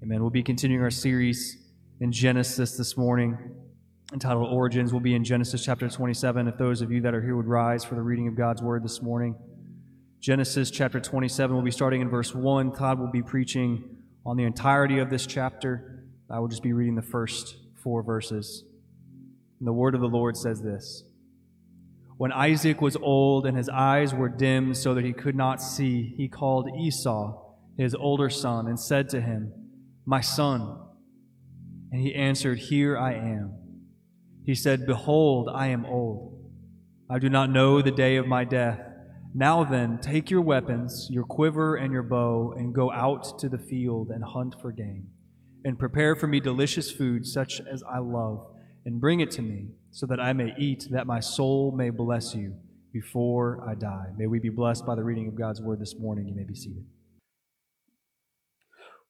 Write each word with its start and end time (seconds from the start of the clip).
Amen. 0.00 0.20
We'll 0.20 0.30
be 0.30 0.44
continuing 0.44 0.80
our 0.84 0.92
series 0.92 1.58
in 1.98 2.12
Genesis 2.12 2.76
this 2.76 2.96
morning 2.96 3.36
entitled 4.12 4.48
Origins. 4.48 4.92
We'll 4.92 5.02
be 5.02 5.16
in 5.16 5.24
Genesis 5.24 5.64
chapter 5.64 5.88
27. 5.88 6.46
If 6.46 6.56
those 6.56 6.82
of 6.82 6.92
you 6.92 7.00
that 7.00 7.14
are 7.14 7.20
here 7.20 7.34
would 7.34 7.48
rise 7.48 7.84
for 7.84 7.96
the 7.96 8.02
reading 8.02 8.28
of 8.28 8.36
God's 8.36 8.62
word 8.62 8.84
this 8.84 9.02
morning. 9.02 9.34
Genesis 10.20 10.70
chapter 10.70 11.00
27, 11.00 11.52
we'll 11.52 11.64
be 11.64 11.72
starting 11.72 12.00
in 12.00 12.08
verse 12.08 12.32
1. 12.32 12.76
Todd 12.76 13.00
will 13.00 13.10
be 13.10 13.22
preaching 13.22 13.96
on 14.24 14.36
the 14.36 14.44
entirety 14.44 15.00
of 15.00 15.10
this 15.10 15.26
chapter. 15.26 16.04
I 16.30 16.38
will 16.38 16.48
just 16.48 16.62
be 16.62 16.72
reading 16.72 16.94
the 16.94 17.02
first 17.02 17.56
four 17.82 18.04
verses. 18.04 18.62
And 19.58 19.66
the 19.66 19.72
word 19.72 19.96
of 19.96 20.00
the 20.00 20.06
Lord 20.06 20.36
says 20.36 20.62
this 20.62 21.02
When 22.18 22.30
Isaac 22.30 22.80
was 22.80 22.94
old 22.94 23.46
and 23.46 23.56
his 23.56 23.68
eyes 23.68 24.14
were 24.14 24.28
dim 24.28 24.74
so 24.74 24.94
that 24.94 25.04
he 25.04 25.12
could 25.12 25.34
not 25.34 25.60
see, 25.60 26.14
he 26.16 26.28
called 26.28 26.70
Esau, 26.78 27.56
his 27.76 27.96
older 27.96 28.30
son, 28.30 28.68
and 28.68 28.78
said 28.78 29.08
to 29.08 29.20
him, 29.20 29.52
my 30.08 30.22
son. 30.22 30.74
And 31.92 32.00
he 32.00 32.14
answered, 32.14 32.58
Here 32.58 32.96
I 32.96 33.12
am. 33.12 33.52
He 34.46 34.54
said, 34.54 34.86
Behold, 34.86 35.50
I 35.52 35.66
am 35.66 35.84
old. 35.84 36.50
I 37.10 37.18
do 37.18 37.28
not 37.28 37.50
know 37.50 37.82
the 37.82 37.90
day 37.90 38.16
of 38.16 38.26
my 38.26 38.44
death. 38.44 38.80
Now 39.34 39.64
then, 39.64 39.98
take 39.98 40.30
your 40.30 40.40
weapons, 40.40 41.08
your 41.10 41.24
quiver 41.24 41.76
and 41.76 41.92
your 41.92 42.02
bow, 42.02 42.54
and 42.56 42.74
go 42.74 42.90
out 42.90 43.38
to 43.40 43.50
the 43.50 43.58
field 43.58 44.08
and 44.08 44.24
hunt 44.24 44.54
for 44.62 44.72
game. 44.72 45.08
And 45.62 45.78
prepare 45.78 46.16
for 46.16 46.26
me 46.26 46.40
delicious 46.40 46.90
food 46.90 47.26
such 47.26 47.60
as 47.70 47.82
I 47.82 47.98
love, 47.98 48.46
and 48.86 49.02
bring 49.02 49.20
it 49.20 49.30
to 49.32 49.42
me, 49.42 49.66
so 49.90 50.06
that 50.06 50.20
I 50.20 50.32
may 50.32 50.54
eat, 50.58 50.88
that 50.90 51.06
my 51.06 51.20
soul 51.20 51.70
may 51.76 51.90
bless 51.90 52.34
you 52.34 52.54
before 52.94 53.62
I 53.68 53.74
die. 53.74 54.06
May 54.16 54.26
we 54.26 54.38
be 54.38 54.48
blessed 54.48 54.86
by 54.86 54.94
the 54.94 55.04
reading 55.04 55.28
of 55.28 55.34
God's 55.34 55.60
word 55.60 55.80
this 55.80 55.96
morning. 55.98 56.26
You 56.26 56.34
may 56.34 56.44
be 56.44 56.54
seated. 56.54 56.86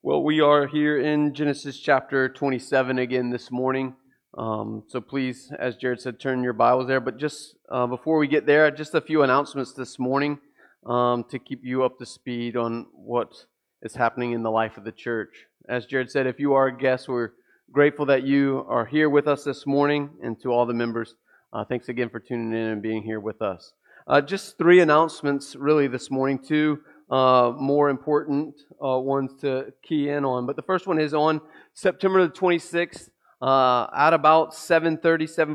Well, 0.01 0.23
we 0.23 0.41
are 0.41 0.69
here 0.69 1.01
in 1.01 1.35
Genesis 1.35 1.77
chapter 1.77 2.29
27 2.29 3.01
again 3.01 3.31
this 3.31 3.51
morning. 3.51 3.97
Um, 4.39 4.85
so 4.87 5.01
please, 5.01 5.51
as 5.59 5.77
Jared 5.77 6.01
said, 6.01 6.21
turn 6.21 6.45
your 6.45 6.53
Bibles 6.53 6.87
there. 6.87 7.01
But 7.01 7.19
just 7.19 7.57
uh, 7.69 7.89
before 7.89 8.19
we 8.19 8.29
get 8.29 8.47
there, 8.47 8.71
just 8.71 8.95
a 8.95 9.01
few 9.01 9.25
announcements 9.25 9.73
this 9.73 9.99
morning 9.99 10.39
um, 10.87 11.25
to 11.31 11.41
keep 11.41 11.65
you 11.65 11.83
up 11.83 11.99
to 11.99 12.07
speed 12.07 12.57
on 12.57 12.87
what 12.93 13.47
is 13.83 13.97
happening 13.97 14.31
in 14.31 14.45
the 14.45 14.53
life 14.53 14.79
of 14.79 14.85
the 14.85 14.93
church. 14.93 15.47
As 15.69 15.85
Jared 15.85 16.13
said, 16.13 16.29
if 16.29 16.39
you 16.39 16.53
are 16.53 16.69
a 16.69 16.79
guest, 16.79 17.09
we're 17.09 17.33
grateful 17.73 18.07
that 18.07 18.23
you 18.23 18.65
are 18.69 18.87
here 18.87 19.11
with 19.11 19.27
us 19.27 19.43
this 19.43 19.67
morning. 19.67 20.11
And 20.23 20.41
to 20.43 20.53
all 20.53 20.65
the 20.65 20.75
members, 20.75 21.17
uh, 21.53 21.65
thanks 21.65 21.89
again 21.89 22.09
for 22.09 22.21
tuning 22.21 22.53
in 22.53 22.69
and 22.69 22.81
being 22.81 23.03
here 23.03 23.19
with 23.19 23.43
us. 23.43 23.73
Uh, 24.07 24.21
just 24.21 24.59
three 24.59 24.79
announcements 24.79 25.57
really 25.57 25.89
this 25.89 26.09
morning. 26.09 26.39
Two 26.39 26.79
uh, 27.11 27.53
more 27.57 27.89
important 27.89 28.55
uh, 28.85 28.99
ones 28.99 29.33
to 29.41 29.73
key 29.83 30.11
in 30.11 30.25
on. 30.25 30.47
But 30.47 30.57
the 30.57 30.63
first 30.63 30.87
one 30.87 31.01
is 31.01 31.15
on 31.15 31.41
September 31.75 32.27
the 32.27 32.33
26th 32.33 33.09
uh, 33.41 33.87
at 33.97 34.13
about 34.13 34.53
7.30, 34.53 35.01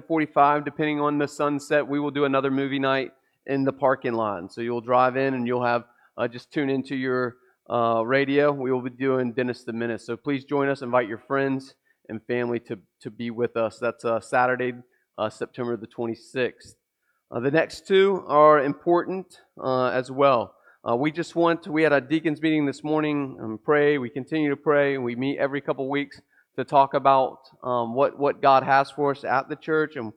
7.45, 0.07 0.65
depending 0.65 0.99
on 1.01 1.17
the 1.17 1.27
sunset, 1.27 1.87
we 1.87 1.99
will 1.99 2.11
do 2.11 2.25
another 2.25 2.49
movie 2.49 2.79
night 2.79 3.11
in 3.45 3.65
the 3.65 3.73
parking 3.73 4.13
lot. 4.13 4.53
So 4.53 4.61
you'll 4.61 4.81
drive 4.81 5.17
in 5.17 5.33
and 5.33 5.45
you'll 5.45 5.65
have 5.65 5.83
uh, 6.17 6.27
just 6.27 6.51
tune 6.51 6.69
into 6.69 6.95
your 6.95 7.35
uh, 7.69 8.03
radio. 8.05 8.51
We 8.51 8.71
will 8.71 8.81
be 8.81 8.89
doing 8.89 9.33
Dennis 9.33 9.63
the 9.63 9.73
Menace. 9.73 10.05
So 10.05 10.15
please 10.15 10.45
join 10.45 10.69
us. 10.69 10.81
Invite 10.81 11.09
your 11.09 11.17
friends 11.17 11.75
and 12.09 12.21
family 12.25 12.59
to, 12.61 12.79
to 13.01 13.11
be 13.11 13.31
with 13.31 13.57
us. 13.57 13.79
That's 13.79 14.05
uh, 14.05 14.19
Saturday, 14.21 14.73
September 15.29 15.77
the 15.77 15.87
26th. 15.87 16.75
the 17.31 17.51
next 17.51 17.85
two 17.85 18.23
are 18.27 18.63
important 18.63 19.39
as 19.63 20.09
well. 20.09 20.55
Uh, 20.85 20.97
we 20.97 21.11
just 21.11 21.33
want, 21.33 21.65
we 21.65 21.81
had 21.81 21.93
a 21.93 22.01
deacons 22.01 22.41
meeting 22.41 22.65
this 22.65 22.83
morning 22.83 23.37
and 23.39 23.63
pray. 23.63 23.97
We 23.97 24.09
continue 24.09 24.49
to 24.49 24.57
pray. 24.57 24.95
And 24.95 25.03
we 25.03 25.15
meet 25.15 25.37
every 25.37 25.61
couple 25.61 25.89
weeks 25.89 26.19
to 26.57 26.65
talk 26.65 26.93
about 26.93 27.39
um, 27.63 27.95
what, 27.95 28.19
what 28.19 28.41
God 28.41 28.63
has 28.63 28.91
for 28.91 29.11
us 29.11 29.23
at 29.23 29.47
the 29.47 29.55
church 29.55 29.95
and 29.95 30.11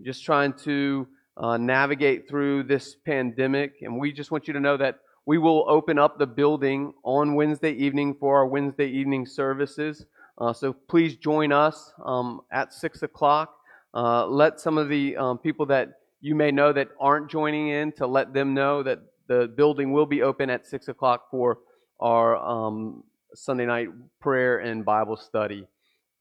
just 0.00 0.24
trying 0.24 0.52
to 0.64 1.08
uh, 1.36 1.56
navigate 1.56 2.28
through 2.28 2.62
this 2.62 2.94
pandemic. 3.04 3.82
And 3.82 3.98
we 3.98 4.12
just 4.12 4.30
want 4.30 4.46
you 4.46 4.54
to 4.54 4.60
know 4.60 4.76
that 4.76 5.00
we 5.26 5.38
will 5.38 5.64
open 5.68 5.98
up 5.98 6.20
the 6.20 6.26
building 6.26 6.94
on 7.02 7.34
Wednesday 7.34 7.72
evening 7.72 8.14
for 8.20 8.36
our 8.36 8.46
Wednesday 8.46 8.86
evening 8.86 9.26
services. 9.26 10.06
Uh, 10.38 10.52
so 10.52 10.72
please 10.72 11.16
join 11.16 11.50
us 11.50 11.92
um, 12.04 12.42
at 12.52 12.72
6 12.72 13.02
o'clock. 13.02 13.56
Uh, 13.92 14.24
let 14.26 14.60
some 14.60 14.78
of 14.78 14.88
the 14.88 15.16
um, 15.16 15.38
people 15.38 15.66
that 15.66 15.94
you 16.20 16.36
may 16.36 16.52
know 16.52 16.72
that 16.72 16.90
aren't 17.00 17.28
joining 17.28 17.70
in 17.70 17.90
to 17.90 18.06
let 18.06 18.32
them 18.32 18.54
know 18.54 18.84
that 18.84 19.00
the 19.28 19.52
building 19.56 19.92
will 19.92 20.06
be 20.06 20.22
open 20.22 20.50
at 20.50 20.66
6 20.66 20.88
o'clock 20.88 21.30
for 21.30 21.58
our 22.00 22.36
um, 22.36 23.04
Sunday 23.34 23.66
night 23.66 23.88
prayer 24.20 24.58
and 24.58 24.84
Bible 24.84 25.16
study. 25.16 25.66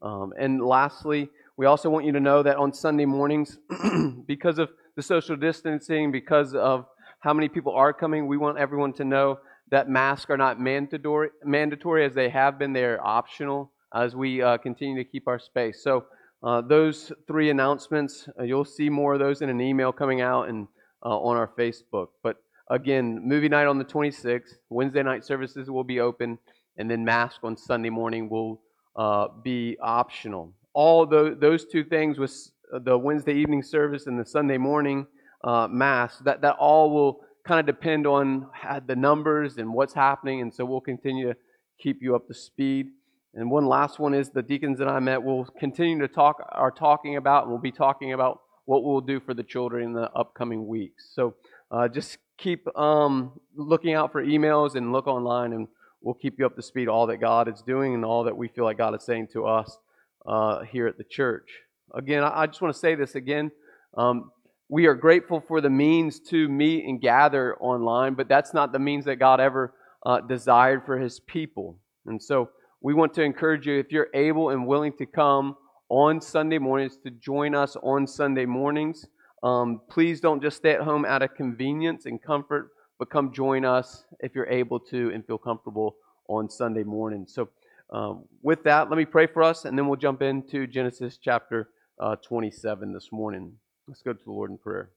Um, 0.02 0.34
and 0.40 0.62
lastly, 0.62 1.30
we 1.58 1.66
also 1.66 1.90
want 1.90 2.06
you 2.06 2.12
to 2.14 2.20
know 2.20 2.44
that 2.44 2.58
on 2.58 2.74
Sunday 2.74 3.06
mornings, 3.06 3.58
because 4.28 4.58
of 4.60 4.70
the 4.96 5.02
social 5.02 5.36
distancing, 5.36 6.12
because 6.12 6.56
of 6.56 6.86
how 7.20 7.34
many 7.34 7.50
people 7.50 7.74
are 7.74 7.94
coming, 7.94 8.28
we 8.28 8.38
want 8.38 8.58
everyone 8.58 8.94
to 8.94 9.06
know 9.06 9.40
that 9.70 9.90
masks 9.90 10.30
are 10.30 10.38
not 10.38 10.60
mandatory, 10.60 11.30
mandatory 11.44 12.06
as 12.06 12.14
they 12.14 12.30
have 12.30 12.60
been. 12.60 12.74
They're 12.74 13.06
optional 13.06 13.72
as 13.94 14.16
we 14.16 14.42
uh, 14.42 14.58
continue 14.58 15.02
to 15.04 15.10
keep 15.10 15.28
our 15.28 15.40
space. 15.40 15.84
So, 15.84 16.06
uh, 16.44 16.62
those 16.62 17.12
three 17.28 17.52
announcements, 17.52 18.28
uh, 18.40 18.44
you'll 18.44 18.66
see 18.66 18.90
more 18.90 19.14
of 19.14 19.20
those 19.20 19.44
in 19.44 19.50
an 19.50 19.62
email 19.62 19.92
coming 19.92 20.22
out 20.22 20.50
and 20.50 20.68
uh, 21.06 21.10
on 21.10 21.38
our 21.38 21.52
Facebook. 21.58 22.08
But 22.24 22.38
Again, 22.72 23.20
movie 23.28 23.50
night 23.50 23.68
on 23.68 23.78
the 23.78 23.84
26th. 23.84 24.54
Wednesday 24.70 25.04
night 25.04 25.26
services 25.26 25.70
will 25.70 25.84
be 25.84 26.00
open, 26.00 26.40
and 26.78 26.90
then 26.90 27.04
mask 27.04 27.42
on 27.44 27.58
Sunday 27.58 27.90
morning 27.90 28.30
will 28.30 28.62
uh, 28.96 29.28
be 29.44 29.78
optional. 29.82 30.54
All 30.72 31.06
the, 31.06 31.36
those 31.38 31.66
two 31.66 31.84
things 31.84 32.18
with 32.18 32.34
the 32.72 32.98
Wednesday 32.98 33.34
evening 33.34 33.62
service 33.62 34.08
and 34.08 34.18
the 34.18 34.26
Sunday 34.26 34.58
morning 34.58 35.06
uh, 35.44 35.68
mass, 35.70 36.20
that, 36.20 36.40
that 36.44 36.56
all 36.62 36.92
will 36.92 37.20
kind 37.46 37.59
of 37.59 37.66
depend 37.66 38.08
on 38.08 38.48
the 38.88 38.96
numbers 38.96 39.58
and 39.58 39.74
what's 39.74 39.94
happening, 39.94 40.40
and 40.40 40.53
so 40.53 40.64
we'll 40.64 40.80
continue 40.80 41.28
to 41.28 41.38
keep 41.78 42.02
you 42.02 42.16
up 42.16 42.26
to 42.30 42.34
speed. 42.34 42.88
And 43.34 43.52
one 43.52 43.66
last 43.66 44.00
one 44.00 44.14
is 44.14 44.30
the 44.30 44.42
deacons 44.42 44.80
that 44.80 44.88
I 44.88 45.02
met 45.02 45.22
will 45.22 45.44
continue 45.59 46.00
to 46.00 46.08
talk, 46.08 46.38
are 46.53 46.72
talking 46.72 47.18
about, 47.18 47.44
and 47.44 47.52
we'll 47.52 47.59
be 47.59 47.74
talking 47.74 48.14
about 48.14 48.40
what 48.64 48.86
we'll 48.86 49.02
do 49.02 49.20
for 49.20 49.34
the 49.34 49.44
children 49.44 49.84
in 49.84 49.92
the 49.92 50.09
upcoming 50.12 50.68
weeks. 50.68 51.12
So 51.14 51.36
uh, 51.70 51.90
just 51.90 52.18
keep 52.41 52.68
um, 52.78 53.40
looking 53.56 53.94
out 53.94 54.12
for 54.12 54.24
emails 54.24 54.75
and 54.75 54.91
look 54.91 55.07
online, 55.07 55.53
and 55.53 55.68
we'll 56.02 56.16
keep 56.16 56.40
you 56.40 56.46
up 56.46 56.56
to 56.56 56.62
speed 56.62 56.88
all 56.88 57.07
that 57.07 57.18
God 57.18 57.47
is 57.47 57.62
doing 57.62 57.94
and 57.94 58.03
all 58.03 58.24
that 58.24 58.35
we 58.35 58.47
feel 58.47 58.66
like 58.66 58.78
God 58.78 58.96
is 58.96 59.03
saying 59.03 59.28
to 59.34 59.46
us 59.46 59.78
uh, 60.25 60.63
here 60.63 60.88
at 60.88 60.97
the 60.97 61.03
church. 61.03 61.50
Again, 61.94 62.24
I, 62.24 62.47
just 62.47 62.62
want 62.62 62.74
to 62.74 62.79
say 62.79 62.96
this 62.96 63.16
again. 63.16 63.52
Um, 63.96 64.31
we 64.69 64.85
are 64.85 64.96
grateful 64.96 65.44
for 65.47 65.62
the 65.62 65.69
means 65.69 66.19
to 66.29 66.47
meet 66.47 66.85
and 66.85 67.02
gather 67.02 67.56
online, 67.57 68.13
but 68.16 68.28
that's 68.28 68.53
not 68.53 68.72
the 68.72 68.79
means 68.79 69.06
that 69.06 69.18
God 69.18 69.40
ever 69.40 69.73
uh, 70.06 70.22
desired 70.22 70.85
for 70.85 70.97
His 70.97 71.19
people. 71.19 71.78
And 72.06 72.22
so 72.22 72.50
we 72.81 72.94
want 72.94 73.13
to 73.16 73.22
encourage 73.22 73.68
you, 73.68 73.78
if 73.78 73.91
you're 73.91 74.09
able 74.13 74.50
and 74.50 74.66
willing 74.66 74.94
to 74.97 75.06
come 75.06 75.56
on 75.90 76.22
Sunday 76.22 76.58
mornings, 76.58 76.97
to 77.03 77.12
join 77.12 77.53
us 77.53 77.75
on 77.84 78.08
Sunday 78.08 78.46
mornings. 78.46 79.06
Um, 79.44 79.81
please 79.90 80.22
don't 80.22 80.41
just 80.41 80.57
stay 80.57 80.72
at 80.72 80.81
home 80.81 81.03
out 81.03 81.24
of 81.24 81.34
convenience 81.35 82.06
and 82.06 82.22
comfort, 82.22 82.72
but 83.00 83.09
come 83.09 83.34
join 83.34 83.66
us 83.66 84.03
if 84.19 84.35
you're 84.35 84.47
able 84.47 84.79
to 84.79 85.12
and 85.13 85.25
feel 85.25 85.40
comfortable 85.40 85.96
on 86.28 86.50
Sunday 86.50 86.84
morning. 86.84 87.25
So, 87.28 87.50
um, 87.90 88.25
with 88.41 88.63
that, 88.63 88.90
let 88.90 88.97
me 88.97 89.06
pray 89.06 89.28
for 89.28 89.44
us, 89.44 89.66
and 89.66 89.78
then 89.78 89.88
we'll 89.88 89.97
jump 89.97 90.22
into 90.22 90.66
Genesis 90.68 91.18
chapter 91.22 91.69
uh, 92.00 92.16
27 92.18 92.94
this 92.94 93.12
morning. 93.12 93.53
Let's 93.88 94.02
go 94.02 94.13
to 94.13 94.24
the 94.24 94.31
Lord 94.31 94.52
in 94.52 94.57
prayer. 94.57 94.91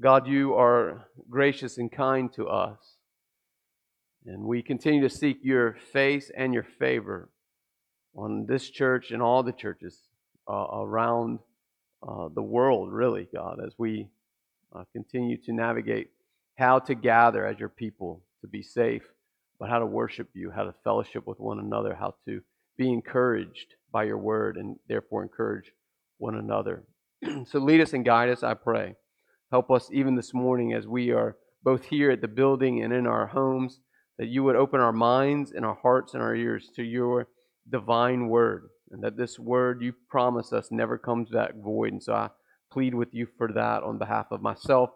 God, 0.00 0.26
you 0.26 0.54
are 0.54 1.06
gracious 1.30 1.78
and 1.78 1.90
kind 1.90 2.32
to 2.34 2.48
us, 2.48 2.96
and 4.26 4.42
we 4.42 4.62
continue 4.62 5.00
to 5.02 5.08
seek 5.08 5.38
your 5.42 5.76
face 5.92 6.30
and 6.36 6.52
your 6.52 6.66
favor 6.78 7.30
on 8.14 8.46
this 8.46 8.68
church 8.68 9.10
and 9.10 9.22
all 9.22 9.42
the 9.42 9.52
churches 9.52 10.00
uh, 10.48 10.66
around 10.72 11.38
uh, 12.06 12.28
the 12.34 12.42
world, 12.42 12.92
really, 12.92 13.28
God, 13.32 13.60
as 13.64 13.74
we 13.78 14.08
uh, 14.74 14.84
continue 14.92 15.36
to 15.38 15.52
navigate 15.52 16.10
how 16.56 16.78
to 16.80 16.94
gather 16.94 17.46
as 17.46 17.58
your 17.58 17.68
people 17.68 18.22
to 18.40 18.48
be 18.48 18.62
safe, 18.62 19.02
but 19.58 19.68
how 19.68 19.78
to 19.78 19.86
worship 19.86 20.28
you, 20.34 20.50
how 20.50 20.64
to 20.64 20.74
fellowship 20.84 21.26
with 21.26 21.38
one 21.38 21.60
another, 21.60 21.94
how 21.94 22.14
to 22.26 22.40
be 22.76 22.92
encouraged 22.92 23.74
by 23.92 24.04
your 24.04 24.18
word, 24.18 24.56
and 24.56 24.76
therefore 24.88 25.22
encourage 25.22 25.72
one 26.18 26.36
another. 26.36 26.82
so 27.46 27.58
lead 27.58 27.80
us 27.80 27.92
and 27.92 28.04
guide 28.04 28.28
us, 28.28 28.42
I 28.42 28.54
pray. 28.54 28.96
Help 29.50 29.70
us 29.70 29.88
even 29.92 30.16
this 30.16 30.34
morning 30.34 30.72
as 30.72 30.86
we 30.86 31.10
are 31.12 31.36
both 31.62 31.84
here 31.84 32.10
at 32.10 32.20
the 32.20 32.28
building 32.28 32.82
and 32.82 32.92
in 32.92 33.06
our 33.06 33.26
homes, 33.26 33.80
that 34.18 34.28
you 34.28 34.42
would 34.42 34.56
open 34.56 34.80
our 34.80 34.92
minds 34.92 35.52
and 35.52 35.64
our 35.64 35.78
hearts 35.80 36.14
and 36.14 36.22
our 36.22 36.34
ears 36.34 36.70
to 36.74 36.82
your 36.82 37.28
divine 37.70 38.28
word 38.28 38.70
and 38.92 39.02
that 39.02 39.16
this 39.16 39.38
word 39.38 39.82
you 39.82 39.94
promise 40.08 40.52
us 40.52 40.68
never 40.70 40.98
comes 40.98 41.30
back 41.30 41.54
void. 41.56 41.92
And 41.92 42.02
so 42.02 42.14
I 42.14 42.30
plead 42.70 42.94
with 42.94 43.12
you 43.12 43.26
for 43.36 43.52
that 43.52 43.82
on 43.82 43.98
behalf 43.98 44.26
of 44.30 44.42
myself 44.42 44.90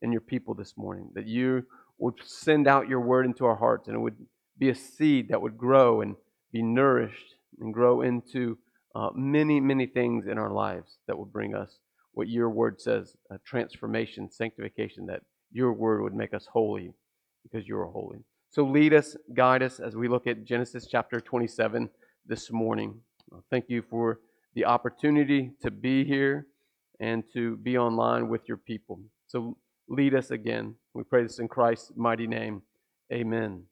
and 0.00 0.12
your 0.12 0.20
people 0.20 0.54
this 0.54 0.74
morning, 0.76 1.10
that 1.14 1.26
you 1.26 1.64
would 1.98 2.14
send 2.24 2.66
out 2.66 2.88
your 2.88 3.00
word 3.00 3.26
into 3.26 3.44
our 3.44 3.56
hearts 3.56 3.88
and 3.88 3.96
it 3.96 4.00
would 4.00 4.16
be 4.58 4.70
a 4.70 4.74
seed 4.74 5.28
that 5.28 5.40
would 5.40 5.56
grow 5.56 6.00
and 6.00 6.16
be 6.52 6.62
nourished 6.62 7.36
and 7.60 7.72
grow 7.72 8.02
into 8.02 8.58
uh, 8.94 9.10
many, 9.14 9.60
many 9.60 9.86
things 9.86 10.26
in 10.26 10.38
our 10.38 10.50
lives 10.50 10.98
that 11.06 11.16
will 11.16 11.26
bring 11.26 11.54
us 11.54 11.78
what 12.12 12.28
your 12.28 12.50
word 12.50 12.80
says 12.80 13.16
transformation, 13.44 14.30
sanctification, 14.30 15.06
that 15.06 15.22
your 15.50 15.72
word 15.72 16.02
would 16.02 16.14
make 16.14 16.34
us 16.34 16.46
holy 16.52 16.92
because 17.42 17.66
you 17.66 17.76
are 17.76 17.86
holy. 17.86 18.18
So 18.50 18.64
lead 18.64 18.92
us, 18.92 19.16
guide 19.34 19.62
us 19.62 19.80
as 19.80 19.96
we 19.96 20.08
look 20.08 20.26
at 20.26 20.44
Genesis 20.44 20.86
chapter 20.90 21.20
27 21.20 21.88
this 22.26 22.50
morning. 22.50 23.00
Uh, 23.32 23.40
thank 23.50 23.66
you 23.68 23.82
for 23.88 24.20
the 24.54 24.64
opportunity 24.64 25.52
to 25.62 25.70
be 25.70 26.04
here 26.04 26.46
and 27.00 27.24
to 27.32 27.56
be 27.58 27.78
online 27.78 28.28
with 28.28 28.42
your 28.46 28.58
people. 28.58 29.00
So 29.26 29.56
lead 29.88 30.14
us 30.14 30.30
again. 30.30 30.74
We 30.94 31.04
pray 31.04 31.22
this 31.22 31.38
in 31.38 31.48
Christ's 31.48 31.92
mighty 31.96 32.26
name. 32.26 32.62
Amen. 33.12 33.64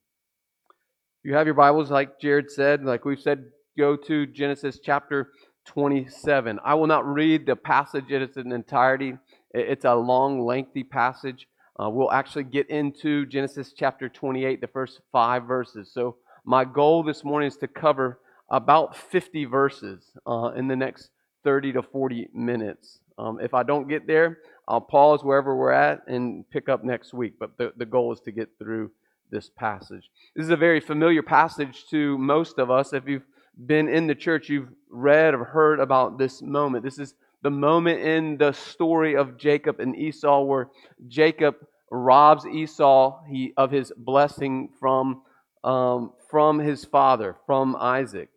You 1.22 1.34
have 1.34 1.46
your 1.46 1.54
Bibles, 1.54 1.90
like 1.90 2.18
Jared 2.20 2.50
said, 2.50 2.84
like 2.84 3.04
we've 3.04 3.20
said, 3.20 3.44
go 3.76 3.96
to 3.96 4.26
Genesis 4.26 4.78
chapter 4.82 5.32
27. 5.66 6.58
I 6.64 6.74
will 6.74 6.86
not 6.86 7.06
read 7.06 7.44
the 7.44 7.56
passage 7.56 8.10
in 8.10 8.22
its 8.22 8.38
entirety. 8.38 9.14
It's 9.52 9.84
a 9.84 9.94
long, 9.94 10.40
lengthy 10.40 10.84
passage. 10.84 11.46
Uh, 11.78 11.90
we'll 11.90 12.10
actually 12.12 12.44
get 12.44 12.70
into 12.70 13.26
Genesis 13.26 13.74
chapter 13.76 14.08
28, 14.08 14.60
the 14.60 14.66
first 14.66 15.00
five 15.12 15.44
verses. 15.44 15.90
So, 15.92 16.16
my 16.44 16.64
goal 16.64 17.02
this 17.02 17.22
morning 17.22 17.48
is 17.48 17.56
to 17.58 17.68
cover 17.68 18.20
about 18.50 18.96
50 18.96 19.44
verses 19.44 20.04
uh, 20.26 20.52
in 20.56 20.68
the 20.68 20.76
next 20.76 21.10
30 21.44 21.74
to 21.74 21.82
40 21.82 22.28
minutes. 22.34 22.98
Um, 23.18 23.38
if 23.40 23.54
I 23.54 23.62
don't 23.62 23.88
get 23.88 24.06
there, 24.06 24.38
I'll 24.66 24.80
pause 24.80 25.22
wherever 25.22 25.56
we're 25.56 25.72
at 25.72 26.02
and 26.06 26.48
pick 26.50 26.68
up 26.68 26.84
next 26.84 27.12
week. 27.12 27.34
But 27.38 27.56
the, 27.58 27.72
the 27.76 27.86
goal 27.86 28.12
is 28.12 28.20
to 28.20 28.32
get 28.32 28.48
through 28.58 28.90
this 29.30 29.50
passage. 29.50 30.10
This 30.34 30.44
is 30.44 30.50
a 30.50 30.56
very 30.56 30.80
familiar 30.80 31.22
passage 31.22 31.84
to 31.90 32.18
most 32.18 32.58
of 32.58 32.70
us. 32.70 32.92
If 32.92 33.06
you've 33.06 33.26
been 33.66 33.88
in 33.88 34.06
the 34.06 34.14
church, 34.14 34.48
you've 34.48 34.70
read 34.88 35.34
or 35.34 35.44
heard 35.44 35.80
about 35.80 36.18
this 36.18 36.42
moment. 36.42 36.84
This 36.84 36.98
is 36.98 37.14
the 37.42 37.50
moment 37.50 38.00
in 38.00 38.36
the 38.36 38.52
story 38.52 39.16
of 39.16 39.36
Jacob 39.36 39.80
and 39.80 39.96
Esau 39.96 40.42
where 40.42 40.68
Jacob 41.08 41.56
robs 41.90 42.46
Esau 42.46 43.22
he, 43.28 43.52
of 43.56 43.70
his 43.70 43.92
blessing 43.96 44.70
from, 44.78 45.22
um, 45.64 46.12
from 46.30 46.58
his 46.58 46.84
father, 46.84 47.36
from 47.46 47.76
Isaac. 47.76 48.28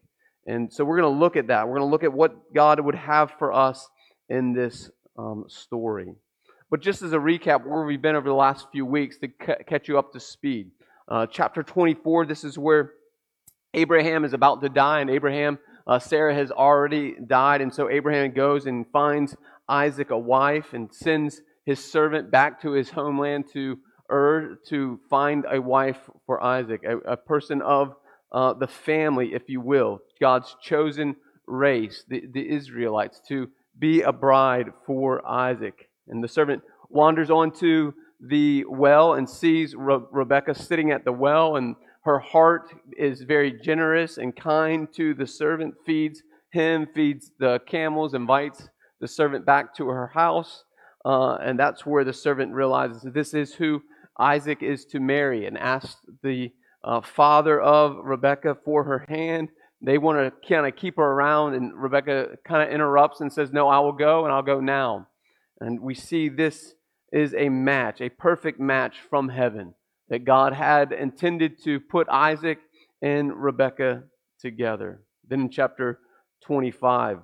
And 0.45 0.71
so 0.71 0.83
we're 0.83 0.99
going 0.99 1.13
to 1.13 1.19
look 1.19 1.35
at 1.35 1.47
that. 1.47 1.67
We're 1.67 1.77
going 1.77 1.87
to 1.87 1.91
look 1.91 2.03
at 2.03 2.13
what 2.13 2.53
God 2.53 2.79
would 2.79 2.95
have 2.95 3.31
for 3.39 3.53
us 3.53 3.87
in 4.29 4.53
this 4.53 4.89
um, 5.17 5.45
story. 5.47 6.13
But 6.69 6.81
just 6.81 7.01
as 7.01 7.13
a 7.13 7.17
recap, 7.17 7.65
where 7.65 7.83
we've 7.83 8.01
been 8.01 8.15
over 8.15 8.27
the 8.27 8.35
last 8.35 8.67
few 8.71 8.85
weeks 8.85 9.17
to 9.19 9.27
c- 9.27 9.63
catch 9.67 9.87
you 9.87 9.97
up 9.97 10.11
to 10.13 10.19
speed. 10.19 10.71
Uh, 11.07 11.27
chapter 11.27 11.63
24, 11.63 12.25
this 12.25 12.43
is 12.43 12.57
where 12.57 12.93
Abraham 13.73 14.25
is 14.25 14.33
about 14.33 14.61
to 14.61 14.69
die, 14.69 15.01
and 15.01 15.09
Abraham, 15.09 15.59
uh, 15.85 15.99
Sarah 15.99 16.33
has 16.33 16.51
already 16.51 17.15
died, 17.25 17.61
and 17.61 17.73
so 17.73 17.89
Abraham 17.89 18.31
goes 18.31 18.65
and 18.65 18.85
finds 18.91 19.35
Isaac 19.67 20.11
a 20.11 20.17
wife 20.17 20.73
and 20.73 20.93
sends 20.93 21.41
his 21.65 21.83
servant 21.83 22.31
back 22.31 22.61
to 22.61 22.71
his 22.71 22.89
homeland 22.89 23.45
to 23.53 23.77
Ur 24.11 24.59
to 24.67 24.99
find 25.09 25.45
a 25.49 25.61
wife 25.61 26.09
for 26.25 26.43
Isaac, 26.43 26.81
a, 26.83 26.97
a 26.99 27.17
person 27.17 27.61
of 27.61 27.95
uh, 28.31 28.53
the 28.53 28.67
family, 28.67 29.33
if 29.33 29.43
you 29.47 29.61
will, 29.61 29.99
God's 30.23 30.55
chosen 30.61 31.17
race, 31.47 32.05
the, 32.07 32.23
the 32.31 32.49
Israelites, 32.49 33.19
to 33.27 33.49
be 33.77 34.03
a 34.03 34.13
bride 34.13 34.69
for 34.85 35.07
Isaac. 35.27 35.89
And 36.07 36.23
the 36.23 36.29
servant 36.29 36.63
wanders 36.89 37.29
onto 37.29 37.91
the 38.25 38.63
well 38.69 39.15
and 39.15 39.29
sees 39.29 39.75
Re- 39.75 39.99
Rebecca 40.11 40.55
sitting 40.55 40.91
at 40.91 41.03
the 41.03 41.11
well, 41.11 41.57
and 41.57 41.75
her 42.05 42.19
heart 42.19 42.73
is 42.97 43.23
very 43.23 43.51
generous 43.51 44.17
and 44.17 44.33
kind 44.33 44.87
to 44.93 45.13
the 45.13 45.27
servant, 45.27 45.73
feeds 45.85 46.23
him, 46.51 46.87
feeds 46.95 47.31
the 47.37 47.59
camels, 47.67 48.13
invites 48.13 48.69
the 49.01 49.07
servant 49.09 49.45
back 49.45 49.75
to 49.75 49.87
her 49.89 50.07
house. 50.07 50.63
Uh, 51.03 51.35
and 51.35 51.59
that's 51.59 51.85
where 51.85 52.05
the 52.05 52.13
servant 52.13 52.53
realizes 52.53 53.01
this 53.03 53.33
is 53.33 53.55
who 53.55 53.81
Isaac 54.17 54.63
is 54.63 54.85
to 54.85 55.01
marry 55.01 55.47
and 55.47 55.57
asks 55.57 55.97
the 56.21 56.53
uh, 56.85 57.01
father 57.01 57.59
of 57.59 57.97
Rebecca 58.05 58.55
for 58.63 58.85
her 58.85 59.05
hand. 59.09 59.49
They 59.83 59.97
want 59.97 60.17
to 60.17 60.47
kind 60.47 60.65
of 60.65 60.77
keep 60.77 60.95
her 60.95 61.03
around, 61.03 61.55
and 61.55 61.75
Rebecca 61.75 62.37
kind 62.47 62.65
of 62.65 62.73
interrupts 62.73 63.19
and 63.19 63.31
says, 63.31 63.51
No, 63.51 63.67
I 63.67 63.79
will 63.79 63.91
go, 63.91 64.23
and 64.23 64.33
I'll 64.33 64.41
go 64.41 64.61
now. 64.61 65.07
And 65.59 65.81
we 65.81 65.93
see 65.93 66.29
this 66.29 66.73
is 67.11 67.35
a 67.35 67.49
match, 67.49 67.99
a 67.99 68.09
perfect 68.09 68.59
match 68.59 68.95
from 69.09 69.29
heaven 69.29 69.73
that 70.09 70.25
God 70.25 70.53
had 70.53 70.93
intended 70.93 71.61
to 71.63 71.79
put 71.79 72.07
Isaac 72.09 72.59
and 73.01 73.35
Rebecca 73.35 74.03
together. 74.39 75.01
Then 75.27 75.41
in 75.41 75.49
chapter 75.49 75.99
25, 76.45 77.19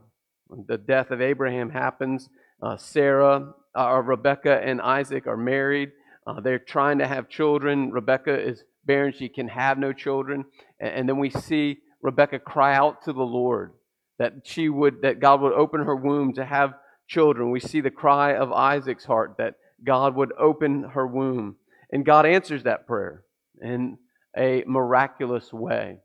the 0.67 0.77
death 0.77 1.12
of 1.12 1.21
Abraham 1.21 1.69
happens. 1.69 2.29
Uh, 2.62 2.75
Sarah, 2.75 3.53
uh, 3.77 4.01
Rebekah, 4.03 4.62
and 4.62 4.81
Isaac 4.81 5.27
are 5.27 5.38
married. 5.38 5.91
Uh, 6.27 6.41
they're 6.41 6.59
trying 6.59 7.00
to 7.00 7.07
have 7.07 7.29
children. 7.29 7.91
Rebecca 7.91 8.38
is 8.38 8.63
barren; 8.85 9.13
she 9.17 9.29
can 9.29 9.47
have 9.47 9.77
no 9.77 9.94
children. 9.94 10.45
And, 10.79 10.94
and 10.94 11.09
then 11.09 11.19
we 11.19 11.29
see 11.29 11.79
Rebekah 12.01 12.40
cry 12.40 12.75
out 12.75 13.04
to 13.04 13.13
the 13.13 13.22
Lord 13.24 13.74
that 14.19 14.34
she 14.44 14.69
would, 14.69 15.01
that 15.01 15.19
God 15.19 15.42
would 15.42 15.54
open 15.54 15.86
her 15.86 15.96
womb 15.96 16.34
to 16.34 16.46
have 16.46 16.74
children. 17.07 17.51
We 17.51 17.60
see 17.60 17.81
the 17.81 17.90
cry 17.90 18.36
of 18.36 18.51
Isaac's 18.51 19.06
heart 19.06 19.36
that 19.38 19.56
God 19.84 20.16
would 20.16 20.34
open 20.38 20.84
her 20.84 21.07
womb. 21.07 21.56
And 21.92 22.06
God 22.06 22.25
answers 22.25 22.63
that 22.63 22.86
prayer 22.86 23.24
in 23.62 23.98
a 24.38 24.63
miraculous 24.68 25.51
way. 25.51 25.98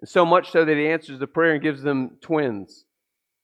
And 0.00 0.08
so 0.08 0.24
much 0.24 0.52
so 0.52 0.64
that 0.64 0.76
He 0.76 0.86
answers 0.86 1.18
the 1.18 1.26
prayer 1.26 1.54
and 1.54 1.62
gives 1.62 1.82
them 1.82 2.18
twins. 2.20 2.84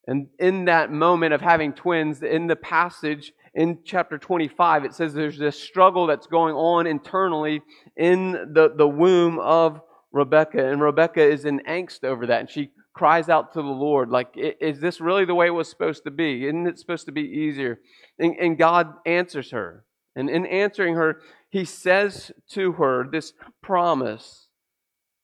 And 0.07 0.27
in 0.39 0.65
that 0.65 0.91
moment 0.91 1.33
of 1.33 1.41
having 1.41 1.73
twins, 1.73 2.23
in 2.23 2.47
the 2.47 2.55
passage 2.55 3.33
in 3.53 3.79
chapter 3.83 4.17
25, 4.17 4.85
it 4.85 4.93
says 4.93 5.13
there's 5.13 5.37
this 5.37 5.61
struggle 5.61 6.07
that's 6.07 6.27
going 6.27 6.55
on 6.55 6.87
internally 6.87 7.61
in 7.97 8.31
the, 8.31 8.73
the 8.75 8.87
womb 8.87 9.39
of 9.39 9.81
Rebecca. 10.11 10.71
And 10.71 10.81
Rebecca 10.81 11.21
is 11.21 11.45
in 11.45 11.59
angst 11.67 12.03
over 12.03 12.27
that. 12.27 12.39
And 12.41 12.49
she 12.49 12.71
cries 12.93 13.29
out 13.29 13.53
to 13.53 13.61
the 13.61 13.67
Lord, 13.67 14.09
like, 14.09 14.33
is 14.35 14.79
this 14.79 14.99
really 14.99 15.25
the 15.25 15.35
way 15.35 15.47
it 15.47 15.51
was 15.51 15.69
supposed 15.69 16.03
to 16.03 16.11
be? 16.11 16.45
Isn't 16.45 16.67
it 16.67 16.79
supposed 16.79 17.05
to 17.05 17.11
be 17.11 17.21
easier? 17.21 17.79
And, 18.17 18.35
and 18.35 18.57
God 18.57 18.93
answers 19.05 19.51
her. 19.51 19.85
And 20.15 20.29
in 20.29 20.45
answering 20.45 20.95
her, 20.95 21.21
he 21.49 21.65
says 21.65 22.31
to 22.49 22.73
her 22.73 23.07
this 23.09 23.33
promise. 23.61 24.47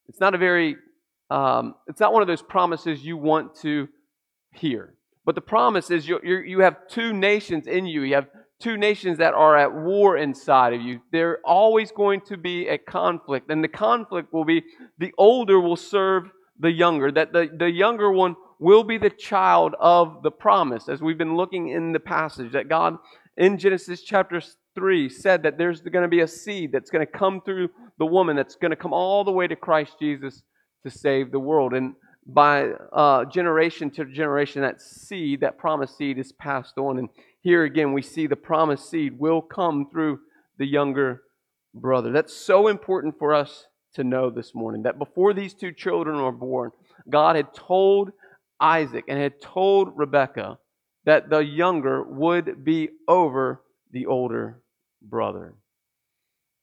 It's 0.08 0.20
not 0.20 0.36
a 0.36 0.38
very, 0.38 0.78
um, 1.30 1.76
it's 1.88 2.00
not 2.00 2.14
one 2.14 2.22
of 2.22 2.28
those 2.28 2.42
promises 2.42 3.04
you 3.04 3.18
want 3.18 3.56
to 3.62 3.90
hear. 4.54 4.96
But 5.26 5.36
the 5.36 5.42
promise 5.42 5.90
is 5.90 6.08
you, 6.08 6.20
you 6.24 6.60
have 6.60 6.88
two 6.88 7.12
nations 7.12 7.68
in 7.68 7.88
you. 7.88 8.04
You 8.04 8.16
have 8.16 8.28
two 8.60 8.78
nations 8.78 9.18
that 9.18 9.34
are 9.34 9.58
at 9.58 9.74
war 9.74 10.18
inside 10.18 10.74
of 10.74 10.82
you. 10.82 11.02
They're 11.12 11.40
always 11.44 11.92
going 11.92 12.22
to 12.28 12.38
be 12.38 12.68
a 12.68 12.78
conflict. 12.78 13.50
And 13.50 13.64
the 13.64 13.68
conflict 13.68 14.34
will 14.34 14.46
be 14.46 14.64
the 14.98 15.14
older 15.18 15.60
will 15.60 15.76
serve 15.76 16.30
the 16.60 16.72
younger, 16.72 17.12
that 17.12 17.34
the, 17.34 17.50
the 17.58 17.70
younger 17.70 18.10
one 18.12 18.36
will 18.60 18.84
be 18.84 18.98
the 18.98 19.10
child 19.10 19.76
of 19.80 20.24
the 20.24 20.32
promise, 20.32 20.88
as 20.88 21.02
we've 21.02 21.18
been 21.18 21.36
looking 21.36 21.68
in 21.70 21.92
the 21.92 22.00
passage, 22.00 22.54
that 22.54 22.70
God 22.70 22.96
in 23.38 23.58
Genesis 23.58 24.02
chapter 24.02 24.42
3 24.76 25.10
said 25.10 25.44
that 25.44 25.58
there's 25.58 25.82
going 25.82 26.04
to 26.04 26.10
be 26.10 26.22
a 26.22 26.28
seed 26.28 26.72
that's 26.72 26.90
going 26.90 27.06
to 27.06 27.12
come 27.12 27.42
through 27.42 27.70
the 28.00 28.06
woman 28.06 28.36
that's 28.36 28.56
going 28.56 28.72
to 28.72 28.78
come 28.78 28.94
all 28.94 29.24
the 29.24 29.32
way 29.32 29.48
to 29.48 29.56
Christ 29.56 29.94
Jesus 30.00 30.44
to 30.84 30.90
save 30.90 31.32
the 31.32 31.40
world. 31.40 31.74
And 31.74 31.96
by 32.26 32.70
uh, 32.94 33.26
generation 33.26 33.92
to 33.92 34.06
generation, 34.06 34.62
that 34.62 34.82
seed, 34.82 35.42
that 35.42 35.58
promised 35.58 35.98
seed, 35.98 36.18
is 36.18 36.32
passed 36.32 36.78
on. 36.78 36.98
And 36.98 37.10
here 37.46 37.64
again, 37.64 37.94
we 37.94 38.02
see 38.02 38.26
the 38.26 38.36
promised 38.36 38.90
seed 38.90 39.20
will 39.20 39.40
come 39.40 39.88
through 39.92 40.20
the 40.58 40.66
younger 40.66 41.22
brother. 41.76 42.12
That's 42.12 42.36
so 42.36 42.68
important 42.68 43.20
for 43.20 43.36
us 43.36 43.68
to 43.94 44.04
know 44.04 44.32
this 44.32 44.56
morning 44.56 44.82
that 44.82 44.98
before 44.98 45.32
these 45.32 45.54
two 45.54 45.72
children 45.72 46.20
were 46.20 46.32
born, 46.32 46.72
God 47.08 47.36
had 47.36 47.54
told 47.54 48.10
Isaac 48.60 49.06
and 49.08 49.20
had 49.20 49.40
told 49.40 49.96
Rebekah 49.96 50.58
that 51.06 51.30
the 51.30 51.46
younger 51.46 52.02
would 52.02 52.66
be 52.66 52.90
over 53.08 53.62
the 53.92 54.08
older 54.08 54.64
brother. 55.00 55.54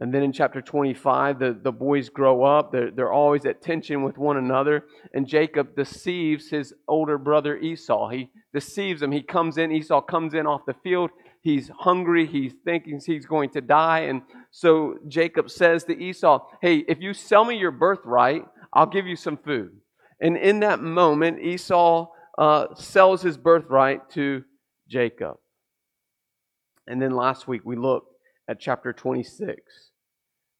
And 0.02 0.12
then 0.12 0.24
in 0.24 0.32
chapter 0.32 0.60
25, 0.60 1.38
the, 1.38 1.56
the 1.62 1.70
boys 1.70 2.08
grow 2.08 2.42
up. 2.42 2.72
They're, 2.72 2.90
they're 2.90 3.12
always 3.12 3.46
at 3.46 3.62
tension 3.62 4.02
with 4.02 4.18
one 4.18 4.36
another. 4.36 4.86
And 5.14 5.28
Jacob 5.28 5.76
deceives 5.76 6.50
his 6.50 6.74
older 6.88 7.18
brother 7.18 7.56
Esau. 7.56 8.08
He 8.08 8.28
deceives 8.52 9.00
him. 9.00 9.12
He 9.12 9.22
comes 9.22 9.58
in, 9.58 9.70
Esau 9.70 10.00
comes 10.00 10.34
in 10.34 10.44
off 10.44 10.62
the 10.66 10.74
field. 10.82 11.10
He's 11.40 11.70
hungry. 11.78 12.26
He's 12.26 12.52
thinking 12.64 13.00
he's 13.06 13.26
going 13.26 13.50
to 13.50 13.60
die. 13.60 14.00
And 14.00 14.22
so 14.50 14.96
Jacob 15.06 15.48
says 15.48 15.84
to 15.84 15.96
Esau, 15.96 16.48
Hey, 16.60 16.78
if 16.88 17.00
you 17.00 17.14
sell 17.14 17.44
me 17.44 17.56
your 17.56 17.70
birthright, 17.70 18.42
I'll 18.72 18.86
give 18.86 19.06
you 19.06 19.14
some 19.14 19.36
food. 19.36 19.70
And 20.20 20.36
in 20.36 20.58
that 20.60 20.82
moment, 20.82 21.38
Esau 21.38 22.08
uh, 22.38 22.74
sells 22.74 23.22
his 23.22 23.36
birthright 23.36 24.10
to 24.14 24.42
Jacob. 24.88 25.36
And 26.88 27.00
then 27.00 27.12
last 27.12 27.46
week 27.46 27.62
we 27.64 27.76
looked 27.76 28.08
at 28.48 28.58
chapter 28.58 28.92
26. 28.92 29.91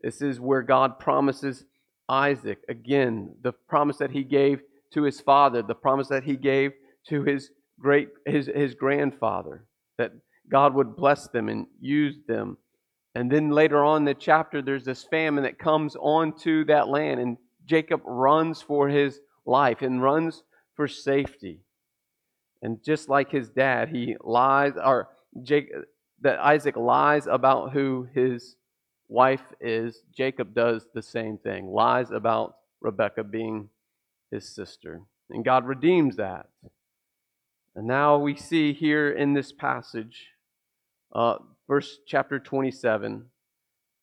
This 0.03 0.21
is 0.21 0.41
where 0.41 0.63
God 0.63 0.99
promises 0.99 1.65
Isaac, 2.09 2.59
again, 2.69 3.37
the 3.43 3.53
promise 3.53 3.99
that 3.99 4.11
he 4.11 4.25
gave 4.25 4.61
to 4.93 5.03
his 5.03 5.21
father, 5.21 5.63
the 5.63 5.75
promise 5.75 6.09
that 6.09 6.25
he 6.25 6.37
gave 6.37 6.73
to 7.09 7.23
his 7.23 7.51
great 7.81 8.09
his 8.27 8.51
his 8.55 8.75
grandfather 8.75 9.65
that 9.99 10.13
God 10.49 10.75
would 10.75 10.97
bless 10.97 11.29
them 11.29 11.49
and 11.49 11.67
use 11.81 12.17
them. 12.27 12.59
And 13.15 13.31
then 13.31 13.51
later 13.51 13.85
on 13.85 14.03
in 14.03 14.05
the 14.05 14.15
chapter 14.15 14.63
there's 14.63 14.85
this 14.85 15.05
famine 15.05 15.45
that 15.45 15.59
comes 15.59 15.97
onto 15.97 16.65
that 16.67 16.89
land 16.89 17.21
and 17.21 17.37
Jacob 17.67 18.03
runs 18.05 18.61
for 18.61 18.89
his 18.89 19.21
life 19.47 19.83
and 19.83 20.03
runs 20.03 20.43
for 20.75 20.89
safety. 20.89 21.61
And 22.63 22.83
just 22.83 23.09
like 23.09 23.31
his 23.31 23.49
dad, 23.49 23.89
he 23.89 24.17
lies 24.23 24.73
or 24.83 25.09
Jake 25.43 25.73
that 26.21 26.39
Isaac 26.39 26.77
lies 26.77 27.27
about 27.27 27.73
who 27.73 28.09
his 28.15 28.57
wife 29.13 29.45
is. 29.61 30.03
Jacob 30.17 30.55
does 30.55 30.87
the 30.95 31.03
same 31.03 31.39
thing. 31.39 31.67
Lies 31.67 32.11
about 32.11 32.57
Rebekah 32.81 33.25
being 33.25 33.69
his 34.31 34.49
sister. 34.49 35.03
And 35.31 35.45
God 35.45 35.67
redeems 35.67 36.17
that. 36.17 36.47
And 37.75 37.87
now 37.87 38.19
we 38.19 38.37
see 38.37 38.73
here 38.73 39.11
in 39.11 39.35
this 39.35 39.53
passage, 39.53 40.29
uh, 41.15 41.37
verse 41.69 41.99
chapter 42.07 42.39
27, 42.39 43.27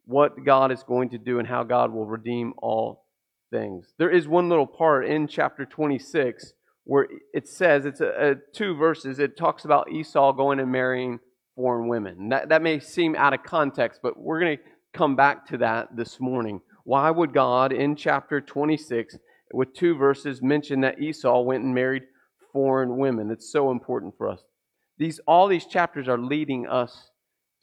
what 0.05 0.43
God 0.45 0.71
is 0.71 0.83
going 0.83 1.09
to 1.09 1.17
do 1.17 1.39
and 1.39 1.47
how 1.47 1.63
God 1.63 1.91
will 1.91 2.05
redeem 2.05 2.53
all 2.57 3.05
things. 3.51 3.93
There 3.97 4.09
is 4.09 4.27
one 4.27 4.49
little 4.49 4.67
part 4.67 5.05
in 5.05 5.27
chapter 5.27 5.65
26 5.65 6.53
where 6.83 7.07
it 7.33 7.47
says, 7.47 7.85
it's 7.85 8.01
a, 8.01 8.31
a 8.31 8.35
two 8.55 8.75
verses, 8.75 9.19
it 9.19 9.37
talks 9.37 9.65
about 9.65 9.91
Esau 9.91 10.31
going 10.33 10.59
and 10.59 10.71
marrying 10.71 11.19
foreign 11.55 11.87
women. 11.87 12.29
That, 12.29 12.49
that 12.49 12.63
may 12.63 12.79
seem 12.79 13.15
out 13.15 13.33
of 13.33 13.43
context, 13.43 13.99
but 14.01 14.19
we're 14.19 14.39
going 14.39 14.57
to 14.57 14.63
come 14.93 15.15
back 15.15 15.47
to 15.47 15.57
that 15.57 15.95
this 15.95 16.19
morning. 16.19 16.61
Why 16.83 17.11
would 17.11 17.33
God 17.33 17.71
in 17.71 17.95
chapter 17.95 18.41
26 18.41 19.17
with 19.53 19.73
two 19.73 19.95
verses 19.95 20.41
mention 20.41 20.81
that 20.81 21.01
Esau 21.01 21.41
went 21.41 21.63
and 21.63 21.73
married 21.73 22.03
foreign 22.51 22.97
women. 22.97 23.31
It's 23.31 23.51
so 23.51 23.71
important 23.71 24.15
for 24.17 24.29
us. 24.29 24.41
These 24.97 25.19
all 25.27 25.47
these 25.47 25.65
chapters 25.65 26.07
are 26.07 26.17
leading 26.17 26.67
us 26.67 27.11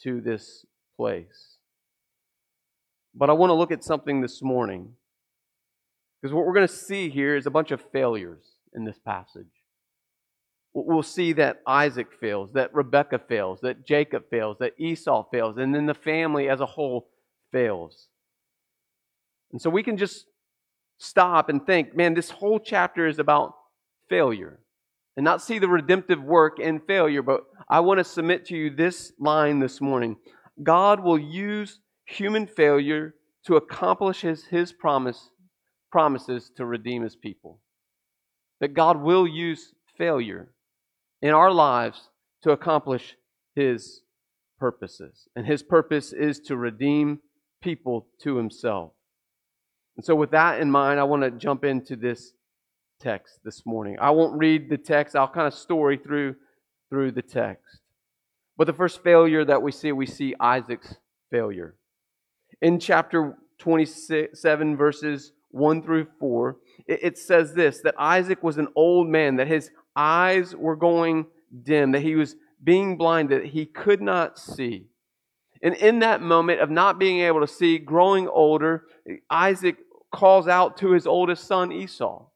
to 0.03 0.21
this 0.21 0.65
place. 0.97 1.57
But 3.15 3.31
I 3.31 3.35
want 3.35 3.51
to 3.51 3.55
look 3.55 3.73
at 3.73 3.85
something 3.85 4.21
this 4.21 4.43
morning. 4.43 4.93
Because 6.21 6.35
what 6.35 6.47
we're 6.47 6.55
going 6.55 6.69
to 6.69 6.73
see 6.73 7.09
here 7.09 7.37
is 7.37 7.47
a 7.47 7.51
bunch 7.51 7.71
of 7.71 7.83
failures 7.93 8.45
in 8.75 8.85
this 8.85 8.99
passage. 8.99 9.47
We'll 10.73 11.03
see 11.03 11.33
that 11.35 11.63
Isaac 11.67 12.09
fails, 12.21 12.53
that 12.53 12.75
Rebekah 12.75 13.21
fails, 13.29 13.61
that 13.63 13.87
Jacob 13.87 14.25
fails, 14.29 14.59
that 14.61 14.75
Esau 14.79 15.25
fails, 15.31 15.57
and 15.57 15.75
then 15.75 15.87
the 15.87 15.95
family 15.95 16.51
as 16.51 16.61
a 16.61 16.67
whole 16.67 17.09
fails. 17.57 18.09
And 19.51 19.63
so 19.63 19.71
we 19.71 19.83
can 19.83 19.97
just 19.97 20.27
stop 20.99 21.49
and 21.49 21.65
think, 21.65 21.97
man, 21.97 22.13
this 22.13 22.31
whole 22.31 22.61
chapter 22.61 23.07
is 23.07 23.19
about 23.19 23.55
failure 24.11 24.61
and 25.17 25.25
not 25.25 25.41
see 25.41 25.59
the 25.59 25.69
redemptive 25.69 26.23
work 26.23 26.61
in 26.61 26.81
failure. 26.81 27.23
But 27.23 27.41
I 27.67 27.81
want 27.81 27.99
to 27.99 28.05
submit 28.05 28.45
to 28.47 28.57
you 28.57 28.69
this 28.69 29.13
line 29.19 29.61
this 29.61 29.81
morning 29.81 30.17
God 30.63 31.01
will 31.01 31.19
use 31.19 31.81
human 32.05 32.47
failure 32.47 33.15
to 33.47 33.57
accomplish 33.57 34.21
his, 34.21 34.45
his 34.45 34.73
promise, 34.73 35.31
promises 35.91 36.51
to 36.57 36.67
redeem 36.67 37.03
his 37.03 37.17
people. 37.17 37.61
That 38.61 38.75
God 38.75 39.03
will 39.03 39.27
use 39.27 39.73
failure 39.97 40.49
in 41.23 41.31
our 41.31 41.51
lives 41.51 42.11
to 42.43 42.51
accomplish 42.51 43.17
his 43.55 44.03
purposes. 44.59 45.29
And 45.35 45.47
his 45.47 45.63
purpose 45.63 46.13
is 46.13 46.41
to 46.41 46.57
redeem 46.57 47.21
people 47.67 48.07
to 48.23 48.37
himself. 48.37 48.93
And 49.97 50.05
so, 50.05 50.15
with 50.15 50.31
that 50.31 50.61
in 50.61 50.71
mind, 50.71 51.01
I 51.01 51.03
want 51.03 51.25
to 51.25 51.33
jump 51.33 51.65
into 51.65 51.97
this 51.97 52.33
text 53.01 53.41
this 53.45 53.67
morning. 53.67 53.97
I 54.01 54.11
won't 54.11 54.39
read 54.39 54.71
the 54.71 54.79
text, 54.79 55.17
I'll 55.17 55.27
kind 55.27 55.49
of 55.49 55.55
story 55.55 55.97
through, 55.99 56.37
through 56.91 57.11
the 57.11 57.23
text. 57.23 57.81
But 58.57 58.69
the 58.69 58.73
first 58.73 59.03
failure 59.03 59.45
that 59.45 59.63
we 59.63 59.73
see, 59.73 59.91
we 59.91 60.07
see 60.07 60.33
Isaac's 60.39 60.95
failure. 61.29 61.75
In 62.63 62.79
chapter 62.79 63.37
27, 63.59 64.77
verses 64.77 65.33
1 65.51 65.83
through 65.83 66.07
4, 66.21 66.57
it, 66.87 67.01
it 67.03 67.19
says 67.19 67.55
this 67.55 67.81
that 67.81 67.97
Isaac 67.99 68.45
was 68.45 68.59
an 68.59 68.69
old 68.77 69.09
man, 69.09 69.35
that 69.37 69.49
his 69.49 69.73
eyes 69.97 70.55
were 70.55 70.77
going 70.77 71.27
dim, 71.65 71.91
that 71.91 72.03
he 72.03 72.15
was 72.15 72.37
being 72.63 72.97
blind, 72.97 73.31
that 73.31 73.47
he 73.47 73.67
could 73.67 74.01
not 74.01 74.39
see. 74.39 74.87
And 75.63 75.75
in 75.75 76.01
that 76.01 76.21
moment 76.21 76.61
of 76.61 76.71
not 76.71 76.99
being 76.99 77.21
able 77.21 77.41
to 77.41 77.47
see, 77.47 77.79
growing 77.79 78.29
older, 78.29 78.85
Isaac 79.31 79.77
calls 80.13 80.49
out 80.49 80.77
to 80.79 80.93
his 80.93 81.07
oldest 81.07 81.47
son 81.47 81.73
Esau. 81.73 82.27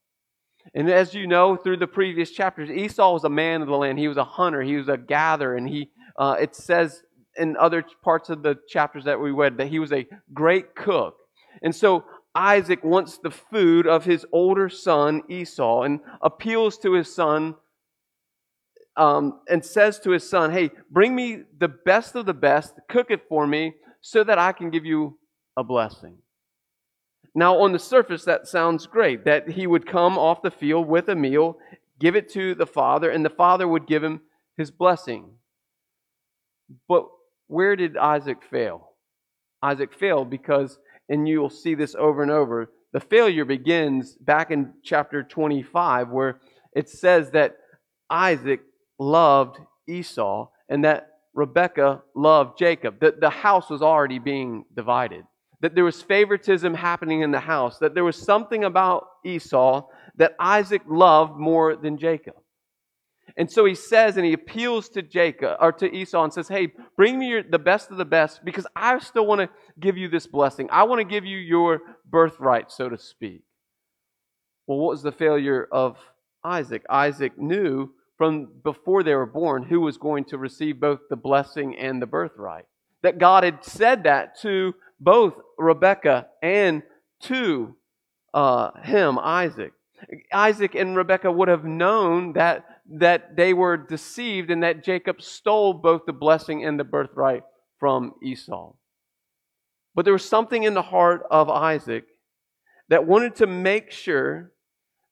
And 0.74 0.90
as 0.90 1.14
you 1.14 1.26
know 1.26 1.56
through 1.56 1.78
the 1.78 1.86
previous 1.86 2.30
chapters, 2.30 2.70
Esau 2.70 3.12
was 3.12 3.24
a 3.24 3.28
man 3.28 3.62
of 3.62 3.68
the 3.68 3.76
land. 3.76 3.98
He 3.98 4.08
was 4.08 4.16
a 4.16 4.24
hunter. 4.24 4.62
He 4.62 4.76
was 4.76 4.88
a 4.88 4.96
gatherer. 4.96 5.56
And 5.56 5.68
he, 5.68 5.90
uh, 6.16 6.36
it 6.40 6.54
says 6.54 7.02
in 7.36 7.56
other 7.56 7.84
parts 8.02 8.28
of 8.28 8.42
the 8.42 8.58
chapters 8.68 9.04
that 9.04 9.20
we 9.20 9.30
read 9.30 9.56
that 9.58 9.68
he 9.68 9.78
was 9.78 9.92
a 9.92 10.06
great 10.32 10.74
cook. 10.74 11.16
And 11.62 11.74
so 11.74 12.04
Isaac 12.34 12.84
wants 12.84 13.18
the 13.18 13.30
food 13.30 13.86
of 13.86 14.04
his 14.04 14.24
older 14.32 14.68
son 14.68 15.22
Esau 15.28 15.82
and 15.82 16.00
appeals 16.22 16.78
to 16.78 16.92
his 16.92 17.12
son 17.12 17.56
um, 19.00 19.40
and 19.48 19.64
says 19.64 19.98
to 20.00 20.10
his 20.10 20.28
son, 20.28 20.52
Hey, 20.52 20.70
bring 20.90 21.16
me 21.16 21.44
the 21.58 21.68
best 21.68 22.14
of 22.14 22.26
the 22.26 22.34
best, 22.34 22.74
cook 22.88 23.10
it 23.10 23.22
for 23.30 23.46
me 23.46 23.72
so 24.02 24.22
that 24.22 24.38
I 24.38 24.52
can 24.52 24.68
give 24.68 24.84
you 24.84 25.18
a 25.56 25.64
blessing. 25.64 26.18
Now, 27.34 27.58
on 27.60 27.72
the 27.72 27.78
surface, 27.78 28.24
that 28.26 28.46
sounds 28.46 28.86
great 28.86 29.24
that 29.24 29.48
he 29.48 29.66
would 29.66 29.86
come 29.86 30.18
off 30.18 30.42
the 30.42 30.50
field 30.50 30.86
with 30.86 31.08
a 31.08 31.14
meal, 31.14 31.56
give 31.98 32.14
it 32.14 32.28
to 32.32 32.54
the 32.54 32.66
father, 32.66 33.10
and 33.10 33.24
the 33.24 33.30
father 33.30 33.66
would 33.66 33.86
give 33.86 34.04
him 34.04 34.20
his 34.58 34.70
blessing. 34.70 35.30
But 36.86 37.06
where 37.46 37.76
did 37.76 37.96
Isaac 37.96 38.38
fail? 38.50 38.90
Isaac 39.62 39.94
failed 39.94 40.28
because, 40.28 40.78
and 41.08 41.26
you 41.26 41.40
will 41.40 41.50
see 41.50 41.74
this 41.74 41.94
over 41.94 42.22
and 42.22 42.30
over, 42.30 42.70
the 42.92 43.00
failure 43.00 43.46
begins 43.46 44.14
back 44.16 44.50
in 44.50 44.74
chapter 44.82 45.22
25, 45.22 46.10
where 46.10 46.40
it 46.74 46.88
says 46.88 47.30
that 47.30 47.56
Isaac 48.10 48.60
loved 49.00 49.58
Esau 49.88 50.48
and 50.68 50.84
that 50.84 51.08
Rebekah 51.34 52.02
loved 52.14 52.56
Jacob. 52.56 53.00
That 53.00 53.20
the 53.20 53.30
house 53.30 53.68
was 53.68 53.82
already 53.82 54.20
being 54.20 54.64
divided 54.76 55.24
that 55.60 55.74
there 55.74 55.84
was 55.84 56.02
favoritism 56.02 56.74
happening 56.74 57.20
in 57.20 57.30
the 57.30 57.40
house, 57.40 57.78
that 57.78 57.94
there 57.94 58.04
was 58.04 58.16
something 58.16 58.64
about 58.64 59.06
Esau 59.24 59.86
that 60.16 60.34
Isaac 60.40 60.82
loved 60.88 61.38
more 61.38 61.76
than 61.76 61.98
Jacob. 61.98 62.34
And 63.36 63.50
so 63.50 63.64
he 63.64 63.74
says, 63.74 64.16
and 64.16 64.26
he 64.26 64.32
appeals 64.32 64.88
to 64.90 65.02
Jacob 65.02 65.56
or 65.60 65.72
to 65.72 65.94
Esau 65.94 66.24
and 66.24 66.32
says, 66.32 66.48
Hey, 66.48 66.72
bring 66.96 67.18
me 67.18 67.28
your, 67.28 67.42
the 67.42 67.60
best 67.60 67.90
of 67.90 67.96
the 67.96 68.04
best 68.04 68.44
because 68.44 68.66
I 68.74 68.98
still 68.98 69.26
want 69.26 69.40
to 69.40 69.48
give 69.78 69.96
you 69.96 70.08
this 70.08 70.26
blessing. 70.26 70.68
I 70.72 70.82
want 70.82 70.98
to 70.98 71.04
give 71.04 71.24
you 71.24 71.38
your 71.38 71.80
birthright, 72.10 72.72
so 72.72 72.88
to 72.88 72.98
speak. 72.98 73.42
Well, 74.66 74.78
what 74.78 74.90
was 74.90 75.02
the 75.02 75.12
failure 75.12 75.68
of 75.70 75.96
Isaac? 76.42 76.84
Isaac 76.90 77.38
knew 77.38 77.92
from 78.20 78.48
before 78.62 79.02
they 79.02 79.14
were 79.14 79.24
born 79.24 79.62
who 79.62 79.80
was 79.80 79.96
going 79.96 80.26
to 80.26 80.36
receive 80.36 80.78
both 80.78 80.98
the 81.08 81.16
blessing 81.16 81.74
and 81.78 82.02
the 82.02 82.06
birthright. 82.06 82.66
That 83.02 83.16
God 83.16 83.44
had 83.44 83.64
said 83.64 84.02
that 84.02 84.38
to 84.42 84.74
both 85.00 85.32
Rebekah 85.56 86.26
and 86.42 86.82
to 87.22 87.76
uh, 88.34 88.72
him, 88.82 89.18
Isaac. 89.18 89.72
Isaac 90.30 90.74
and 90.74 90.94
Rebekah 90.94 91.32
would 91.32 91.48
have 91.48 91.64
known 91.64 92.34
that, 92.34 92.66
that 92.90 93.36
they 93.36 93.54
were 93.54 93.78
deceived 93.78 94.50
and 94.50 94.62
that 94.64 94.84
Jacob 94.84 95.22
stole 95.22 95.72
both 95.72 96.02
the 96.04 96.12
blessing 96.12 96.62
and 96.62 96.78
the 96.78 96.84
birthright 96.84 97.44
from 97.78 98.12
Esau. 98.22 98.74
But 99.94 100.04
there 100.04 100.12
was 100.12 100.28
something 100.28 100.64
in 100.64 100.74
the 100.74 100.82
heart 100.82 101.22
of 101.30 101.48
Isaac 101.48 102.04
that 102.90 103.06
wanted 103.06 103.36
to 103.36 103.46
make 103.46 103.90
sure 103.90 104.52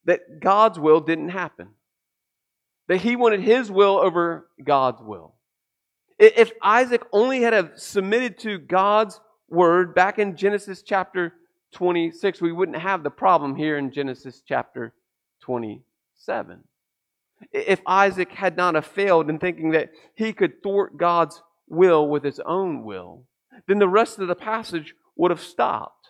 that 0.04 0.40
God's 0.42 0.78
will 0.78 1.00
didn't 1.00 1.30
happen. 1.30 1.68
That 2.88 2.98
he 2.98 3.16
wanted 3.16 3.40
his 3.40 3.70
will 3.70 3.98
over 3.98 4.48
God's 4.62 5.02
will. 5.02 5.34
If 6.18 6.50
Isaac 6.62 7.02
only 7.12 7.42
had 7.42 7.52
have 7.52 7.72
submitted 7.76 8.38
to 8.40 8.58
God's 8.58 9.20
word 9.48 9.94
back 9.94 10.18
in 10.18 10.36
Genesis 10.36 10.82
chapter 10.82 11.34
26, 11.72 12.40
we 12.40 12.50
wouldn't 12.50 12.78
have 12.78 13.02
the 13.02 13.10
problem 13.10 13.54
here 13.54 13.78
in 13.78 13.92
Genesis 13.92 14.42
chapter 14.46 14.94
27. 15.42 16.64
If 17.52 17.80
Isaac 17.86 18.32
had 18.32 18.56
not 18.56 18.74
have 18.74 18.86
failed 18.86 19.30
in 19.30 19.38
thinking 19.38 19.70
that 19.72 19.90
he 20.14 20.32
could 20.32 20.62
thwart 20.62 20.96
God's 20.96 21.40
will 21.68 22.08
with 22.08 22.24
his 22.24 22.40
own 22.40 22.82
will, 22.84 23.24
then 23.66 23.78
the 23.78 23.88
rest 23.88 24.18
of 24.18 24.26
the 24.26 24.34
passage 24.34 24.94
would 25.16 25.30
have 25.30 25.40
stopped. 25.40 26.08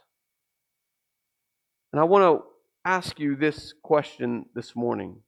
And 1.92 2.00
I 2.00 2.04
want 2.04 2.22
to 2.22 2.46
ask 2.84 3.18
you 3.18 3.36
this 3.36 3.74
question 3.82 4.46
this 4.54 4.74
morning. 4.74 5.22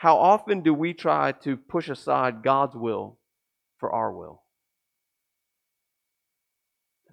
How 0.00 0.16
often 0.16 0.62
do 0.62 0.72
we 0.72 0.94
try 0.94 1.32
to 1.42 1.58
push 1.58 1.90
aside 1.90 2.42
God's 2.42 2.74
will 2.74 3.18
for 3.76 3.92
our 3.92 4.10
will? 4.10 4.40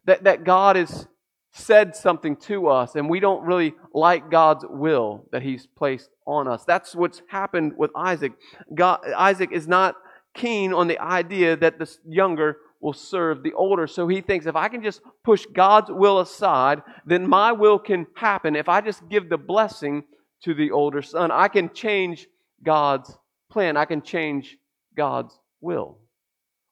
That, 0.06 0.24
that 0.24 0.46
God 0.46 0.78
has 0.78 1.06
said 1.52 1.98
something 1.98 2.38
to 2.38 2.70
us 2.70 2.96
and 2.96 3.10
we 3.10 3.20
don't 3.20 3.44
really 3.44 3.74
like 3.94 4.32
God's 4.32 4.64
will 4.70 5.26
that 5.34 5.42
He's 5.42 5.68
placed 5.68 6.10
on 6.26 6.48
us. 6.48 6.64
That's 6.64 6.96
what's 6.96 7.22
happened 7.28 7.74
with 7.76 7.92
Isaac. 7.94 8.32
God, 8.74 9.02
Isaac 9.18 9.50
is 9.52 9.68
not 9.68 9.96
keen 10.34 10.72
on 10.72 10.88
the 10.88 11.00
idea 11.00 11.58
that 11.58 11.80
the 11.80 11.94
younger 12.08 12.56
will 12.80 12.94
serve 12.94 13.44
the 13.44 13.52
older. 13.52 13.88
So 13.88 14.08
he 14.08 14.22
thinks 14.22 14.46
if 14.46 14.56
I 14.56 14.70
can 14.70 14.82
just 14.82 15.02
push 15.26 15.46
God's 15.54 15.92
will 15.92 16.22
aside, 16.22 16.84
then 17.06 17.28
my 17.28 17.52
will 17.52 17.80
can 17.80 18.08
happen. 18.16 18.56
If 18.56 18.70
I 18.70 18.80
just 18.80 19.10
give 19.10 19.28
the 19.28 19.38
blessing 19.38 20.06
to 20.44 20.54
the 20.54 20.72
older 20.72 21.02
son, 21.02 21.32
I 21.32 21.50
can 21.50 21.74
change 21.74 22.28
God's 22.64 23.16
plan. 23.50 23.78
I 23.78 23.86
can 23.86 24.02
change 24.02 24.58
God's 24.96 25.38
will. 25.62 26.00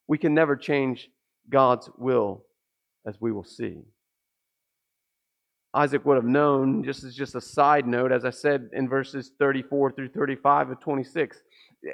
We 0.08 0.18
can 0.18 0.34
never 0.34 0.56
change 0.56 1.08
God's 1.48 1.88
will, 1.96 2.44
as 3.06 3.20
we 3.20 3.32
will 3.32 3.44
see. 3.44 3.82
Isaac 5.74 6.06
would 6.06 6.16
have 6.16 6.24
known, 6.24 6.82
just 6.84 7.04
as 7.04 7.14
just 7.14 7.34
a 7.34 7.40
side 7.40 7.86
note, 7.86 8.10
as 8.10 8.24
I 8.24 8.30
said 8.30 8.70
in 8.72 8.88
verses 8.88 9.32
34 9.38 9.92
through 9.92 10.08
35 10.08 10.70
of 10.70 10.80
26, 10.80 11.42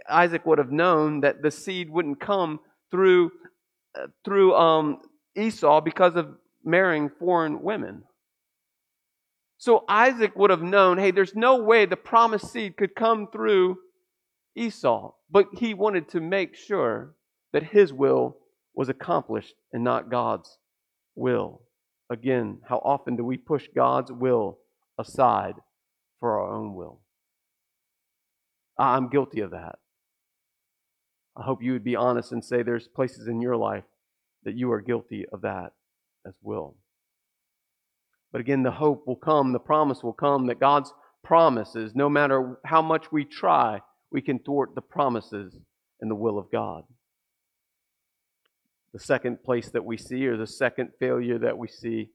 Isaac 0.08 0.46
would 0.46 0.58
have 0.58 0.70
known 0.70 1.20
that 1.20 1.42
the 1.42 1.50
seed 1.50 1.90
wouldn't 1.90 2.20
come 2.20 2.60
through, 2.90 3.32
uh, 3.98 4.06
through 4.24 4.54
um, 4.54 4.98
Esau 5.36 5.80
because 5.80 6.14
of 6.14 6.36
marrying 6.64 7.10
foreign 7.18 7.60
women. 7.62 8.04
So 9.62 9.84
Isaac 9.88 10.34
would 10.34 10.50
have 10.50 10.60
known 10.60 10.98
hey, 10.98 11.12
there's 11.12 11.36
no 11.36 11.62
way 11.62 11.86
the 11.86 11.96
promised 11.96 12.50
seed 12.50 12.76
could 12.76 12.96
come 12.96 13.28
through 13.30 13.78
Esau, 14.56 15.12
but 15.30 15.46
he 15.56 15.72
wanted 15.72 16.08
to 16.08 16.20
make 16.20 16.56
sure 16.56 17.14
that 17.52 17.62
his 17.62 17.92
will 17.92 18.38
was 18.74 18.88
accomplished 18.88 19.54
and 19.72 19.84
not 19.84 20.10
God's 20.10 20.58
will. 21.14 21.62
Again, 22.10 22.58
how 22.68 22.78
often 22.78 23.14
do 23.14 23.24
we 23.24 23.36
push 23.36 23.68
God's 23.72 24.10
will 24.10 24.58
aside 24.98 25.54
for 26.18 26.40
our 26.40 26.56
own 26.56 26.74
will? 26.74 26.98
I'm 28.76 29.10
guilty 29.10 29.42
of 29.42 29.52
that. 29.52 29.76
I 31.36 31.44
hope 31.44 31.62
you 31.62 31.70
would 31.70 31.84
be 31.84 31.94
honest 31.94 32.32
and 32.32 32.44
say 32.44 32.64
there's 32.64 32.88
places 32.88 33.28
in 33.28 33.40
your 33.40 33.56
life 33.56 33.84
that 34.42 34.56
you 34.56 34.72
are 34.72 34.80
guilty 34.80 35.24
of 35.32 35.42
that 35.42 35.70
as 36.26 36.34
well. 36.42 36.74
But 38.32 38.40
again, 38.40 38.62
the 38.62 38.70
hope 38.70 39.06
will 39.06 39.16
come, 39.16 39.52
the 39.52 39.60
promise 39.60 40.02
will 40.02 40.14
come 40.14 40.46
that 40.46 40.58
God's 40.58 40.92
promises, 41.22 41.92
no 41.94 42.08
matter 42.08 42.58
how 42.64 42.82
much 42.82 43.12
we 43.12 43.24
try, 43.24 43.80
we 44.10 44.22
can 44.22 44.38
thwart 44.38 44.74
the 44.74 44.80
promises 44.80 45.56
and 46.00 46.10
the 46.10 46.16
will 46.16 46.38
of 46.38 46.50
God. 46.50 46.84
The 48.92 48.98
second 48.98 49.42
place 49.44 49.70
that 49.70 49.84
we 49.84 49.96
see, 49.96 50.26
or 50.26 50.36
the 50.36 50.46
second 50.46 50.90
failure 50.98 51.38
that 51.38 51.56
we 51.56 51.68
see, 51.68 52.10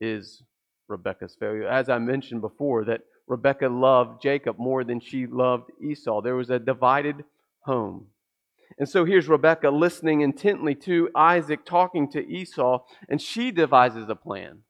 is 0.00 0.42
Rebecca's 0.88 1.36
failure. 1.38 1.66
As 1.66 1.88
I 1.88 1.98
mentioned 1.98 2.40
before, 2.40 2.84
that 2.84 3.02
Rebecca 3.26 3.68
loved 3.68 4.22
Jacob 4.22 4.58
more 4.58 4.84
than 4.84 5.00
she 5.00 5.26
loved 5.26 5.70
Esau. 5.82 6.20
There 6.20 6.36
was 6.36 6.50
a 6.50 6.58
divided 6.58 7.24
home. 7.60 8.08
And 8.78 8.88
so 8.88 9.04
here's 9.04 9.28
Rebecca 9.28 9.70
listening 9.70 10.22
intently 10.22 10.74
to 10.76 11.10
Isaac 11.14 11.64
talking 11.64 12.10
to 12.12 12.26
Esau, 12.26 12.84
and 13.08 13.20
she 13.20 13.50
devises 13.50 14.08
a 14.08 14.14
plan. 14.14 14.60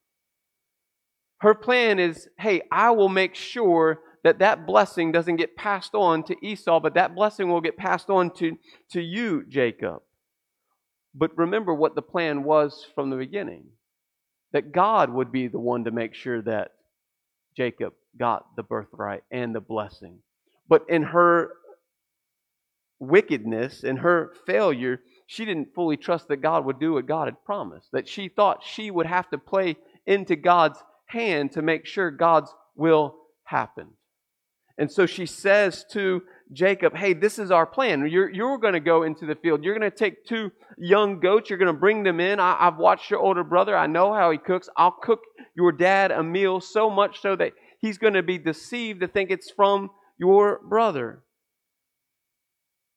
Her 1.42 1.54
plan 1.54 1.98
is 1.98 2.28
hey, 2.38 2.62
I 2.70 2.92
will 2.92 3.08
make 3.08 3.34
sure 3.34 3.98
that 4.22 4.38
that 4.38 4.64
blessing 4.64 5.10
doesn't 5.10 5.36
get 5.36 5.56
passed 5.56 5.92
on 5.92 6.22
to 6.24 6.36
Esau, 6.40 6.78
but 6.78 6.94
that 6.94 7.16
blessing 7.16 7.48
will 7.48 7.60
get 7.60 7.76
passed 7.76 8.08
on 8.10 8.30
to, 8.34 8.56
to 8.92 9.00
you, 9.00 9.44
Jacob. 9.48 10.02
But 11.12 11.36
remember 11.36 11.74
what 11.74 11.96
the 11.96 12.02
plan 12.02 12.44
was 12.44 12.86
from 12.94 13.10
the 13.10 13.16
beginning 13.16 13.64
that 14.52 14.70
God 14.70 15.10
would 15.10 15.32
be 15.32 15.48
the 15.48 15.58
one 15.58 15.82
to 15.82 15.90
make 15.90 16.14
sure 16.14 16.42
that 16.42 16.70
Jacob 17.56 17.94
got 18.16 18.54
the 18.54 18.62
birthright 18.62 19.24
and 19.32 19.52
the 19.52 19.60
blessing. 19.60 20.18
But 20.68 20.84
in 20.88 21.02
her 21.02 21.54
wickedness, 23.00 23.82
in 23.82 23.96
her 23.96 24.32
failure, 24.46 25.00
she 25.26 25.44
didn't 25.44 25.74
fully 25.74 25.96
trust 25.96 26.28
that 26.28 26.36
God 26.36 26.64
would 26.66 26.78
do 26.78 26.92
what 26.92 27.06
God 27.06 27.26
had 27.26 27.44
promised. 27.44 27.88
That 27.92 28.06
she 28.06 28.28
thought 28.28 28.62
she 28.62 28.92
would 28.92 29.06
have 29.06 29.28
to 29.30 29.38
play 29.38 29.76
into 30.06 30.36
God's 30.36 30.78
hand 31.12 31.52
to 31.52 31.62
make 31.62 31.86
sure 31.86 32.10
God's 32.10 32.52
will 32.74 33.16
happened. 33.44 33.90
And 34.78 34.90
so 34.90 35.06
she 35.06 35.26
says 35.26 35.84
to 35.92 36.22
Jacob, 36.52 36.96
Hey, 36.96 37.12
this 37.12 37.38
is 37.38 37.50
our 37.50 37.66
plan. 37.66 38.06
You're, 38.08 38.30
you're 38.30 38.58
going 38.58 38.72
to 38.72 38.80
go 38.80 39.02
into 39.02 39.26
the 39.26 39.34
field. 39.34 39.62
You're 39.62 39.78
going 39.78 39.90
to 39.90 39.96
take 39.96 40.24
two 40.24 40.50
young 40.78 41.20
goats. 41.20 41.50
You're 41.50 41.58
going 41.58 41.72
to 41.72 41.78
bring 41.78 42.02
them 42.02 42.20
in. 42.20 42.40
I, 42.40 42.56
I've 42.58 42.78
watched 42.78 43.10
your 43.10 43.20
older 43.20 43.44
brother. 43.44 43.76
I 43.76 43.86
know 43.86 44.12
how 44.12 44.30
he 44.30 44.38
cooks. 44.38 44.68
I'll 44.76 44.96
cook 45.02 45.20
your 45.54 45.72
dad 45.72 46.10
a 46.10 46.22
meal 46.22 46.60
so 46.60 46.90
much 46.90 47.20
so 47.20 47.36
that 47.36 47.52
he's 47.80 47.98
going 47.98 48.14
to 48.14 48.22
be 48.22 48.38
deceived 48.38 49.00
to 49.00 49.08
think 49.08 49.30
it's 49.30 49.50
from 49.50 49.90
your 50.18 50.60
brother. 50.64 51.22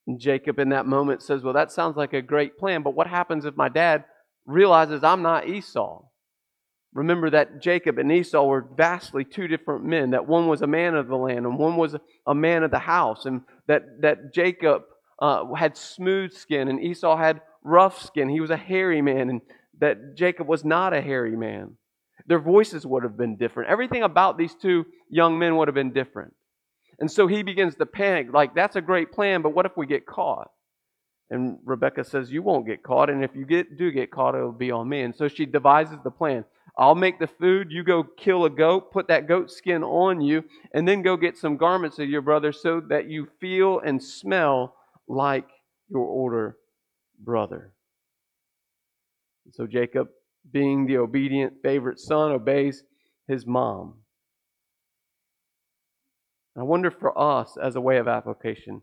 And 0.08 0.20
Jacob, 0.20 0.60
in 0.60 0.70
that 0.70 0.86
moment, 0.86 1.22
says, 1.22 1.44
Well, 1.44 1.54
that 1.54 1.72
sounds 1.72 1.98
like 1.98 2.14
a 2.14 2.22
great 2.22 2.58
plan, 2.58 2.84
but 2.84 2.96
what 2.96 3.08
happens 3.08 3.46
if 3.46 3.58
my 3.58 3.70
dad 3.70 4.06
realizes 4.46 5.04
I'm 5.04 5.22
not 5.22 5.50
Esau? 5.50 6.04
Remember 6.96 7.30
that 7.30 7.62
Jacob 7.62 8.00
and 8.00 8.10
Esau 8.10 8.46
were 8.46 8.66
vastly 8.76 9.26
two 9.26 9.48
different 9.50 9.84
men, 9.84 10.12
that 10.12 10.26
one 10.26 10.48
was 10.48 10.62
a 10.62 10.68
man 10.68 10.96
of 10.96 11.10
the 11.10 11.18
land 11.18 11.46
and 11.46 11.60
one 11.60 11.76
was 11.76 11.96
a 12.26 12.34
man 12.34 12.64
of 12.64 12.72
the 12.72 12.80
house, 12.80 13.26
and 13.26 13.42
that, 13.68 14.02
that 14.02 14.34
Jacob 14.34 14.84
uh, 15.20 15.54
had 15.54 15.76
smooth 15.76 16.32
skin 16.32 16.70
and 16.70 16.82
Esau 16.82 17.18
had 17.18 17.42
rough 17.64 18.02
skin. 18.02 18.30
He 18.30 18.40
was 18.40 18.50
a 18.50 18.58
hairy 18.58 19.02
man, 19.02 19.30
and 19.30 19.42
that 19.80 20.16
Jacob 20.16 20.48
was 20.48 20.64
not 20.64 20.94
a 20.94 21.02
hairy 21.02 21.36
man. 21.36 21.76
Their 22.28 22.40
voices 22.40 22.86
would 22.86 23.04
have 23.04 23.18
been 23.18 23.36
different. 23.36 23.70
Everything 23.70 24.04
about 24.04 24.38
these 24.38 24.56
two 24.56 24.86
young 25.10 25.38
men 25.38 25.58
would 25.58 25.68
have 25.68 25.76
been 25.76 25.92
different. 25.92 26.34
And 27.00 27.12
so 27.12 27.28
he 27.28 27.44
begins 27.44 27.76
to 27.76 27.86
panic, 27.86 28.28
like, 28.32 28.56
that's 28.56 28.78
a 28.78 28.82
great 28.82 29.12
plan, 29.12 29.42
but 29.42 29.54
what 29.54 29.66
if 29.66 29.74
we 29.76 29.86
get 29.86 30.06
caught? 30.06 30.50
And 31.30 31.58
Rebecca 31.64 32.04
says, 32.04 32.32
You 32.32 32.44
won't 32.44 32.68
get 32.68 32.84
caught, 32.84 33.10
and 33.10 33.24
if 33.24 33.36
you 33.36 33.46
get, 33.46 33.78
do 33.78 33.92
get 33.92 34.12
caught, 34.12 34.36
it'll 34.36 34.52
be 34.52 34.72
on 34.72 34.88
me. 34.88 35.02
And 35.02 35.16
so 35.16 35.28
she 35.28 35.46
devises 35.46 35.98
the 36.04 36.12
plan. 36.12 36.46
I'll 36.78 36.96
make 36.96 37.20
the 37.20 37.28
food. 37.28 37.72
You 37.72 37.84
go 37.84 38.04
kill 38.04 38.46
a 38.46 38.50
goat, 38.50 38.92
put 38.92 39.08
that 39.08 39.28
goat 39.28 39.50
skin 39.50 39.84
on 39.84 40.22
you, 40.22 40.44
and 40.74 40.88
then 40.88 41.02
go 41.02 41.16
get 41.16 41.38
some 41.38 41.58
garments 41.58 42.00
of 42.00 42.10
your 42.10 42.22
brother 42.22 42.52
so 42.52 42.82
that 42.90 43.10
you 43.10 43.28
feel 43.40 43.80
and 43.80 44.04
smell 44.04 44.76
like 45.08 45.48
your 45.90 46.06
older 46.06 46.58
brother. 47.20 47.72
So 49.52 49.68
Jacob, 49.68 50.10
being 50.52 50.86
the 50.86 50.98
obedient 50.98 51.54
favorite 51.64 52.00
son, 52.00 52.32
obeys 52.32 52.84
his 53.28 53.46
mom. 53.46 53.96
I 56.58 56.64
wonder 56.64 56.92
for 56.92 57.18
us, 57.18 57.58
as 57.62 57.76
a 57.76 57.82
way 57.82 57.98
of 57.98 58.08
application, 58.08 58.82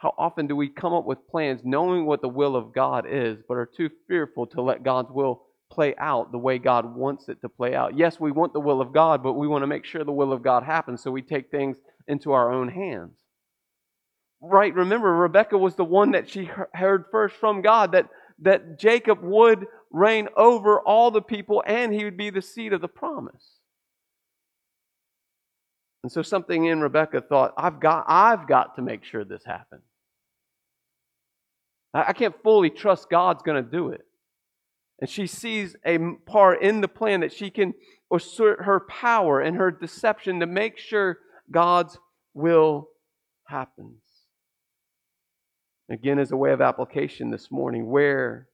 how 0.00 0.14
often 0.16 0.46
do 0.46 0.56
we 0.56 0.66
come 0.66 0.94
up 0.94 1.04
with 1.04 1.28
plans 1.28 1.60
knowing 1.62 2.06
what 2.06 2.22
the 2.22 2.28
will 2.28 2.56
of 2.56 2.72
God 2.72 3.04
is, 3.06 3.42
but 3.46 3.58
are 3.58 3.66
too 3.66 3.90
fearful 4.08 4.46
to 4.46 4.62
let 4.62 4.82
God's 4.82 5.10
will 5.10 5.42
play 5.70 5.94
out 5.98 6.32
the 6.32 6.38
way 6.38 6.58
God 6.58 6.96
wants 6.96 7.28
it 7.28 7.42
to 7.42 7.50
play 7.50 7.74
out. 7.74 7.98
Yes, 7.98 8.18
we 8.18 8.32
want 8.32 8.54
the 8.54 8.60
will 8.60 8.80
of 8.80 8.94
God, 8.94 9.22
but 9.22 9.34
we 9.34 9.46
want 9.46 9.62
to 9.62 9.66
make 9.66 9.84
sure 9.84 10.02
the 10.02 10.10
will 10.10 10.32
of 10.32 10.42
God 10.42 10.62
happens, 10.62 11.02
so 11.02 11.10
we 11.10 11.20
take 11.20 11.50
things 11.50 11.76
into 12.08 12.32
our 12.32 12.50
own 12.50 12.68
hands. 12.68 13.18
Right, 14.40 14.74
remember, 14.74 15.14
Rebecca 15.14 15.58
was 15.58 15.74
the 15.74 15.84
one 15.84 16.12
that 16.12 16.30
she 16.30 16.48
heard 16.72 17.04
first 17.12 17.36
from 17.36 17.60
God 17.60 17.92
that, 17.92 18.08
that 18.38 18.78
Jacob 18.78 19.22
would 19.22 19.66
reign 19.90 20.28
over 20.34 20.80
all 20.80 21.10
the 21.10 21.20
people 21.20 21.62
and 21.66 21.92
he 21.92 22.04
would 22.04 22.16
be 22.16 22.30
the 22.30 22.40
seed 22.40 22.72
of 22.72 22.80
the 22.80 22.88
promise. 22.88 23.58
And 26.02 26.10
so 26.10 26.22
something 26.22 26.64
in 26.64 26.80
Rebecca 26.80 27.20
thought, 27.20 27.52
I've 27.58 27.80
got, 27.80 28.06
I've 28.08 28.48
got 28.48 28.76
to 28.76 28.82
make 28.82 29.04
sure 29.04 29.26
this 29.26 29.44
happens. 29.44 29.82
I 31.92 32.12
can't 32.12 32.40
fully 32.42 32.70
trust 32.70 33.10
God's 33.10 33.42
going 33.42 33.62
to 33.62 33.68
do 33.70 33.88
it. 33.88 34.02
And 35.00 35.08
she 35.08 35.26
sees 35.26 35.74
a 35.84 35.98
part 36.26 36.62
in 36.62 36.80
the 36.80 36.88
plan 36.88 37.20
that 37.20 37.32
she 37.32 37.50
can 37.50 37.74
assert 38.12 38.64
her 38.64 38.80
power 38.80 39.40
and 39.40 39.56
her 39.56 39.70
deception 39.70 40.40
to 40.40 40.46
make 40.46 40.78
sure 40.78 41.18
God's 41.50 41.98
will 42.34 42.88
happens. 43.46 44.02
Again, 45.90 46.18
as 46.18 46.30
a 46.30 46.36
way 46.36 46.52
of 46.52 46.60
application 46.60 47.30
this 47.30 47.50
morning, 47.50 47.86
where 47.86 48.48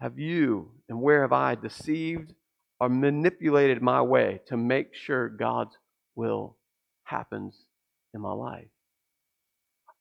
have 0.00 0.18
you 0.18 0.72
and 0.88 1.00
where 1.00 1.22
have 1.22 1.32
I 1.32 1.54
deceived 1.54 2.32
or 2.80 2.88
manipulated 2.88 3.82
my 3.82 4.02
way 4.02 4.40
to 4.46 4.56
make 4.56 4.94
sure 4.94 5.28
God's 5.28 5.76
will 6.16 6.56
happens 7.04 7.66
in 8.14 8.20
my 8.20 8.32
life? 8.32 8.68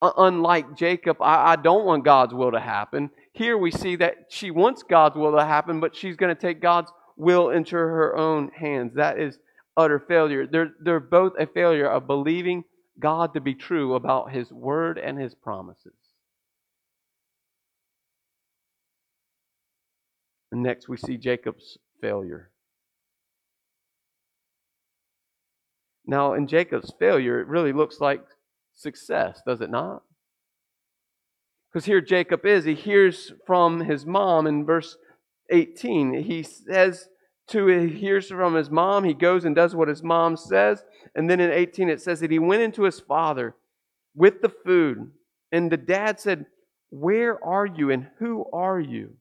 unlike 0.01 0.75
Jacob, 0.75 1.21
I, 1.21 1.53
I 1.53 1.55
don't 1.55 1.85
want 1.85 2.05
God's 2.05 2.33
will 2.33 2.51
to 2.51 2.59
happen. 2.59 3.09
Here 3.33 3.57
we 3.57 3.71
see 3.71 3.95
that 3.97 4.25
she 4.29 4.51
wants 4.51 4.83
God's 4.83 5.15
will 5.15 5.35
to 5.35 5.45
happen, 5.45 5.79
but 5.79 5.95
she's 5.95 6.15
going 6.15 6.35
to 6.35 6.41
take 6.41 6.61
God's 6.61 6.91
will 7.15 7.49
into 7.49 7.75
her 7.75 8.15
own 8.15 8.49
hands. 8.49 8.93
That 8.95 9.19
is 9.19 9.39
utter 9.75 9.99
failure. 9.99 10.47
They're, 10.47 10.71
they're 10.79 10.99
both 10.99 11.33
a 11.39 11.47
failure 11.47 11.89
of 11.89 12.07
believing 12.07 12.63
God 12.99 13.33
to 13.33 13.41
be 13.41 13.53
true 13.53 13.95
about 13.95 14.31
His 14.31 14.51
word 14.51 14.97
and 14.97 15.19
His 15.19 15.35
promises. 15.35 15.93
And 20.51 20.63
next, 20.63 20.87
we 20.87 20.97
see 20.97 21.17
Jacob's 21.17 21.77
failure. 22.01 22.49
Now, 26.05 26.33
in 26.33 26.47
Jacob's 26.47 26.93
failure, 26.97 27.41
it 27.41 27.47
really 27.47 27.73
looks 27.73 27.99
like 27.99 28.21
success, 28.77 29.41
does 29.45 29.59
it 29.59 29.69
not? 29.69 30.03
Because 31.71 31.85
here 31.85 32.01
Jacob 32.01 32.45
is, 32.45 32.63
he 32.63 32.75
hears 32.75 33.33
from 33.45 33.81
his 33.81 34.05
mom 34.05 34.47
in 34.47 34.65
verse 34.65 34.97
18. 35.51 36.23
He 36.23 36.43
says 36.43 37.09
to, 37.49 37.67
he 37.67 37.89
hears 37.89 38.29
from 38.29 38.55
his 38.55 38.69
mom, 38.69 39.03
he 39.03 39.13
goes 39.13 39.45
and 39.45 39.55
does 39.55 39.75
what 39.75 39.87
his 39.87 40.03
mom 40.03 40.37
says. 40.37 40.83
And 41.15 41.29
then 41.29 41.39
in 41.39 41.51
18 41.51 41.89
it 41.89 42.01
says 42.01 42.21
that 42.21 42.31
he 42.31 42.39
went 42.39 42.61
into 42.61 42.83
his 42.83 42.99
father 42.99 43.55
with 44.15 44.41
the 44.41 44.51
food. 44.65 45.11
And 45.51 45.71
the 45.71 45.77
dad 45.77 46.19
said, 46.19 46.45
Where 46.89 47.43
are 47.43 47.65
you 47.65 47.91
and 47.91 48.07
who 48.19 48.45
are 48.53 48.79
you? 48.79 49.15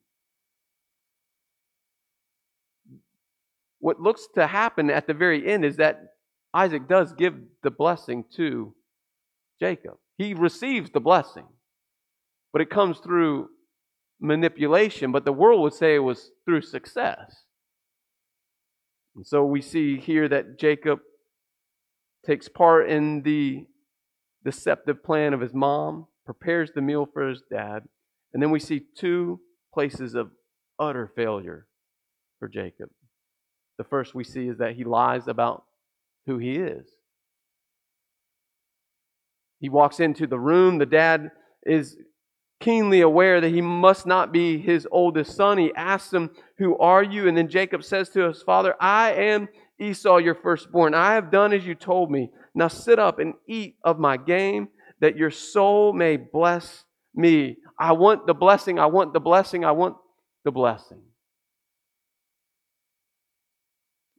What 3.80 4.00
looks 4.00 4.26
to 4.34 4.46
happen 4.46 4.90
at 4.90 5.06
the 5.06 5.14
very 5.14 5.46
end 5.46 5.64
is 5.64 5.76
that 5.76 6.02
Isaac 6.52 6.88
does 6.88 7.12
give 7.12 7.34
the 7.62 7.70
blessing 7.70 8.24
to 8.36 8.74
Jacob. 9.60 9.94
He 10.18 10.34
receives 10.34 10.90
the 10.90 11.00
blessing, 11.00 11.46
but 12.52 12.62
it 12.62 12.70
comes 12.70 12.98
through 12.98 13.48
manipulation. 14.20 15.12
But 15.12 15.24
the 15.24 15.32
world 15.32 15.62
would 15.62 15.74
say 15.74 15.94
it 15.94 16.00
was 16.00 16.30
through 16.44 16.62
success. 16.62 17.44
And 19.14 19.26
so 19.26 19.44
we 19.44 19.62
see 19.62 19.98
here 19.98 20.28
that 20.28 20.58
Jacob 20.58 21.00
takes 22.24 22.48
part 22.48 22.88
in 22.90 23.22
the 23.22 23.66
deceptive 24.44 25.02
plan 25.02 25.32
of 25.32 25.40
his 25.40 25.54
mom, 25.54 26.06
prepares 26.24 26.70
the 26.74 26.82
meal 26.82 27.08
for 27.12 27.28
his 27.28 27.42
dad, 27.50 27.84
and 28.32 28.42
then 28.42 28.50
we 28.50 28.60
see 28.60 28.82
two 28.96 29.40
places 29.72 30.14
of 30.14 30.30
utter 30.78 31.10
failure 31.14 31.66
for 32.38 32.48
Jacob. 32.48 32.90
The 33.78 33.84
first 33.84 34.14
we 34.14 34.24
see 34.24 34.48
is 34.48 34.58
that 34.58 34.76
he 34.76 34.84
lies 34.84 35.28
about 35.28 35.64
who 36.26 36.38
he 36.38 36.56
is. 36.56 36.86
He 39.60 39.68
walks 39.68 40.00
into 40.00 40.26
the 40.26 40.38
room. 40.38 40.78
The 40.78 40.86
dad 40.86 41.30
is 41.64 41.96
keenly 42.60 43.00
aware 43.00 43.40
that 43.40 43.50
he 43.50 43.60
must 43.60 44.06
not 44.06 44.32
be 44.32 44.58
his 44.58 44.86
oldest 44.90 45.36
son. 45.36 45.58
He 45.58 45.72
asks 45.74 46.12
him, 46.12 46.30
Who 46.58 46.76
are 46.78 47.02
you? 47.02 47.28
And 47.28 47.36
then 47.36 47.48
Jacob 47.48 47.84
says 47.84 48.08
to 48.10 48.28
his 48.28 48.42
father, 48.42 48.74
I 48.80 49.12
am 49.12 49.48
Esau, 49.78 50.18
your 50.18 50.34
firstborn. 50.34 50.94
I 50.94 51.14
have 51.14 51.30
done 51.30 51.52
as 51.52 51.66
you 51.66 51.74
told 51.74 52.10
me. 52.10 52.30
Now 52.54 52.68
sit 52.68 52.98
up 52.98 53.18
and 53.18 53.34
eat 53.46 53.76
of 53.84 53.98
my 53.98 54.16
game, 54.16 54.68
that 55.00 55.16
your 55.16 55.30
soul 55.30 55.92
may 55.92 56.16
bless 56.16 56.84
me. 57.14 57.56
I 57.78 57.92
want 57.92 58.26
the 58.26 58.34
blessing. 58.34 58.78
I 58.78 58.86
want 58.86 59.12
the 59.12 59.20
blessing. 59.20 59.64
I 59.64 59.72
want 59.72 59.96
the 60.44 60.50
blessing. 60.50 61.02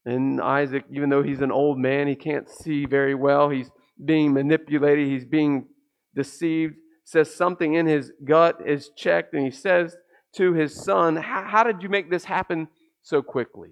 And 0.05 0.39
Isaac, 0.39 0.85
even 0.91 1.09
though 1.09 1.23
he's 1.23 1.41
an 1.41 1.51
old 1.51 1.79
man, 1.79 2.07
he 2.07 2.15
can't 2.15 2.47
see 2.47 2.85
very 2.85 3.15
well. 3.15 3.49
He's 3.49 3.69
being 4.03 4.33
manipulated, 4.33 5.07
he's 5.07 5.25
being 5.25 5.67
deceived. 6.15 6.75
Says 7.03 7.33
something 7.33 7.73
in 7.73 7.85
his 7.85 8.11
gut 8.25 8.57
is 8.65 8.91
checked, 8.97 9.33
and 9.33 9.43
he 9.43 9.51
says 9.51 9.95
to 10.35 10.53
his 10.53 10.75
son, 10.75 11.15
How 11.15 11.63
did 11.63 11.81
you 11.81 11.89
make 11.89 12.09
this 12.09 12.25
happen 12.25 12.67
so 13.01 13.21
quickly? 13.21 13.69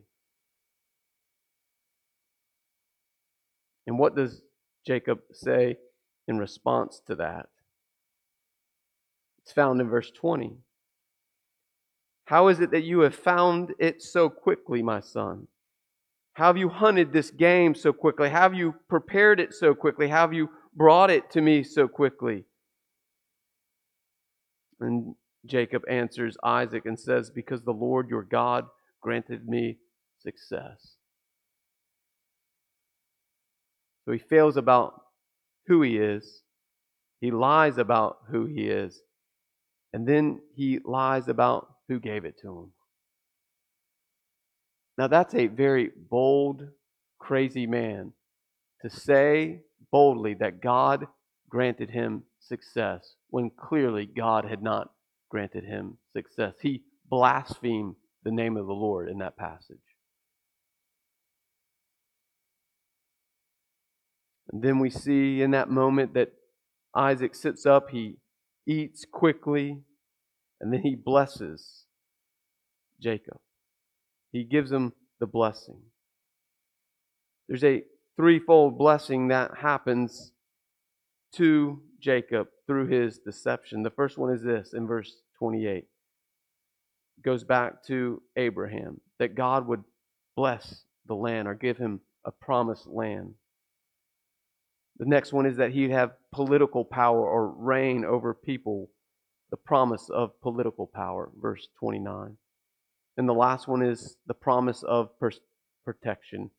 And 3.85 3.99
what 3.99 4.15
does 4.15 4.41
Jacob 4.87 5.19
say 5.31 5.77
in 6.27 6.37
response 6.37 7.01
to 7.07 7.15
that? 7.15 7.47
It's 9.43 9.53
found 9.53 9.79
in 9.79 9.89
verse 9.89 10.11
20. 10.11 10.57
How 12.25 12.47
is 12.47 12.59
it 12.59 12.71
that 12.71 12.83
you 12.83 13.01
have 13.01 13.13
found 13.13 13.73
it 13.79 14.01
so 14.01 14.29
quickly, 14.29 14.81
my 14.81 14.99
son? 14.99 15.47
How 16.35 16.47
have 16.47 16.57
you 16.57 16.67
hunted 16.67 17.13
this 17.13 17.31
game 17.31 17.75
so 17.75 17.93
quickly? 17.93 18.29
How 18.29 18.41
have 18.41 18.53
you 18.53 18.75
prepared 18.89 19.39
it 19.39 19.53
so 19.53 19.73
quickly? 19.73 20.09
How 20.09 20.21
have 20.21 20.33
you 20.33 20.49
brought 20.75 21.09
it 21.09 21.31
to 21.31 21.41
me 21.41 21.63
so 21.63 21.87
quickly? 21.87 22.43
And 24.81 25.15
Jacob 25.45 25.83
answers 25.89 26.35
Isaac 26.43 26.85
and 26.85 26.99
says, 26.99 27.29
Because 27.29 27.61
the 27.61 27.71
Lord 27.71 28.09
your 28.09 28.23
God 28.23 28.65
granted 29.01 29.47
me 29.47 29.77
success. 30.19 30.95
So 34.03 34.11
he 34.11 34.19
fails 34.19 34.57
about 34.57 35.01
who 35.67 35.81
he 35.81 35.97
is, 35.97 36.41
he 37.21 37.31
lies 37.31 37.77
about 37.77 38.17
who 38.29 38.45
he 38.45 38.67
is, 38.67 39.01
and 39.93 40.05
then 40.05 40.41
he 40.53 40.79
lies 40.83 41.29
about 41.29 41.67
who 41.87 41.97
gave 42.01 42.25
it 42.25 42.35
to 42.41 42.59
him. 42.59 42.71
Now, 44.97 45.07
that's 45.07 45.35
a 45.35 45.47
very 45.47 45.91
bold, 46.09 46.67
crazy 47.19 47.67
man 47.67 48.13
to 48.81 48.89
say 48.89 49.61
boldly 49.91 50.35
that 50.35 50.61
God 50.61 51.07
granted 51.49 51.89
him 51.89 52.23
success 52.39 53.15
when 53.29 53.49
clearly 53.49 54.05
God 54.05 54.45
had 54.45 54.61
not 54.61 54.91
granted 55.29 55.65
him 55.65 55.97
success. 56.13 56.53
He 56.61 56.83
blasphemed 57.09 57.95
the 58.23 58.31
name 58.31 58.57
of 58.57 58.67
the 58.67 58.73
Lord 58.73 59.09
in 59.09 59.17
that 59.19 59.37
passage. 59.37 59.77
And 64.51 64.61
then 64.61 64.79
we 64.79 64.89
see 64.89 65.41
in 65.41 65.51
that 65.51 65.69
moment 65.69 66.13
that 66.13 66.31
Isaac 66.95 67.35
sits 67.35 67.65
up, 67.65 67.89
he 67.89 68.17
eats 68.65 69.05
quickly, 69.11 69.81
and 70.61 70.71
then 70.71 70.81
he 70.81 70.95
blesses 70.95 71.85
Jacob. 73.01 73.37
He 74.35 74.43
gives 74.43 74.69
him 74.69 74.91
the 75.21 75.27
blessing. 75.27 75.77
There's 77.47 77.63
a 77.63 77.85
threefold 78.17 78.77
blessing 78.77 79.29
that 79.29 79.51
happens 79.59 80.33
to 81.35 81.81
Jacob 82.01 82.49
through 82.67 82.87
his 82.87 83.17
deception. 83.17 83.81
The 83.81 83.91
first 83.91 84.17
one 84.17 84.33
is 84.33 84.43
this 84.43 84.73
in 84.73 84.87
verse 84.87 85.21
28. 85.39 85.77
It 85.77 85.87
goes 87.23 87.45
back 87.45 87.81
to 87.85 88.21
Abraham 88.35 88.99
that 89.19 89.35
God 89.35 89.67
would 89.67 89.85
bless 90.35 90.83
the 91.05 91.15
land 91.15 91.47
or 91.47 91.55
give 91.55 91.77
him 91.77 92.01
a 92.25 92.31
promised 92.33 92.87
land. 92.87 93.35
The 94.97 95.05
next 95.05 95.31
one 95.31 95.45
is 95.45 95.55
that 95.55 95.71
he'd 95.71 95.91
have 95.91 96.11
political 96.33 96.83
power 96.83 97.25
or 97.25 97.47
reign 97.47 98.03
over 98.03 98.33
people, 98.33 98.89
the 99.49 99.55
promise 99.55 100.09
of 100.09 100.41
political 100.41 100.87
power, 100.87 101.31
verse 101.39 101.69
29. 101.79 102.35
And 103.17 103.29
the 103.29 103.33
last 103.33 103.67
one 103.67 103.81
is 103.81 104.17
the 104.27 104.33
promise 104.33 104.83
of 104.83 105.09
protection. 105.85 106.51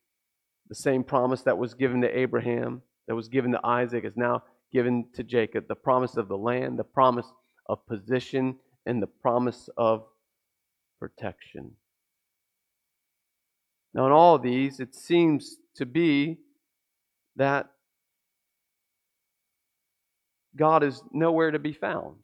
The 0.68 0.74
same 0.74 1.04
promise 1.04 1.42
that 1.42 1.58
was 1.58 1.74
given 1.74 2.00
to 2.00 2.18
Abraham, 2.18 2.82
that 3.08 3.14
was 3.14 3.28
given 3.28 3.52
to 3.52 3.60
Isaac, 3.64 4.04
is 4.04 4.16
now 4.16 4.42
given 4.72 5.06
to 5.14 5.22
Jacob. 5.22 5.68
The 5.68 5.74
promise 5.74 6.16
of 6.16 6.28
the 6.28 6.36
land, 6.36 6.78
the 6.78 6.84
promise 6.84 7.26
of 7.68 7.86
position, 7.86 8.56
and 8.86 9.02
the 9.02 9.06
promise 9.06 9.68
of 9.76 10.04
protection. 10.98 11.72
Now, 13.92 14.06
in 14.06 14.12
all 14.12 14.38
these, 14.38 14.80
it 14.80 14.94
seems 14.94 15.56
to 15.76 15.86
be 15.86 16.38
that 17.36 17.70
God 20.56 20.82
is 20.82 21.02
nowhere 21.12 21.50
to 21.50 21.58
be 21.58 21.72
found. 21.72 22.16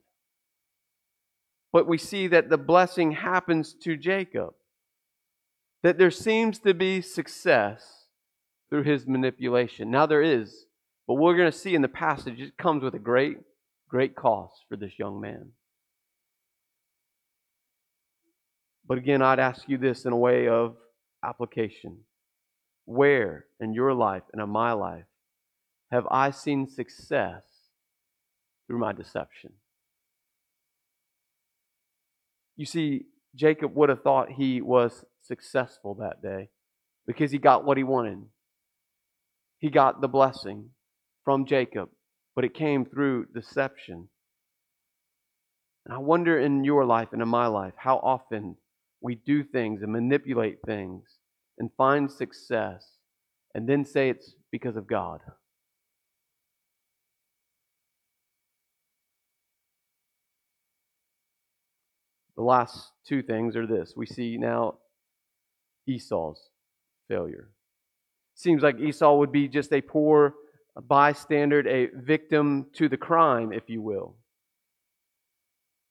But 1.73 1.87
we 1.87 1.97
see 1.97 2.27
that 2.27 2.49
the 2.49 2.57
blessing 2.57 3.13
happens 3.13 3.73
to 3.81 3.97
Jacob. 3.97 4.53
That 5.81 5.97
there 5.97 6.11
seems 6.11 6.59
to 6.59 6.73
be 6.73 7.01
success 7.01 8.05
through 8.69 8.83
his 8.83 9.07
manipulation. 9.07 9.91
Now 9.91 10.05
there 10.05 10.21
is, 10.21 10.65
but 11.07 11.15
we're 11.15 11.35
going 11.35 11.51
to 11.51 11.57
see 11.57 11.75
in 11.75 11.81
the 11.81 11.89
passage 11.89 12.39
it 12.39 12.57
comes 12.57 12.83
with 12.83 12.93
a 12.93 12.99
great, 12.99 13.37
great 13.89 14.15
cost 14.15 14.61
for 14.69 14.77
this 14.77 14.97
young 14.97 15.19
man. 15.19 15.49
But 18.87 18.99
again, 18.99 19.21
I'd 19.21 19.39
ask 19.39 19.67
you 19.67 19.77
this 19.77 20.05
in 20.05 20.13
a 20.13 20.17
way 20.17 20.47
of 20.47 20.75
application. 21.25 21.97
Where 22.85 23.45
in 23.59 23.73
your 23.73 23.93
life 23.93 24.23
and 24.31 24.41
in 24.41 24.49
my 24.49 24.73
life 24.73 25.05
have 25.91 26.05
I 26.11 26.31
seen 26.31 26.67
success 26.67 27.43
through 28.67 28.79
my 28.79 28.91
deception? 28.91 29.53
You 32.55 32.65
see, 32.65 33.05
Jacob 33.35 33.75
would 33.75 33.89
have 33.89 34.03
thought 34.03 34.29
he 34.31 34.61
was 34.61 35.05
successful 35.21 35.95
that 35.95 36.21
day 36.21 36.49
because 37.07 37.31
he 37.31 37.37
got 37.37 37.65
what 37.65 37.77
he 37.77 37.83
wanted. 37.83 38.19
He 39.59 39.69
got 39.69 40.01
the 40.01 40.07
blessing 40.07 40.69
from 41.23 41.45
Jacob, 41.45 41.89
but 42.35 42.45
it 42.45 42.53
came 42.53 42.85
through 42.85 43.27
deception. 43.33 44.09
And 45.85 45.93
I 45.93 45.97
wonder 45.97 46.39
in 46.39 46.63
your 46.63 46.85
life 46.85 47.09
and 47.11 47.21
in 47.21 47.27
my 47.27 47.47
life 47.47 47.73
how 47.77 47.97
often 47.97 48.57
we 49.01 49.15
do 49.15 49.43
things 49.43 49.81
and 49.81 49.91
manipulate 49.91 50.59
things 50.65 51.03
and 51.57 51.69
find 51.77 52.11
success 52.11 52.97
and 53.53 53.67
then 53.67 53.85
say 53.85 54.09
it's 54.09 54.35
because 54.51 54.75
of 54.75 54.87
God. 54.87 55.19
The 62.35 62.43
last 62.43 62.91
two 63.07 63.21
things 63.21 63.55
are 63.55 63.67
this. 63.67 63.93
We 63.95 64.05
see 64.05 64.37
now 64.37 64.75
Esau's 65.87 66.49
failure. 67.07 67.49
Seems 68.35 68.63
like 68.63 68.79
Esau 68.79 69.17
would 69.17 69.31
be 69.31 69.47
just 69.47 69.71
a 69.71 69.81
poor 69.81 70.33
bystander, 70.81 71.67
a 71.67 71.89
victim 71.95 72.67
to 72.73 72.89
the 72.89 72.97
crime, 72.97 73.53
if 73.53 73.69
you 73.69 73.81
will. 73.81 74.15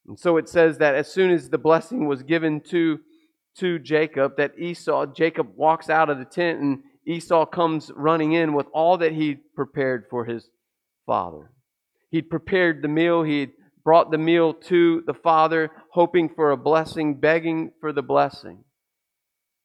And 0.05 0.19
so 0.19 0.37
it 0.37 0.49
says 0.49 0.79
that 0.79 0.95
as 0.95 1.11
soon 1.11 1.31
as 1.31 1.49
the 1.49 1.57
blessing 1.57 2.07
was 2.07 2.23
given 2.23 2.59
to, 2.69 2.99
to 3.59 3.79
Jacob, 3.79 4.35
that 4.35 4.59
Esau, 4.59 5.05
Jacob 5.05 5.55
walks 5.55 5.89
out 5.89 6.09
of 6.09 6.19
the 6.19 6.25
tent 6.25 6.59
and 6.59 6.79
Esau 7.07 7.45
comes 7.45 7.91
running 7.95 8.33
in 8.33 8.53
with 8.53 8.67
all 8.73 8.97
that 8.97 9.13
he 9.13 9.35
prepared 9.55 10.05
for 10.09 10.25
his 10.25 10.49
father. 11.05 11.51
He'd 12.11 12.29
prepared 12.29 12.81
the 12.81 12.87
meal, 12.87 13.23
he'd 13.23 13.51
brought 13.83 14.11
the 14.11 14.17
meal 14.17 14.53
to 14.53 15.03
the 15.05 15.13
father, 15.13 15.71
hoping 15.93 16.27
for 16.27 16.49
a 16.49 16.57
blessing, 16.57 17.13
begging 17.19 17.71
for 17.79 17.93
the 17.93 18.01
blessing. 18.01 18.63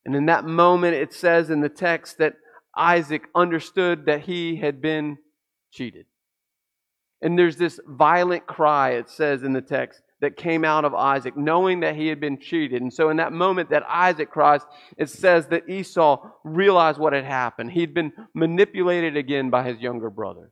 And 0.05 0.15
in 0.15 0.27
that 0.27 0.45
moment, 0.45 0.95
it 0.95 1.15
says 1.15 1.49
in 1.49 1.63
the 1.63 1.71
text 1.71 2.19
that 2.19 2.35
Isaac 2.77 3.23
understood 3.35 4.05
that 4.07 4.21
he 4.21 4.57
had 4.57 4.83
been 4.83 5.17
cheated. 5.73 6.05
And 7.23 7.39
there's 7.39 7.57
this 7.57 7.81
violent 7.87 8.47
cry, 8.47 8.91
it 8.91 9.09
says 9.09 9.43
in 9.43 9.55
the 9.55 9.63
text, 9.63 10.03
that 10.21 10.37
came 10.37 10.67
out 10.67 10.85
of 10.85 10.95
Isaac, 10.95 11.35
knowing 11.35 11.81
that 11.81 11.97
he 11.97 12.09
had 12.09 12.21
been 12.21 12.39
cheated. 12.39 12.83
And 12.83 12.93
so, 12.93 13.09
in 13.09 13.17
that 13.17 13.33
moment 13.33 13.71
that 13.71 13.85
Isaac 13.89 14.31
cries, 14.31 14.61
it 14.99 15.09
says 15.09 15.47
that 15.47 15.69
Esau 15.69 16.29
realized 16.45 16.99
what 16.99 17.15
had 17.15 17.25
happened. 17.25 17.71
He'd 17.71 17.95
been 17.95 18.13
manipulated 18.35 19.17
again 19.17 19.49
by 19.49 19.63
his 19.63 19.81
younger 19.81 20.11
brother. 20.11 20.51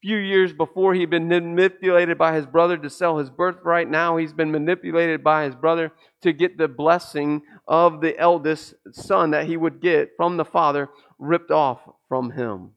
Few 0.00 0.16
years 0.16 0.52
before, 0.52 0.94
he'd 0.94 1.10
been 1.10 1.28
manipulated 1.28 2.18
by 2.18 2.34
his 2.34 2.46
brother 2.46 2.76
to 2.78 2.88
sell 2.88 3.18
his 3.18 3.30
birthright. 3.30 3.90
Now 3.90 4.16
he's 4.16 4.32
been 4.32 4.52
manipulated 4.52 5.24
by 5.24 5.44
his 5.44 5.56
brother 5.56 5.90
to 6.22 6.32
get 6.32 6.56
the 6.56 6.68
blessing 6.68 7.42
of 7.66 8.00
the 8.00 8.16
eldest 8.16 8.74
son 8.92 9.32
that 9.32 9.46
he 9.46 9.56
would 9.56 9.80
get 9.80 10.10
from 10.16 10.36
the 10.36 10.44
father 10.44 10.88
ripped 11.18 11.50
off 11.50 11.80
from 12.08 12.30
him. 12.30 12.70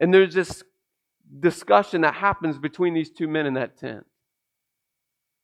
And 0.00 0.14
there's 0.14 0.34
this 0.34 0.62
discussion 1.40 2.02
that 2.02 2.14
happens 2.14 2.56
between 2.56 2.94
these 2.94 3.10
two 3.10 3.26
men 3.26 3.46
in 3.46 3.54
that 3.54 3.76
tent. 3.76 4.06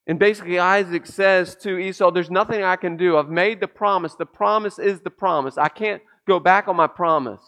And 0.06 0.18
basically, 0.18 0.58
Isaac 0.58 1.06
says 1.06 1.56
to 1.62 1.78
Esau, 1.78 2.10
There's 2.10 2.30
nothing 2.30 2.62
I 2.62 2.76
can 2.76 2.96
do. 2.96 3.16
I've 3.16 3.28
made 3.28 3.60
the 3.60 3.68
promise. 3.68 4.14
The 4.14 4.26
promise 4.26 4.78
is 4.78 5.00
the 5.00 5.10
promise. 5.10 5.58
I 5.58 5.68
can't 5.68 6.02
go 6.26 6.40
back 6.40 6.68
on 6.68 6.76
my 6.76 6.88
promise. 6.88 7.40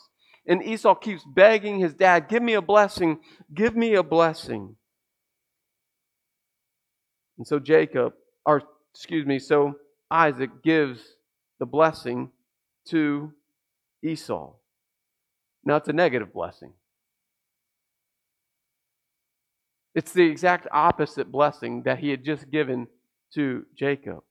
And 0.47 0.63
Esau 0.63 0.95
keeps 0.95 1.25
begging 1.25 1.79
his 1.79 1.95
dad, 1.95 2.29
Give 2.29 2.43
me 2.43 2.55
a 2.55 2.63
blessing. 2.63 3.21
Give 3.53 3.75
me 3.75 3.95
a 3.95 4.03
blessing. 4.03 4.77
And 7.39 7.47
so 7.47 7.59
Jacob, 7.59 8.15
or 8.45 8.63
excuse 8.95 9.27
me, 9.27 9.39
so 9.39 9.75
Isaac 10.11 10.63
gives 10.63 11.01
the 11.59 11.67
blessing 11.67 12.31
to 12.89 13.33
Esau. 14.03 14.53
Now 15.65 15.77
it's 15.77 15.89
a 15.89 15.93
negative 15.93 16.33
blessing. 16.33 16.73
It's 19.95 20.13
the 20.13 20.25
exact 20.25 20.67
opposite 20.73 21.31
blessing 21.31 21.83
that 21.85 22.01
he 22.01 22.11
had 22.11 22.25
just 22.25 22.51
given 22.51 22.89
to 23.35 23.65
Jacob. 23.77 24.23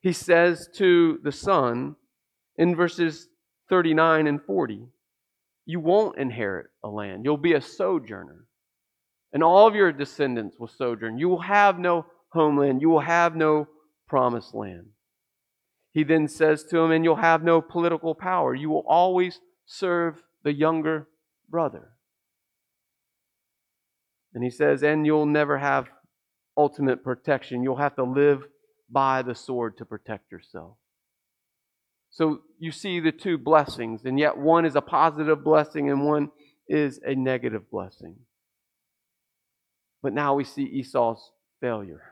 He 0.00 0.12
says 0.12 0.68
to 0.74 1.20
the 1.22 1.32
son 1.32 1.96
in 2.56 2.74
verses 2.74 3.28
39 3.68 4.26
and 4.26 4.42
40, 4.42 4.88
You 5.64 5.80
won't 5.80 6.18
inherit 6.18 6.66
a 6.82 6.88
land. 6.88 7.24
You'll 7.24 7.36
be 7.36 7.54
a 7.54 7.60
sojourner. 7.60 8.46
And 9.32 9.42
all 9.42 9.66
of 9.66 9.74
your 9.74 9.92
descendants 9.92 10.58
will 10.58 10.68
sojourn. 10.68 11.18
You 11.18 11.28
will 11.28 11.40
have 11.40 11.78
no 11.78 12.06
homeland. 12.30 12.82
You 12.82 12.90
will 12.90 13.00
have 13.00 13.34
no 13.34 13.68
promised 14.08 14.54
land. 14.54 14.86
He 15.92 16.04
then 16.04 16.28
says 16.28 16.64
to 16.64 16.78
him, 16.78 16.90
And 16.90 17.04
you'll 17.04 17.16
have 17.16 17.42
no 17.42 17.60
political 17.60 18.14
power. 18.14 18.54
You 18.54 18.70
will 18.70 18.84
always 18.86 19.40
serve 19.66 20.22
the 20.42 20.52
younger 20.52 21.08
brother. 21.48 21.92
And 24.34 24.42
he 24.42 24.50
says, 24.50 24.82
and 24.82 25.06
you'll 25.06 25.26
never 25.26 25.58
have 25.58 25.88
ultimate 26.56 27.04
protection. 27.04 27.62
You'll 27.62 27.76
have 27.76 27.96
to 27.96 28.04
live 28.04 28.42
by 28.90 29.22
the 29.22 29.34
sword 29.34 29.78
to 29.78 29.84
protect 29.84 30.32
yourself. 30.32 30.76
So 32.12 32.42
you 32.58 32.72
see 32.72 33.00
the 33.00 33.10
two 33.10 33.38
blessings, 33.38 34.04
and 34.04 34.18
yet 34.18 34.36
one 34.36 34.66
is 34.66 34.76
a 34.76 34.82
positive 34.82 35.42
blessing 35.42 35.90
and 35.90 36.06
one 36.06 36.30
is 36.68 37.00
a 37.04 37.14
negative 37.14 37.70
blessing. 37.70 38.16
But 40.02 40.12
now 40.12 40.34
we 40.34 40.44
see 40.44 40.64
Esau's 40.64 41.30
failure. 41.60 42.02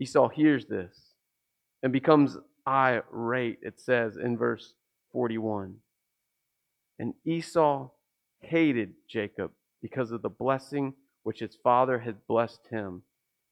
Esau 0.00 0.28
hears 0.28 0.66
this 0.66 0.98
and 1.84 1.92
becomes 1.92 2.36
irate, 2.66 3.60
it 3.62 3.78
says 3.78 4.16
in 4.16 4.36
verse 4.36 4.74
41. 5.12 5.76
And 6.98 7.14
Esau 7.24 7.90
hated 8.40 8.94
Jacob 9.08 9.52
because 9.80 10.10
of 10.10 10.20
the 10.20 10.28
blessing 10.28 10.94
which 11.22 11.38
his 11.38 11.56
father 11.62 12.00
had 12.00 12.26
blessed 12.26 12.66
him. 12.72 13.02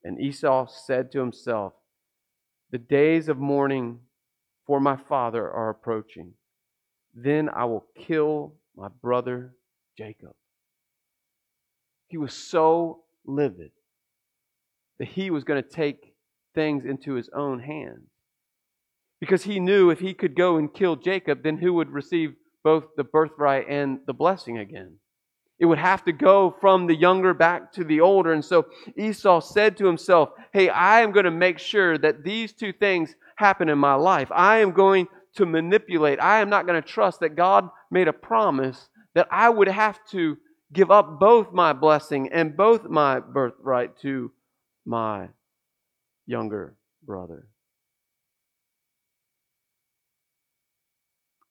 And 0.03 0.21
Esau 0.21 0.67
said 0.67 1.13
to 1.13 1.21
himself, 1.21 1.75
The 2.73 2.79
days 2.79 3.29
of 3.29 3.39
mourning 3.39 4.01
for 4.71 4.79
my 4.79 4.97
father 5.09 5.51
are 5.51 5.69
approaching. 5.69 6.33
Then 7.13 7.49
I 7.49 7.65
will 7.65 7.87
kill 7.99 8.55
my 8.77 8.87
brother 9.03 9.57
Jacob. 9.99 10.31
He 12.07 12.17
was 12.17 12.33
so 12.33 13.01
livid 13.27 13.73
that 15.01 15.09
he 15.09 15.29
was 15.33 15.43
going 15.43 15.61
to 15.61 15.69
take 15.69 16.15
things 16.55 16.85
into 16.85 17.15
his 17.15 17.29
own 17.35 17.59
hands. 17.59 18.11
Because 19.19 19.43
he 19.43 19.59
knew 19.59 19.91
if 19.91 19.99
he 19.99 20.15
could 20.15 20.37
go 20.37 20.57
and 20.57 20.73
kill 20.73 20.95
Jacob, 20.95 21.43
then 21.43 21.59
who 21.59 21.73
would 21.73 21.91
receive 21.91 22.35
both 22.63 22.85
the 22.97 23.03
birthright 23.03 23.67
and 23.69 23.99
the 24.07 24.15
blessing 24.15 24.57
again? 24.57 25.00
It 25.61 25.67
would 25.67 25.79
have 25.79 26.05
to 26.07 26.13
go 26.13 26.57
from 26.59 26.87
the 26.87 26.95
younger 26.97 27.35
back 27.35 27.71
to 27.73 27.85
the 27.85 28.01
older. 28.01 28.33
And 28.33 28.43
so 28.43 28.67
Esau 28.97 29.41
said 29.41 29.77
to 29.77 29.87
himself, 29.87 30.31
Hey, 30.55 30.71
I 30.71 31.03
am 31.03 31.13
going 31.13 31.27
to 31.27 31.31
make 31.31 31.59
sure 31.59 31.99
that 31.99 32.25
these 32.25 32.55
two 32.55 32.73
things 32.73 33.15
happen 33.37 33.69
in 33.69 33.79
my 33.79 33.95
life. 33.95 34.29
I 34.33 34.59
am 34.59 34.73
going 34.73 35.07
to 35.37 35.45
manipulate. 35.45 36.19
I 36.19 36.41
am 36.41 36.49
not 36.49 36.67
going 36.67 36.81
to 36.83 36.89
trust 36.89 37.21
that 37.21 37.37
God 37.37 37.69
made 37.91 38.09
a 38.09 38.13
promise 38.13 38.89
that 39.15 39.29
I 39.31 39.51
would 39.51 39.69
have 39.69 39.99
to 40.13 40.39
give 40.73 40.91
up 40.91 41.21
both 41.21 41.53
my 41.53 41.75
blessing 41.75 42.31
and 42.33 42.57
both 42.57 42.85
my 42.85 43.21
birthright 43.21 43.99
to 44.01 44.33
my 44.87 45.29
younger 46.27 46.75
brother. 47.05 47.49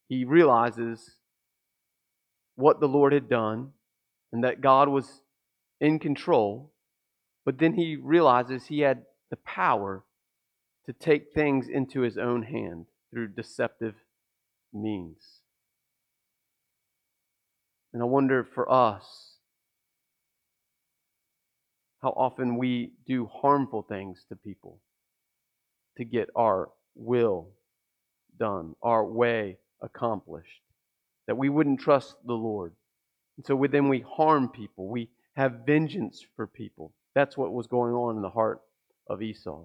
He 0.08 0.26
realizes 0.26 1.12
what 2.56 2.80
the 2.80 2.88
Lord 2.88 3.14
had 3.14 3.30
done 3.30 3.74
and 4.32 4.44
that 4.44 4.62
God 4.62 4.90
was 4.90 5.22
in 5.82 6.00
control, 6.00 6.72
but 7.46 7.58
then 7.58 7.74
he 7.74 7.96
realizes 7.96 8.66
he 8.66 8.82
had 8.82 9.04
the 9.30 9.38
power 9.38 10.04
to 10.86 10.94
take 10.94 11.34
things 11.34 11.68
into 11.68 12.02
his 12.02 12.18
own 12.18 12.44
hand 12.44 12.86
through 13.12 13.28
deceptive 13.30 13.96
means. 14.74 15.42
And 17.94 18.02
I 18.02 18.06
wonder 18.06 18.44
for 18.44 18.72
us 18.72 19.34
how 22.02 22.10
often 22.10 22.58
we 22.58 22.92
do 23.06 23.26
harmful 23.26 23.82
things 23.82 24.26
to 24.30 24.36
people 24.36 24.80
to 25.98 26.06
get 26.06 26.30
our 26.36 26.70
will 26.96 27.50
done, 28.38 28.76
our 28.82 29.06
way 29.06 29.58
accomplished, 29.82 30.62
that 31.28 31.38
we 31.38 31.50
wouldn't 31.50 31.82
trust 31.82 32.16
the 32.26 32.34
Lord. 32.34 32.74
And 33.40 33.46
so 33.46 33.66
then 33.72 33.88
we 33.88 34.02
harm 34.02 34.50
people. 34.50 34.90
We 34.90 35.08
have 35.38 35.62
vengeance 35.66 36.26
for 36.36 36.46
people. 36.46 36.92
That's 37.16 37.38
what 37.38 37.54
was 37.54 37.68
going 37.68 37.94
on 37.94 38.18
in 38.18 38.22
the 38.22 38.30
heart 38.30 38.60
of 39.08 39.22
Esau. 39.22 39.64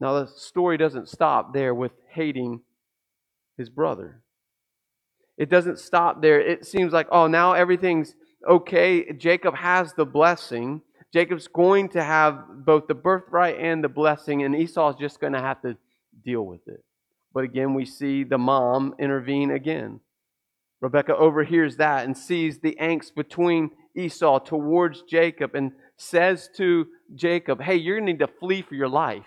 Now, 0.00 0.14
the 0.14 0.26
story 0.26 0.78
doesn't 0.78 1.10
stop 1.10 1.52
there 1.52 1.74
with 1.74 1.92
hating 2.08 2.62
his 3.58 3.68
brother. 3.68 4.22
It 5.36 5.50
doesn't 5.50 5.80
stop 5.80 6.22
there. 6.22 6.40
It 6.40 6.64
seems 6.64 6.94
like, 6.94 7.08
oh, 7.12 7.26
now 7.26 7.52
everything's 7.52 8.14
okay. 8.48 9.12
Jacob 9.12 9.54
has 9.54 9.92
the 9.92 10.06
blessing. 10.06 10.80
Jacob's 11.12 11.46
going 11.46 11.90
to 11.90 12.02
have 12.02 12.64
both 12.64 12.86
the 12.86 12.94
birthright 12.94 13.58
and 13.58 13.84
the 13.84 13.90
blessing, 13.90 14.44
and 14.44 14.56
Esau's 14.56 14.96
just 14.96 15.20
going 15.20 15.34
to 15.34 15.40
have 15.40 15.60
to 15.60 15.76
deal 16.24 16.46
with 16.46 16.66
it. 16.68 16.82
But 17.34 17.44
again, 17.44 17.74
we 17.74 17.84
see 17.84 18.24
the 18.24 18.38
mom 18.38 18.94
intervene 18.98 19.50
again. 19.50 20.00
Rebecca 20.82 21.16
overhears 21.16 21.76
that 21.76 22.04
and 22.04 22.18
sees 22.18 22.58
the 22.58 22.76
angst 22.80 23.14
between 23.14 23.70
Esau 23.96 24.40
towards 24.40 25.02
Jacob 25.02 25.54
and 25.54 25.72
says 25.96 26.50
to 26.56 26.86
Jacob, 27.14 27.62
Hey, 27.62 27.76
you're 27.76 27.96
going 27.96 28.06
to 28.06 28.12
need 28.12 28.18
to 28.18 28.38
flee 28.40 28.62
for 28.62 28.74
your 28.74 28.88
life. 28.88 29.26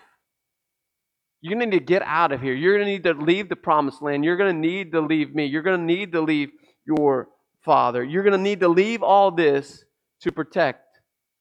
You're 1.40 1.54
going 1.54 1.70
to 1.70 1.76
need 1.76 1.86
to 1.86 1.92
get 1.92 2.02
out 2.02 2.32
of 2.32 2.42
here. 2.42 2.52
You're 2.52 2.74
going 2.74 2.86
to 2.86 2.92
need 2.92 3.04
to 3.04 3.14
leave 3.14 3.48
the 3.48 3.56
promised 3.56 4.02
land. 4.02 4.24
You're 4.24 4.36
going 4.36 4.54
to 4.54 4.60
need 4.60 4.92
to 4.92 5.00
leave 5.00 5.34
me. 5.34 5.46
You're 5.46 5.62
going 5.62 5.80
to 5.80 5.84
need 5.84 6.12
to 6.12 6.20
leave 6.20 6.50
your 6.86 7.28
father. 7.64 8.04
You're 8.04 8.22
going 8.22 8.32
to 8.32 8.38
need 8.38 8.60
to 8.60 8.68
leave 8.68 9.02
all 9.02 9.30
this 9.30 9.84
to 10.22 10.32
protect 10.32 10.82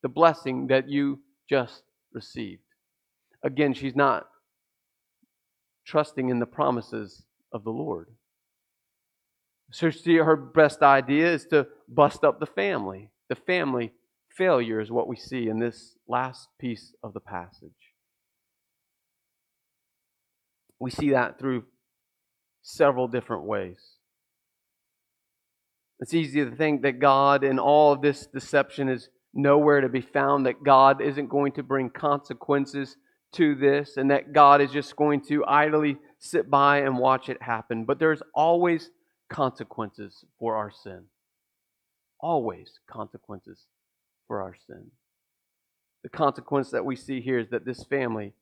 the 0.02 0.10
blessing 0.10 0.68
that 0.68 0.88
you 0.90 1.20
just 1.50 1.84
received. 2.14 2.62
Again, 3.44 3.74
she's 3.74 3.96
not 3.96 4.28
trusting 5.86 6.30
in 6.30 6.40
the 6.40 6.46
promises 6.46 7.24
of 7.52 7.64
the 7.64 7.72
Lord. 7.72 8.15
So 9.76 9.90
she, 9.90 10.16
her 10.16 10.38
best 10.38 10.82
idea 10.82 11.34
is 11.34 11.48
to 11.48 11.68
bust 11.90 12.24
up 12.24 12.40
the 12.40 12.46
family. 12.46 13.10
The 13.28 13.36
family 13.36 13.92
failure 14.30 14.80
is 14.80 14.90
what 14.90 15.10
we 15.10 15.18
see 15.18 15.50
in 15.50 15.60
this 15.60 15.98
last 16.08 16.48
piece 16.58 16.94
of 17.04 17.14
the 17.14 17.20
passage. 17.20 17.92
We 20.80 20.92
see 20.92 21.10
that 21.10 21.38
through 21.38 21.66
several 22.62 23.10
different 23.10 23.44
ways. 23.44 23.76
It's 26.00 26.14
easy 26.14 26.46
to 26.46 26.56
think 26.56 26.84
that 26.84 27.00
God, 27.00 27.44
in 27.44 27.60
all 27.60 27.92
of 27.92 28.02
this 28.02 28.28
deception, 28.28 28.88
is 28.88 29.10
nowhere 29.34 29.82
to 29.82 29.90
be 29.90 30.00
found, 30.00 30.46
that 30.46 30.64
God 30.64 31.02
isn't 31.02 31.28
going 31.28 31.52
to 31.52 31.64
bring 31.64 31.90
consequences 31.90 32.96
to 33.34 33.56
this, 33.56 33.98
and 33.98 34.10
that 34.10 34.32
God 34.32 34.62
is 34.62 34.72
just 34.72 34.96
going 34.96 35.20
to 35.26 35.44
idly 35.46 35.98
sit 36.18 36.50
by 36.50 36.78
and 36.78 36.98
watch 36.98 37.28
it 37.28 37.42
happen. 37.42 37.84
But 37.84 38.00
there's 38.00 38.22
always 38.34 38.90
consequences 39.30 40.24
for 40.40 40.56
our 40.56 40.72
sin. 40.72 41.04
Always 42.20 42.80
consequences 42.90 43.66
for 44.28 44.42
our 44.42 44.56
sin. 44.68 44.92
The 46.04 46.10
consequence 46.10 46.72
that 46.72 46.86
we 46.86 46.96
see 46.96 47.22
here 47.22 47.40
is 47.40 47.50
that 47.50 47.66
this 47.66 47.84
family, 47.84 48.34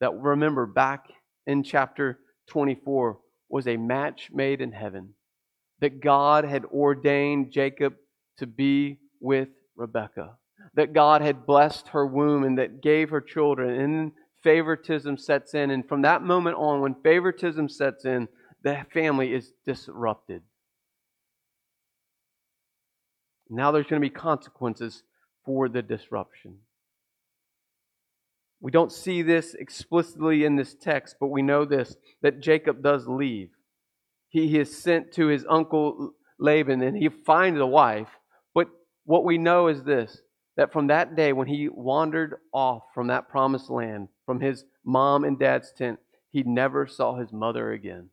that 0.00 0.14
remember 0.14 0.66
back 0.66 1.06
in 1.46 1.62
chapter 1.62 2.18
24, 2.48 3.18
was 3.48 3.66
a 3.66 3.76
match 3.76 4.30
made 4.32 4.60
in 4.60 4.72
heaven. 4.72 5.10
That 5.80 6.00
God 6.00 6.44
had 6.44 6.64
ordained 6.64 7.52
Jacob 7.52 7.94
to 8.38 8.46
be 8.46 8.98
with 9.20 9.48
Rebekah. 9.76 10.36
That 10.74 10.92
God 10.92 11.22
had 11.22 11.44
blessed 11.44 11.88
her 11.88 12.06
womb 12.06 12.44
and 12.44 12.56
that 12.58 12.82
gave 12.82 13.10
her 13.10 13.20
children. 13.20 13.78
And 13.80 14.12
favoritism 14.42 15.18
sets 15.18 15.54
in. 15.54 15.70
And 15.70 15.86
from 15.86 16.02
that 16.02 16.22
moment 16.22 16.56
on, 16.56 16.80
when 16.80 16.94
favoritism 17.02 17.68
sets 17.68 18.04
in, 18.04 18.28
the 18.62 18.84
family 18.92 19.32
is 19.32 19.52
disrupted. 19.66 20.42
Now 23.50 23.70
there's 23.70 23.86
going 23.86 24.00
to 24.00 24.08
be 24.08 24.14
consequences 24.14 25.02
for 25.44 25.68
the 25.68 25.82
disruption. 25.82 26.58
We 28.60 28.70
don't 28.70 28.92
see 28.92 29.22
this 29.22 29.54
explicitly 29.54 30.44
in 30.44 30.56
this 30.56 30.74
text, 30.74 31.16
but 31.20 31.26
we 31.26 31.42
know 31.42 31.64
this 31.64 31.96
that 32.22 32.40
Jacob 32.40 32.82
does 32.82 33.06
leave. 33.08 33.50
He, 34.28 34.58
is 34.58 34.74
sent 34.74 35.12
to 35.14 35.26
his 35.26 35.44
uncle 35.50 36.12
Laban 36.38 36.80
and 36.80 36.96
he 36.96 37.08
finds 37.08 37.60
a 37.60 37.66
wife. 37.66 38.08
But 38.54 38.68
what 39.04 39.24
we 39.24 39.36
know 39.36 39.68
is 39.68 39.82
this 39.82 40.22
that 40.56 40.72
from 40.72 40.86
that 40.86 41.16
day 41.16 41.32
when 41.32 41.48
he 41.48 41.68
wandered 41.68 42.36
off 42.52 42.82
from 42.94 43.08
that 43.08 43.28
promised 43.28 43.68
land, 43.68 44.08
from 44.24 44.40
his 44.40 44.64
mom 44.84 45.24
and 45.24 45.38
dad's 45.38 45.72
tent, 45.76 45.98
he 46.30 46.42
never 46.42 46.86
saw 46.86 47.16
his 47.16 47.32
mother 47.32 47.72
again. 47.72 48.10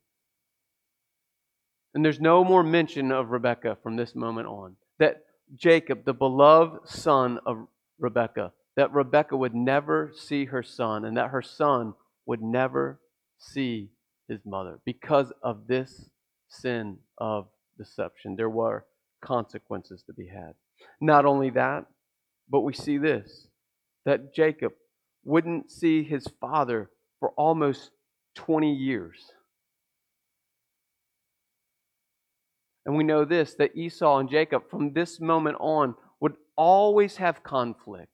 And 1.94 2.06
there's 2.06 2.20
no 2.20 2.44
more 2.44 2.64
mention 2.64 3.12
of 3.12 3.32
Rebekah 3.32 3.78
from 3.82 3.96
this 3.96 4.16
moment 4.16 4.48
on. 4.48 4.76
That 5.00 5.24
Jacob, 5.56 6.06
the 6.06 6.14
beloved 6.14 6.88
son 6.88 7.40
of 7.46 7.68
Rebekah, 8.00 8.54
that 8.76 8.94
Rebekah 8.94 9.36
would 9.36 9.56
never 9.56 10.12
see 10.16 10.46
her 10.46 10.64
son 10.64 11.06
and 11.06 11.18
that 11.18 11.32
her 11.32 11.42
son 11.42 11.94
would 12.26 12.42
never 12.42 13.00
see 13.38 13.90
his 14.28 14.40
mother 14.46 14.80
because 14.86 15.32
of 15.42 15.68
this 15.68 16.10
sin 16.48 16.98
of 17.18 17.48
deception. 17.78 18.36
There 18.36 18.50
were 18.50 18.86
consequences 19.22 20.04
to 20.04 20.14
be 20.14 20.28
had. 20.28 20.54
Not 21.02 21.26
only 21.26 21.50
that, 21.52 21.86
but 22.50 22.62
we 22.62 22.74
see 22.74 22.98
this 22.98 23.48
that 24.06 24.34
Jacob 24.34 24.72
wouldn't 25.24 25.70
see 25.70 26.04
his 26.04 26.26
father 26.40 26.90
for 27.20 27.32
almost 27.32 27.92
20 28.36 28.74
years. 28.74 29.34
And 32.86 32.96
we 32.96 33.04
know 33.04 33.26
this 33.26 33.56
that 33.56 33.76
Esau 33.76 34.20
and 34.20 34.30
Jacob, 34.30 34.70
from 34.70 34.94
this 34.94 35.20
moment 35.20 35.58
on, 35.60 35.96
would 36.20 36.36
always 36.56 37.18
have 37.18 37.44
conflict. 37.44 38.12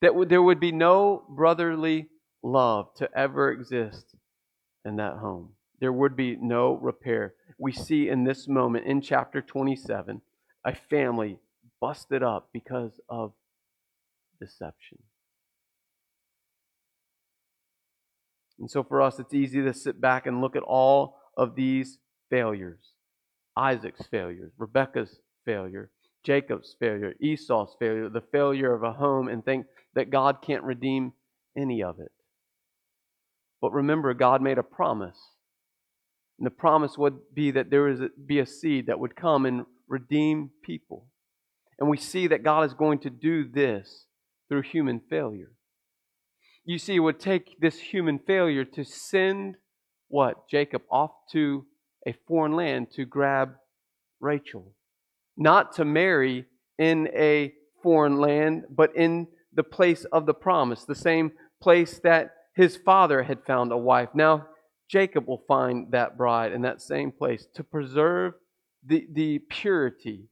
That 0.00 0.12
there 0.28 0.42
would 0.42 0.60
be 0.60 0.72
no 0.72 1.24
brotherly 1.28 2.08
love 2.42 2.92
to 2.96 3.08
ever 3.16 3.52
exist 3.52 4.16
in 4.84 4.96
that 4.96 5.18
home. 5.18 5.50
There 5.80 5.92
would 5.92 6.16
be 6.16 6.36
no 6.36 6.74
repair. 6.74 7.34
We 7.58 7.72
see 7.72 8.08
in 8.08 8.24
this 8.24 8.48
moment 8.48 8.86
in 8.86 9.00
chapter 9.00 9.40
27 9.40 10.20
a 10.64 10.74
family 10.74 11.38
busted 11.80 12.22
up 12.22 12.48
because 12.52 13.00
of 13.08 13.32
deception. 14.40 14.98
And 18.58 18.70
so 18.70 18.84
for 18.84 19.02
us, 19.02 19.18
it's 19.18 19.34
easy 19.34 19.62
to 19.62 19.74
sit 19.74 20.00
back 20.00 20.26
and 20.26 20.40
look 20.40 20.54
at 20.54 20.62
all 20.62 21.16
of 21.36 21.56
these 21.56 21.98
failures 22.30 22.91
Isaac's 23.56 24.06
failures, 24.06 24.52
Rebekah's 24.58 25.18
failure, 25.44 25.90
Jacob's 26.24 26.76
failure, 26.78 27.14
Esau's 27.20 27.74
failure, 27.78 28.08
the 28.08 28.22
failure 28.32 28.72
of 28.72 28.82
a 28.82 28.92
home, 28.92 29.28
and 29.28 29.44
think 29.44 29.66
that 29.94 30.10
God 30.10 30.38
can't 30.42 30.62
redeem 30.62 31.12
any 31.56 31.82
of 31.82 31.98
it. 31.98 32.12
But 33.60 33.72
remember, 33.72 34.14
God 34.14 34.42
made 34.42 34.58
a 34.58 34.62
promise. 34.62 35.18
And 36.38 36.46
the 36.46 36.50
promise 36.50 36.96
would 36.96 37.18
be 37.34 37.50
that 37.52 37.70
there 37.70 37.84
would 37.84 38.10
be 38.26 38.38
a 38.38 38.46
seed 38.46 38.86
that 38.86 38.98
would 38.98 39.16
come 39.16 39.46
and 39.46 39.66
redeem 39.88 40.50
people. 40.64 41.06
And 41.78 41.88
we 41.88 41.96
see 41.96 42.26
that 42.28 42.42
God 42.42 42.64
is 42.64 42.74
going 42.74 43.00
to 43.00 43.10
do 43.10 43.48
this 43.48 44.06
through 44.48 44.62
human 44.62 45.00
failure. 45.00 45.52
You 46.64 46.78
see, 46.78 46.96
it 46.96 47.00
would 47.00 47.20
take 47.20 47.60
this 47.60 47.78
human 47.78 48.18
failure 48.18 48.64
to 48.64 48.84
send 48.84 49.56
what? 50.08 50.48
Jacob 50.48 50.82
off 50.90 51.10
to 51.32 51.66
a 52.06 52.14
foreign 52.26 52.52
land 52.52 52.90
to 52.92 53.04
grab 53.04 53.54
Rachel. 54.20 54.72
Not 55.36 55.72
to 55.76 55.84
marry 55.84 56.46
in 56.78 57.08
a 57.14 57.52
foreign 57.82 58.16
land, 58.16 58.64
but 58.70 58.94
in 58.96 59.28
the 59.52 59.62
place 59.62 60.04
of 60.06 60.26
the 60.26 60.34
promise, 60.34 60.84
the 60.84 60.94
same 60.94 61.32
place 61.60 62.00
that 62.02 62.34
his 62.54 62.76
father 62.76 63.22
had 63.22 63.44
found 63.44 63.72
a 63.72 63.76
wife. 63.76 64.10
Now, 64.14 64.46
Jacob 64.88 65.26
will 65.26 65.42
find 65.48 65.90
that 65.92 66.18
bride 66.18 66.52
in 66.52 66.62
that 66.62 66.82
same 66.82 67.12
place 67.12 67.46
to 67.54 67.64
preserve 67.64 68.34
the, 68.84 69.06
the 69.10 69.38
purity 69.38 70.28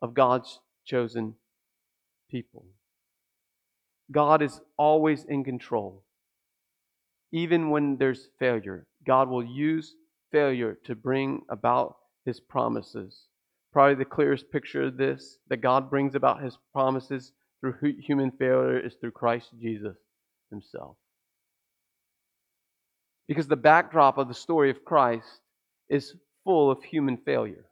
of 0.00 0.14
God's 0.14 0.60
chosen 0.84 1.34
people. 2.30 2.66
God 4.10 4.42
is 4.42 4.60
always 4.76 5.24
in 5.24 5.44
control. 5.44 6.02
Even 7.30 7.70
when 7.70 7.96
there's 7.96 8.28
failure, 8.38 8.86
God 9.06 9.28
will 9.28 9.44
use 9.44 9.94
failure 10.32 10.76
to 10.86 10.94
bring 10.94 11.42
about 11.48 11.96
his 12.24 12.40
promises. 12.40 13.28
Probably 13.72 13.94
the 13.94 14.04
clearest 14.04 14.50
picture 14.50 14.84
of 14.84 14.96
this 14.96 15.38
that 15.48 15.58
God 15.58 15.88
brings 15.88 16.14
about 16.14 16.42
his 16.42 16.58
promises 16.72 17.32
through 17.60 17.74
human 18.00 18.32
failure 18.32 18.78
is 18.78 18.94
through 18.94 19.12
Christ 19.12 19.50
Jesus 19.60 19.96
himself. 20.50 20.96
Because 23.28 23.46
the 23.46 23.56
backdrop 23.56 24.18
of 24.18 24.28
the 24.28 24.34
story 24.34 24.70
of 24.70 24.84
Christ 24.84 25.40
is 25.88 26.14
full 26.44 26.70
of 26.70 26.82
human 26.82 27.16
failure. 27.18 27.66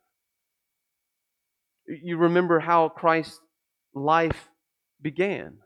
You 1.86 2.18
remember 2.18 2.60
how 2.60 2.88
Christ's 2.88 3.40
life 3.94 4.48
began. 5.02 5.58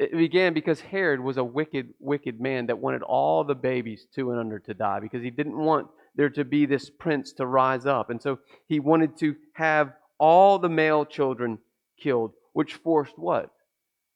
It 0.00 0.12
began 0.12 0.54
because 0.54 0.80
Herod 0.80 1.20
was 1.20 1.36
a 1.36 1.44
wicked, 1.44 1.92
wicked 2.00 2.40
man 2.40 2.68
that 2.68 2.78
wanted 2.78 3.02
all 3.02 3.44
the 3.44 3.54
babies 3.54 4.06
two 4.14 4.30
and 4.30 4.40
under 4.40 4.58
to 4.60 4.72
die 4.72 4.98
because 4.98 5.22
he 5.22 5.28
didn't 5.28 5.58
want 5.58 5.88
there 6.14 6.30
to 6.30 6.44
be 6.44 6.64
this 6.64 6.88
prince 6.88 7.34
to 7.34 7.44
rise 7.44 7.84
up. 7.84 8.08
And 8.08 8.20
so 8.20 8.38
he 8.66 8.80
wanted 8.80 9.18
to 9.18 9.36
have 9.52 9.92
all 10.18 10.58
the 10.58 10.70
male 10.70 11.04
children 11.04 11.58
killed, 12.02 12.32
which 12.54 12.76
forced 12.76 13.18
what? 13.18 13.50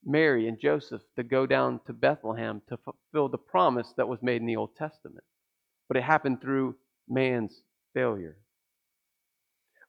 Mary 0.02 0.48
and 0.48 0.58
Joseph 0.58 1.02
to 1.16 1.22
go 1.22 1.44
down 1.44 1.80
to 1.86 1.92
Bethlehem 1.92 2.62
to 2.70 2.78
fulfill 2.78 3.28
the 3.28 3.36
promise 3.36 3.92
that 3.98 4.08
was 4.08 4.22
made 4.22 4.40
in 4.40 4.46
the 4.46 4.56
Old 4.56 4.74
Testament. 4.76 5.24
But 5.86 5.98
it 5.98 6.04
happened 6.04 6.40
through 6.40 6.76
man's 7.06 7.60
failure. 7.92 8.38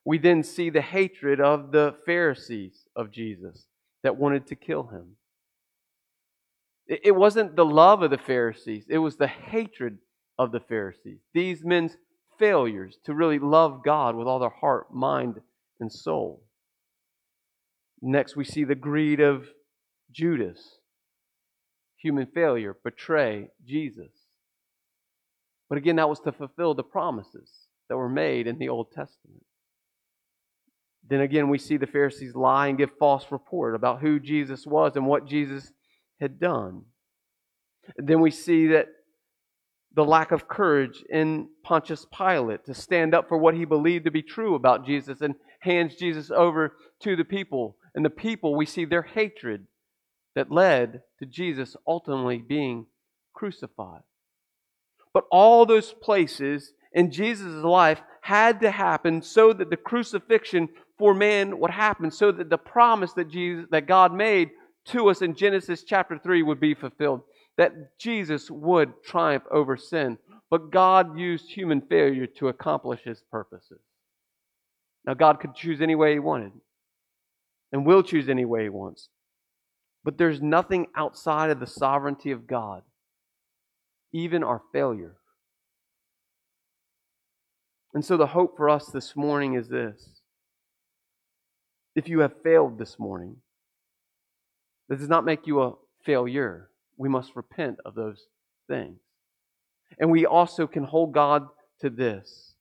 We 0.04 0.18
then 0.18 0.42
see 0.42 0.68
the 0.68 0.82
hatred 0.82 1.40
of 1.40 1.72
the 1.72 1.96
Pharisees 2.04 2.84
of 2.94 3.10
Jesus 3.10 3.64
that 4.02 4.16
wanted 4.16 4.46
to 4.48 4.56
kill 4.56 4.88
him. 4.88 5.16
It 6.88 7.16
wasn't 7.16 7.56
the 7.56 7.64
love 7.64 8.02
of 8.02 8.10
the 8.10 8.18
Pharisees, 8.18 8.86
it 8.88 8.98
was 8.98 9.16
the 9.16 9.26
hatred 9.26 9.98
of 10.38 10.52
the 10.52 10.60
Pharisees. 10.60 11.18
These 11.34 11.64
men's 11.64 11.96
failures 12.38 12.98
to 13.04 13.14
really 13.14 13.38
love 13.38 13.82
God 13.84 14.14
with 14.14 14.26
all 14.26 14.38
their 14.38 14.50
heart, 14.50 14.92
mind, 14.92 15.40
and 15.80 15.92
soul. 15.92 16.42
Next, 18.02 18.36
we 18.36 18.44
see 18.44 18.64
the 18.64 18.74
greed 18.74 19.20
of 19.20 19.48
Judas. 20.12 20.78
Human 21.96 22.26
failure, 22.26 22.76
betray 22.84 23.48
Jesus. 23.66 24.12
But 25.68 25.78
again, 25.78 25.96
that 25.96 26.08
was 26.08 26.20
to 26.20 26.32
fulfill 26.32 26.74
the 26.74 26.84
promises 26.84 27.50
that 27.88 27.96
were 27.96 28.08
made 28.08 28.46
in 28.46 28.58
the 28.58 28.68
Old 28.68 28.92
Testament. 28.92 29.44
Then 31.08 31.20
again, 31.20 31.48
we 31.48 31.58
see 31.58 31.76
the 31.76 31.86
Pharisees 31.86 32.34
lie 32.34 32.68
and 32.68 32.78
give 32.78 32.90
false 32.98 33.26
report 33.30 33.74
about 33.74 34.00
who 34.00 34.20
Jesus 34.20 34.66
was 34.66 34.96
and 34.96 35.06
what 35.06 35.26
Jesus 35.26 35.72
had 36.20 36.40
done. 36.40 36.82
Then 37.96 38.20
we 38.20 38.30
see 38.30 38.68
that 38.68 38.88
the 39.94 40.04
lack 40.04 40.30
of 40.30 40.48
courage 40.48 41.02
in 41.08 41.48
Pontius 41.64 42.06
Pilate 42.16 42.64
to 42.66 42.74
stand 42.74 43.14
up 43.14 43.28
for 43.28 43.38
what 43.38 43.54
he 43.54 43.64
believed 43.64 44.04
to 44.04 44.10
be 44.10 44.22
true 44.22 44.54
about 44.54 44.86
Jesus 44.86 45.20
and 45.20 45.34
hands 45.60 45.94
Jesus 45.94 46.30
over 46.30 46.76
to 47.00 47.16
the 47.16 47.24
people. 47.24 47.76
And 47.94 48.04
the 48.04 48.10
people, 48.10 48.54
we 48.54 48.66
see 48.66 48.84
their 48.84 49.02
hatred 49.02 49.66
that 50.34 50.52
led 50.52 51.00
to 51.18 51.26
Jesus 51.26 51.76
ultimately 51.86 52.38
being 52.38 52.86
crucified. 53.32 54.02
But 55.14 55.24
all 55.30 55.64
those 55.64 55.94
places 55.94 56.74
in 56.92 57.10
Jesus' 57.10 57.64
life 57.64 58.02
had 58.20 58.60
to 58.60 58.70
happen 58.70 59.22
so 59.22 59.52
that 59.54 59.70
the 59.70 59.76
crucifixion 59.78 60.68
for 60.98 61.14
man 61.14 61.58
would 61.58 61.70
happen, 61.70 62.10
so 62.10 62.32
that 62.32 62.50
the 62.50 62.58
promise 62.58 63.12
that 63.14 63.30
Jesus 63.30 63.66
that 63.70 63.86
God 63.86 64.12
made 64.12 64.50
to 64.86 65.08
us 65.08 65.22
in 65.22 65.34
Genesis 65.34 65.82
chapter 65.82 66.18
3 66.18 66.42
would 66.42 66.60
be 66.60 66.74
fulfilled. 66.74 67.22
That 67.58 67.98
Jesus 67.98 68.50
would 68.50 69.02
triumph 69.04 69.44
over 69.50 69.76
sin. 69.76 70.18
But 70.50 70.70
God 70.70 71.18
used 71.18 71.50
human 71.50 71.80
failure 71.80 72.26
to 72.38 72.48
accomplish 72.48 73.00
his 73.02 73.22
purposes. 73.30 73.80
Now, 75.06 75.14
God 75.14 75.40
could 75.40 75.54
choose 75.54 75.80
any 75.80 75.94
way 75.94 76.12
he 76.12 76.18
wanted, 76.18 76.52
and 77.72 77.86
will 77.86 78.02
choose 78.02 78.28
any 78.28 78.44
way 78.44 78.64
he 78.64 78.68
wants. 78.68 79.08
But 80.04 80.18
there's 80.18 80.42
nothing 80.42 80.86
outside 80.96 81.50
of 81.50 81.60
the 81.60 81.66
sovereignty 81.66 82.30
of 82.30 82.46
God, 82.46 82.82
even 84.12 84.44
our 84.44 84.62
failure. 84.72 85.16
And 87.94 88.04
so 88.04 88.16
the 88.16 88.26
hope 88.26 88.56
for 88.56 88.68
us 88.68 88.86
this 88.86 89.16
morning 89.16 89.54
is 89.54 89.68
this. 89.68 90.20
If 91.94 92.08
you 92.08 92.20
have 92.20 92.42
failed 92.44 92.78
this 92.78 92.98
morning, 92.98 93.36
that 94.88 94.98
does 94.98 95.08
not 95.08 95.24
make 95.24 95.46
you 95.46 95.62
a 95.62 95.74
failure. 96.04 96.70
We 96.96 97.08
must 97.08 97.36
repent 97.36 97.78
of 97.84 97.94
those 97.94 98.26
things. 98.68 98.98
And 99.98 100.10
we 100.10 100.26
also 100.26 100.66
can 100.66 100.84
hold 100.84 101.12
God 101.12 101.46
to 101.80 101.90
this 101.90 102.52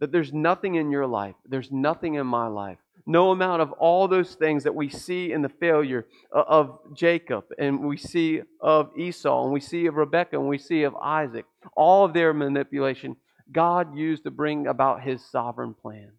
that 0.00 0.10
there's 0.10 0.32
nothing 0.32 0.76
in 0.76 0.90
your 0.90 1.06
life, 1.06 1.34
there's 1.46 1.70
nothing 1.70 2.14
in 2.14 2.26
my 2.26 2.46
life, 2.46 2.78
no 3.06 3.30
amount 3.30 3.60
of 3.62 3.70
all 3.72 4.08
those 4.08 4.34
things 4.34 4.64
that 4.64 4.74
we 4.74 4.88
see 4.88 5.30
in 5.30 5.42
the 5.42 5.48
failure 5.48 6.06
uh, 6.34 6.42
of 6.46 6.78
Jacob, 6.94 7.44
and 7.58 7.80
we 7.80 7.96
see 7.96 8.40
of 8.60 8.90
Esau, 8.96 9.44
and 9.44 9.52
we 9.52 9.60
see 9.60 9.86
of 9.86 9.96
Rebekah, 9.96 10.38
and 10.38 10.48
we 10.48 10.58
see 10.58 10.84
of 10.84 10.96
Isaac, 10.96 11.44
all 11.76 12.06
of 12.06 12.14
their 12.14 12.32
manipulation, 12.32 13.16
God 13.52 13.96
used 13.96 14.24
to 14.24 14.30
bring 14.30 14.66
about 14.66 15.02
his 15.02 15.22
sovereign 15.24 15.74
plan. 15.74 16.12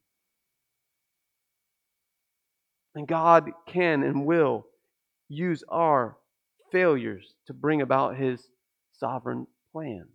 And 2.95 3.07
God 3.07 3.51
can 3.67 4.03
and 4.03 4.25
will 4.25 4.65
use 5.29 5.63
our 5.69 6.17
failures 6.71 7.35
to 7.47 7.53
bring 7.53 7.81
about 7.81 8.17
his 8.17 8.49
sovereign 8.93 9.47
plan. 9.71 10.05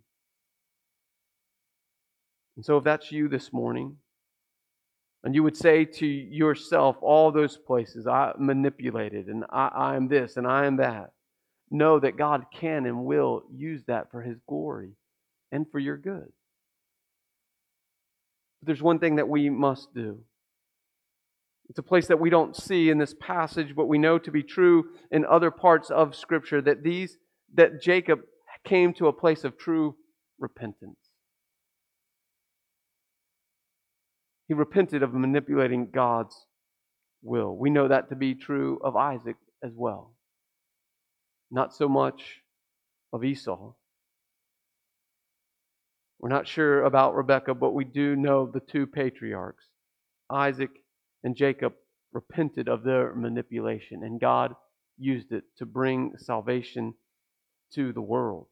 And 2.55 2.65
so, 2.65 2.77
if 2.77 2.83
that's 2.83 3.11
you 3.11 3.27
this 3.27 3.53
morning, 3.53 3.97
and 5.23 5.35
you 5.35 5.43
would 5.43 5.57
say 5.57 5.85
to 5.85 6.05
yourself, 6.05 6.97
all 7.01 7.31
those 7.31 7.57
places 7.57 8.07
I 8.07 8.33
manipulated, 8.37 9.27
and 9.27 9.45
I, 9.49 9.67
I 9.67 9.95
am 9.95 10.07
this, 10.07 10.37
and 10.37 10.47
I 10.47 10.65
am 10.65 10.77
that, 10.77 11.11
know 11.69 11.99
that 11.99 12.17
God 12.17 12.45
can 12.53 12.85
and 12.85 13.05
will 13.05 13.43
use 13.53 13.83
that 13.87 14.09
for 14.09 14.21
his 14.21 14.37
glory 14.47 14.91
and 15.51 15.69
for 15.71 15.79
your 15.79 15.97
good. 15.97 16.31
But 18.61 18.67
there's 18.67 18.81
one 18.81 18.99
thing 18.99 19.17
that 19.17 19.27
we 19.27 19.49
must 19.49 19.93
do. 19.93 20.19
It's 21.69 21.79
a 21.79 21.83
place 21.83 22.07
that 22.07 22.19
we 22.19 22.29
don't 22.29 22.55
see 22.55 22.89
in 22.89 22.97
this 22.97 23.13
passage, 23.19 23.75
but 23.75 23.87
we 23.87 23.97
know 23.97 24.17
to 24.19 24.31
be 24.31 24.43
true 24.43 24.85
in 25.11 25.25
other 25.25 25.51
parts 25.51 25.89
of 25.89 26.15
Scripture 26.15 26.61
that 26.61 26.83
these 26.83 27.17
that 27.55 27.81
Jacob 27.81 28.21
came 28.65 28.93
to 28.93 29.07
a 29.07 29.13
place 29.13 29.43
of 29.43 29.57
true 29.57 29.95
repentance. 30.39 30.97
He 34.47 34.53
repented 34.53 35.03
of 35.03 35.13
manipulating 35.13 35.89
God's 35.93 36.45
will. 37.21 37.55
We 37.55 37.69
know 37.69 37.87
that 37.87 38.09
to 38.09 38.15
be 38.15 38.35
true 38.35 38.79
of 38.83 38.95
Isaac 38.95 39.35
as 39.63 39.71
well. 39.75 40.13
Not 41.51 41.73
so 41.73 41.89
much 41.89 42.41
of 43.11 43.23
Esau. 43.23 43.73
We're 46.19 46.29
not 46.29 46.47
sure 46.47 46.83
about 46.83 47.15
Rebekah, 47.15 47.55
but 47.55 47.73
we 47.73 47.83
do 47.85 48.15
know 48.15 48.49
the 48.51 48.59
two 48.59 48.87
patriarchs, 48.87 49.65
Isaac 50.29 50.71
and 51.23 51.35
Jacob 51.35 51.73
repented 52.13 52.67
of 52.67 52.83
their 52.83 53.13
manipulation, 53.13 54.03
and 54.03 54.19
God 54.19 54.55
used 54.97 55.31
it 55.31 55.43
to 55.57 55.65
bring 55.65 56.13
salvation 56.17 56.93
to 57.73 57.93
the 57.93 58.01
world. 58.01 58.47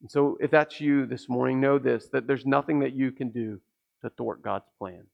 And 0.00 0.10
so, 0.10 0.36
if 0.40 0.50
that's 0.50 0.80
you 0.80 1.06
this 1.06 1.28
morning, 1.28 1.60
know 1.60 1.78
this 1.78 2.08
that 2.12 2.26
there's 2.26 2.46
nothing 2.46 2.80
that 2.80 2.94
you 2.94 3.10
can 3.10 3.30
do 3.30 3.60
to 4.02 4.10
thwart 4.10 4.42
God's 4.42 4.68
plan. 4.78 5.04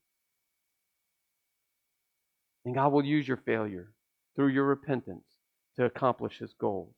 And 2.65 2.75
God 2.75 2.91
will 2.91 3.05
use 3.05 3.27
your 3.27 3.37
failure 3.37 3.91
through 4.35 4.49
your 4.49 4.65
repentance 4.65 5.25
to 5.75 5.85
accomplish 5.85 6.39
His 6.39 6.53
goals. 6.53 6.93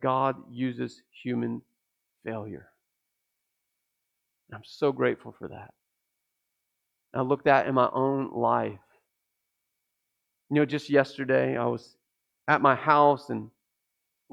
God 0.00 0.36
uses 0.50 1.02
human 1.22 1.62
failure. 2.24 2.68
I'm 4.52 4.64
so 4.64 4.92
grateful 4.92 5.34
for 5.38 5.48
that. 5.48 5.72
I 7.14 7.22
looked 7.22 7.46
at 7.46 7.66
in 7.66 7.74
my 7.74 7.88
own 7.92 8.30
life. 8.32 8.78
You 10.50 10.56
know, 10.56 10.64
just 10.64 10.90
yesterday 10.90 11.56
I 11.56 11.66
was 11.66 11.96
at 12.48 12.60
my 12.60 12.74
house 12.74 13.30
and 13.30 13.50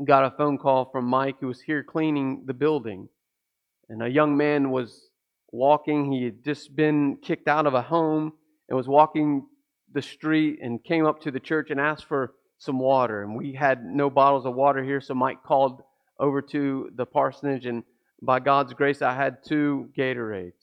got 0.06 0.26
a 0.26 0.36
phone 0.36 0.58
call 0.58 0.90
from 0.92 1.06
Mike 1.06 1.36
who 1.40 1.48
was 1.48 1.62
here 1.62 1.84
cleaning 1.84 2.44
the 2.46 2.54
building. 2.54 3.08
And 3.90 4.02
a 4.02 4.10
young 4.10 4.36
man 4.36 4.72
was 4.72 5.10
walking. 5.52 6.12
He 6.12 6.24
had 6.24 6.44
just 6.44 6.76
been 6.76 7.18
kicked 7.22 7.48
out 7.48 7.68
of 7.68 7.74
a 7.74 7.82
home 7.82 8.34
and 8.68 8.78
was 8.78 8.88
walking 8.88 9.46
the 9.94 10.02
street 10.02 10.60
and 10.62 10.84
came 10.84 11.06
up 11.06 11.22
to 11.22 11.32
the 11.32 11.40
church 11.40 11.70
and 11.70 11.80
asked 11.80 12.06
for 12.06 12.34
some 12.58 12.80
water. 12.80 13.24
And 13.24 13.36
we 13.36 13.54
had 13.54 13.84
no 13.84 14.10
bottles 14.10 14.46
of 14.46 14.56
water 14.56 14.84
here, 14.84 15.02
so 15.02 15.14
Mike 15.14 15.44
called 15.44 15.82
over 16.20 16.42
to 16.42 16.90
the 16.96 17.06
parsonage, 17.06 17.66
and 17.66 17.84
by 18.22 18.40
God's 18.40 18.74
grace, 18.74 19.02
I 19.02 19.16
had 19.16 19.44
two 19.44 19.90
Gatorades. 19.98 20.61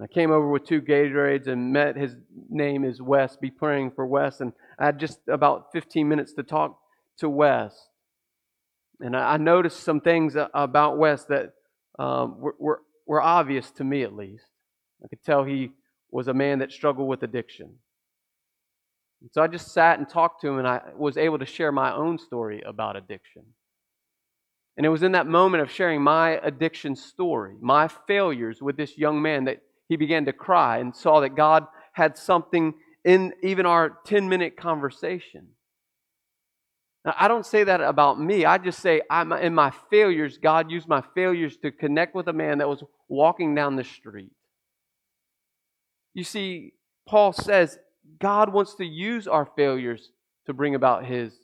I 0.00 0.06
came 0.06 0.30
over 0.30 0.48
with 0.48 0.64
two 0.64 0.80
Gatorades 0.80 1.48
and 1.48 1.72
met 1.72 1.96
his 1.96 2.16
name 2.48 2.84
is 2.84 3.02
Wes. 3.02 3.36
Be 3.36 3.50
praying 3.50 3.90
for 3.90 4.06
Wes. 4.06 4.40
And 4.40 4.52
I 4.78 4.86
had 4.86 4.98
just 4.98 5.20
about 5.28 5.72
15 5.72 6.08
minutes 6.08 6.32
to 6.34 6.42
talk 6.42 6.78
to 7.18 7.28
Wes. 7.28 7.74
And 9.00 9.16
I 9.16 9.36
noticed 9.36 9.80
some 9.80 10.00
things 10.00 10.36
about 10.54 10.96
Wes 10.96 11.24
that 11.24 11.52
um, 11.98 12.40
were, 12.40 12.54
were, 12.58 12.82
were 13.06 13.20
obvious 13.20 13.70
to 13.72 13.84
me 13.84 14.02
at 14.02 14.14
least. 14.14 14.46
I 15.04 15.08
could 15.08 15.22
tell 15.24 15.44
he 15.44 15.72
was 16.10 16.28
a 16.28 16.34
man 16.34 16.60
that 16.60 16.72
struggled 16.72 17.08
with 17.08 17.22
addiction. 17.22 17.74
And 19.20 19.30
So 19.32 19.42
I 19.42 19.48
just 19.48 19.72
sat 19.72 19.98
and 19.98 20.08
talked 20.08 20.40
to 20.42 20.48
him, 20.48 20.58
and 20.58 20.68
I 20.68 20.80
was 20.96 21.16
able 21.16 21.38
to 21.38 21.46
share 21.46 21.72
my 21.72 21.92
own 21.92 22.18
story 22.18 22.62
about 22.64 22.96
addiction. 22.96 23.42
And 24.76 24.86
it 24.86 24.88
was 24.88 25.02
in 25.02 25.12
that 25.12 25.26
moment 25.26 25.62
of 25.62 25.70
sharing 25.70 26.00
my 26.00 26.38
addiction 26.42 26.96
story, 26.96 27.56
my 27.60 27.88
failures 28.06 28.62
with 28.62 28.76
this 28.76 28.96
young 28.96 29.20
man, 29.20 29.44
that 29.44 29.62
he 29.92 29.96
began 29.98 30.24
to 30.24 30.32
cry 30.32 30.78
and 30.78 30.96
saw 30.96 31.20
that 31.20 31.36
God 31.36 31.66
had 31.92 32.16
something 32.16 32.72
in 33.04 33.34
even 33.42 33.66
our 33.66 33.98
10 34.06 34.26
minute 34.26 34.56
conversation. 34.56 35.48
Now, 37.04 37.14
I 37.18 37.28
don't 37.28 37.44
say 37.44 37.64
that 37.64 37.82
about 37.82 38.18
me. 38.18 38.46
I 38.46 38.56
just 38.56 38.78
say 38.78 39.02
I'm, 39.10 39.34
in 39.34 39.54
my 39.54 39.70
failures, 39.90 40.38
God 40.42 40.70
used 40.70 40.88
my 40.88 41.02
failures 41.14 41.58
to 41.58 41.70
connect 41.70 42.14
with 42.14 42.26
a 42.28 42.32
man 42.32 42.56
that 42.56 42.68
was 42.70 42.82
walking 43.06 43.54
down 43.54 43.76
the 43.76 43.84
street. 43.84 44.32
You 46.14 46.24
see, 46.24 46.72
Paul 47.06 47.34
says 47.34 47.78
God 48.18 48.50
wants 48.50 48.76
to 48.76 48.86
use 48.86 49.28
our 49.28 49.44
failures 49.44 50.10
to 50.46 50.54
bring 50.54 50.74
about 50.74 51.04
his 51.04 51.34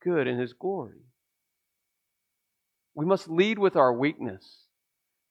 good 0.00 0.28
and 0.28 0.40
his 0.40 0.52
glory. 0.52 1.00
We 2.94 3.04
must 3.04 3.28
lead 3.28 3.58
with 3.58 3.74
our 3.74 3.92
weakness. 3.92 4.65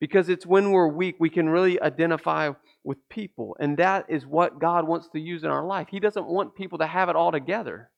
Because 0.06 0.30
it's 0.30 0.46
when 0.46 0.70
we're 0.70 0.88
weak 0.88 1.16
we 1.18 1.32
can 1.32 1.50
really 1.50 1.82
identify 1.82 2.52
with 2.84 3.00
people. 3.10 3.58
And 3.60 3.76
that 3.78 4.06
is 4.08 4.24
what 4.24 4.60
God 4.60 4.88
wants 4.88 5.10
to 5.14 5.20
use 5.20 5.44
in 5.44 5.50
our 5.50 5.66
life. 5.66 5.88
He 5.90 6.00
doesn't 6.00 6.28
want 6.28 6.54
people 6.54 6.78
to 6.78 6.86
have 6.86 7.10
it 7.10 7.16
all 7.16 7.32
together. 7.32 7.90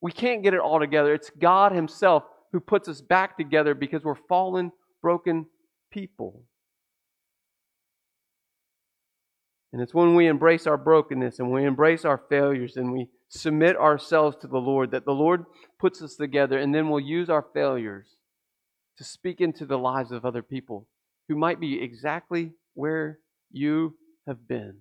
We 0.00 0.12
can't 0.12 0.42
get 0.42 0.54
it 0.54 0.60
all 0.60 0.80
together. 0.80 1.12
It's 1.12 1.28
God 1.28 1.72
Himself 1.72 2.22
who 2.52 2.60
puts 2.60 2.88
us 2.88 3.02
back 3.02 3.36
together 3.36 3.74
because 3.74 4.02
we're 4.02 4.14
fallen, 4.30 4.72
broken 5.02 5.44
people. 5.90 6.42
And 9.74 9.82
it's 9.82 9.92
when 9.92 10.14
we 10.14 10.26
embrace 10.26 10.66
our 10.66 10.78
brokenness 10.78 11.38
and 11.38 11.52
we 11.52 11.66
embrace 11.66 12.06
our 12.06 12.22
failures 12.30 12.78
and 12.78 12.90
we 12.94 13.10
submit 13.28 13.76
ourselves 13.76 14.38
to 14.38 14.46
the 14.46 14.56
Lord 14.56 14.92
that 14.92 15.04
the 15.04 15.12
Lord 15.12 15.44
puts 15.78 16.00
us 16.00 16.14
together 16.14 16.56
and 16.56 16.74
then 16.74 16.88
we'll 16.88 17.00
use 17.00 17.28
our 17.28 17.44
failures 17.52 18.16
to 18.98 19.04
speak 19.04 19.40
into 19.40 19.66
the 19.66 19.78
lives 19.78 20.12
of 20.12 20.24
other 20.24 20.42
people 20.42 20.86
who 21.28 21.36
might 21.36 21.60
be 21.60 21.82
exactly 21.82 22.52
where 22.74 23.18
you 23.50 23.96
have 24.26 24.46
been. 24.48 24.76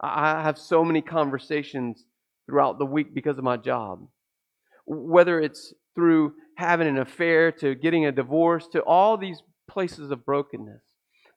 I 0.00 0.42
have 0.42 0.58
so 0.58 0.84
many 0.84 1.00
conversations 1.00 2.04
throughout 2.46 2.78
the 2.78 2.86
week 2.86 3.14
because 3.14 3.38
of 3.38 3.44
my 3.44 3.56
job. 3.56 4.06
Whether 4.86 5.40
it's 5.40 5.72
through 5.94 6.34
having 6.56 6.88
an 6.88 6.98
affair 6.98 7.52
to 7.52 7.74
getting 7.74 8.06
a 8.06 8.12
divorce 8.12 8.66
to 8.72 8.80
all 8.80 9.16
these 9.16 9.42
places 9.68 10.10
of 10.10 10.24
brokenness. 10.26 10.82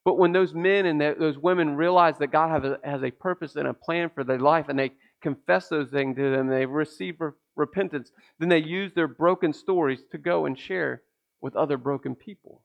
But 0.03 0.17
when 0.17 0.31
those 0.31 0.53
men 0.53 0.85
and 0.85 1.01
those 1.01 1.37
women 1.37 1.75
realize 1.75 2.17
that 2.19 2.31
God 2.31 2.77
has 2.83 3.03
a, 3.03 3.11
purpose 3.11 3.55
and 3.55 3.67
a 3.67 3.73
plan 3.73 4.09
for 4.13 4.23
their 4.23 4.39
life 4.39 4.69
and 4.69 4.79
they 4.79 4.93
confess 5.21 5.67
those 5.67 5.89
things 5.89 6.15
to 6.15 6.31
them, 6.31 6.47
they 6.47 6.65
receive 6.65 7.19
repentance, 7.55 8.11
then 8.39 8.49
they 8.49 8.59
use 8.59 8.93
their 8.93 9.07
broken 9.07 9.51
stories 9.51 9.99
to 10.11 10.17
go 10.17 10.45
and 10.45 10.57
share 10.57 11.01
with 11.41 11.55
other 11.55 11.77
broken 11.77 12.15
people. 12.15 12.61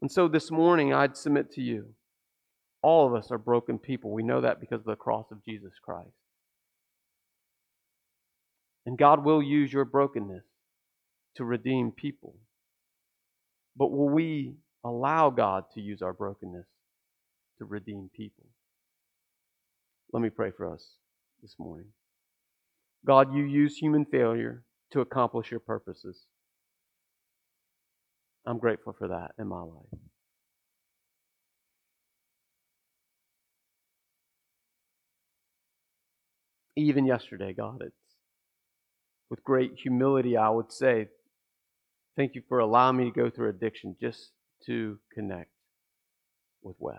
And 0.00 0.10
so 0.10 0.28
this 0.28 0.50
morning, 0.50 0.92
I'd 0.92 1.16
submit 1.16 1.52
to 1.52 1.60
you 1.60 1.94
all 2.82 3.06
of 3.06 3.14
us 3.14 3.30
are 3.30 3.38
broken 3.38 3.78
people. 3.78 4.12
We 4.12 4.22
know 4.22 4.40
that 4.40 4.60
because 4.60 4.80
of 4.80 4.86
the 4.86 4.96
cross 4.96 5.26
of 5.32 5.44
Jesus 5.44 5.72
Christ. 5.82 6.08
And 8.86 8.96
God 8.96 9.24
will 9.24 9.42
use 9.42 9.72
your 9.72 9.84
brokenness 9.84 10.44
to 11.36 11.44
redeem 11.44 11.90
people. 11.90 12.36
But 13.76 13.90
will 13.90 14.08
we 14.08 14.54
allow 14.84 15.30
God 15.30 15.64
to 15.74 15.80
use 15.80 16.02
our 16.02 16.12
brokenness 16.12 16.66
to 17.58 17.64
redeem 17.64 18.10
people? 18.14 18.46
Let 20.12 20.22
me 20.22 20.30
pray 20.30 20.50
for 20.56 20.72
us 20.72 20.94
this 21.42 21.56
morning. 21.58 21.88
God, 23.06 23.34
you 23.34 23.44
use 23.44 23.76
human 23.76 24.04
failure 24.04 24.62
to 24.92 25.00
accomplish 25.00 25.50
your 25.50 25.60
purposes. 25.60 26.26
I'm 28.48 28.58
grateful 28.58 28.94
for 28.98 29.08
that 29.08 29.32
in 29.38 29.46
my 29.46 29.60
life. 29.60 30.00
Even 36.76 37.04
yesterday, 37.04 37.52
God, 37.52 37.82
it's 37.82 37.94
with 39.28 39.44
great 39.44 39.72
humility, 39.76 40.38
I 40.38 40.48
would 40.48 40.72
say, 40.72 41.08
thank 42.16 42.34
you 42.34 42.42
for 42.48 42.60
allowing 42.60 42.96
me 42.96 43.04
to 43.04 43.10
go 43.10 43.28
through 43.28 43.50
addiction 43.50 43.96
just 44.00 44.30
to 44.64 44.98
connect 45.12 45.50
with 46.62 46.76
Wes. 46.78 46.96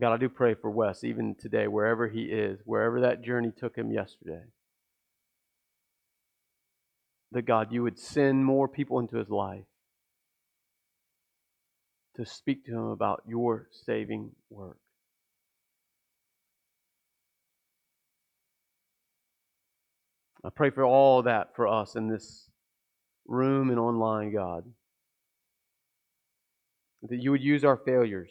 God, 0.00 0.12
I 0.12 0.18
do 0.18 0.28
pray 0.28 0.54
for 0.54 0.70
Wes, 0.70 1.02
even 1.02 1.34
today, 1.34 1.66
wherever 1.66 2.06
he 2.06 2.26
is, 2.26 2.60
wherever 2.64 3.00
that 3.00 3.22
journey 3.24 3.50
took 3.56 3.74
him 3.74 3.90
yesterday. 3.90 4.42
That 7.34 7.42
God, 7.42 7.72
you 7.72 7.82
would 7.82 7.98
send 7.98 8.44
more 8.44 8.68
people 8.68 9.00
into 9.00 9.16
his 9.16 9.28
life 9.28 9.64
to 12.14 12.24
speak 12.24 12.64
to 12.66 12.70
him 12.70 12.84
about 12.84 13.24
your 13.26 13.66
saving 13.84 14.30
work. 14.50 14.78
I 20.44 20.50
pray 20.50 20.70
for 20.70 20.84
all 20.84 21.22
that 21.22 21.56
for 21.56 21.66
us 21.66 21.96
in 21.96 22.06
this 22.06 22.48
room 23.26 23.70
and 23.70 23.80
online, 23.80 24.32
God. 24.32 24.64
That 27.02 27.20
you 27.20 27.32
would 27.32 27.42
use 27.42 27.64
our 27.64 27.78
failures 27.78 28.30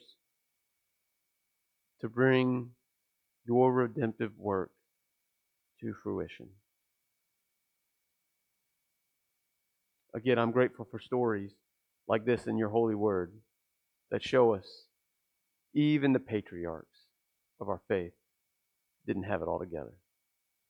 to 1.99 2.07
bring 2.07 2.69
your 3.45 3.73
redemptive 3.73 4.31
work 4.39 4.71
to 5.81 5.93
fruition. 6.01 6.47
Again, 10.15 10.37
I'm 10.37 10.51
grateful 10.51 10.87
for 10.89 10.99
stories 10.99 11.51
like 12.07 12.25
this 12.25 12.45
in 12.45 12.57
your 12.57 12.69
holy 12.69 12.95
word 12.95 13.33
that 14.11 14.23
show 14.23 14.53
us 14.53 14.85
even 15.73 16.13
the 16.13 16.19
patriarchs 16.19 17.07
of 17.59 17.69
our 17.69 17.81
faith 17.87 18.13
didn't 19.07 19.23
have 19.23 19.41
it 19.41 19.47
all 19.47 19.59
together, 19.59 19.93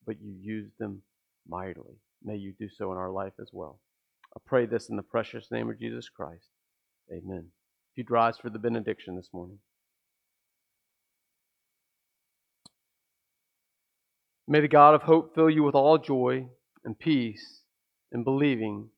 but 0.06 0.22
you 0.22 0.34
used 0.42 0.74
them 0.80 1.02
mightily. 1.48 1.96
May 2.24 2.38
you 2.38 2.54
do 2.58 2.70
so 2.70 2.92
in 2.92 2.98
our 2.98 3.12
life 3.12 3.34
as 3.42 3.50
well. 3.52 3.80
I 4.36 4.40
pray 4.46 4.66
this 4.66 4.90
in 4.90 4.96
the 4.96 5.04
precious 5.04 5.52
name 5.52 5.70
of 5.70 5.80
Jesus 5.80 6.10
Christ. 6.10 6.48
Amen. 7.12 7.48
If 7.92 7.98
you'd 7.98 8.12
rise 8.12 8.38
for 8.38 8.50
the 8.50 8.60
benediction 8.60 9.16
this 9.16 9.30
morning. 9.34 9.60
May 14.48 14.62
the 14.62 14.68
God 14.68 14.96
of 14.96 15.04
hope 15.04 15.36
fill 15.36 15.50
you 15.50 15.64
with 15.64 15.76
all 15.76 15.98
joy 15.98 16.48
and 16.84 16.98
peace 16.98 17.62
in 18.12 18.24
believing, 18.24 18.90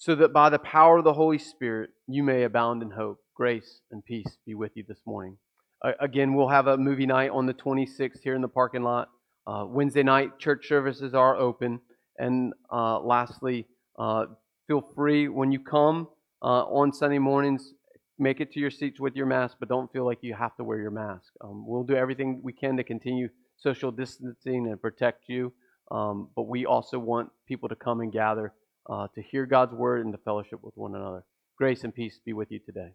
so 0.00 0.14
that 0.14 0.32
by 0.32 0.48
the 0.48 0.58
power 0.58 0.96
of 0.96 1.04
the 1.04 1.12
Holy 1.12 1.36
Spirit 1.36 1.90
you 2.08 2.22
may 2.22 2.42
abound 2.44 2.82
in 2.82 2.90
hope. 2.90 3.18
Grace 3.36 3.80
and 3.90 4.02
peace 4.02 4.38
be 4.46 4.54
with 4.54 4.72
you 4.74 4.82
this 4.88 5.00
morning. 5.06 5.36
Uh, 5.84 5.92
again, 6.00 6.34
we'll 6.34 6.48
have 6.48 6.66
a 6.66 6.76
movie 6.78 7.04
night 7.04 7.30
on 7.30 7.44
the 7.44 7.52
26th 7.52 8.20
here 8.24 8.34
in 8.34 8.40
the 8.40 8.48
parking 8.48 8.82
lot. 8.82 9.08
Uh, 9.46 9.64
Wednesday 9.68 10.02
night 10.02 10.38
church 10.38 10.66
services 10.66 11.14
are 11.14 11.36
open. 11.36 11.80
And 12.18 12.54
uh, 12.72 12.98
lastly, 13.00 13.66
uh, 13.98 14.24
feel 14.66 14.82
free 14.94 15.28
when 15.28 15.52
you 15.52 15.60
come 15.60 16.08
uh, 16.42 16.64
on 16.64 16.94
Sunday 16.94 17.18
mornings, 17.18 17.74
make 18.18 18.40
it 18.40 18.52
to 18.52 18.60
your 18.60 18.70
seats 18.70 19.00
with 19.00 19.14
your 19.14 19.26
mask, 19.26 19.58
but 19.60 19.68
don't 19.68 19.92
feel 19.92 20.06
like 20.06 20.18
you 20.22 20.34
have 20.34 20.56
to 20.56 20.64
wear 20.64 20.80
your 20.80 20.90
mask. 20.90 21.30
Um, 21.42 21.66
we'll 21.66 21.84
do 21.84 21.94
everything 21.94 22.40
we 22.42 22.54
can 22.54 22.78
to 22.78 22.84
continue 22.84 23.28
social 23.58 23.92
distancing 23.92 24.66
and 24.66 24.80
protect 24.80 25.24
you, 25.28 25.52
um, 25.90 26.30
but 26.34 26.48
we 26.48 26.64
also 26.64 26.98
want 26.98 27.28
people 27.46 27.68
to 27.68 27.76
come 27.76 28.00
and 28.00 28.10
gather 28.10 28.54
uh, 28.88 29.08
to 29.14 29.22
hear 29.22 29.46
God's 29.46 29.74
word 29.74 30.04
and 30.04 30.12
to 30.12 30.18
fellowship 30.18 30.60
with 30.62 30.76
one 30.76 30.94
another. 30.94 31.24
Grace 31.56 31.84
and 31.84 31.94
peace 31.94 32.18
be 32.24 32.32
with 32.32 32.50
you 32.50 32.58
today. 32.58 32.94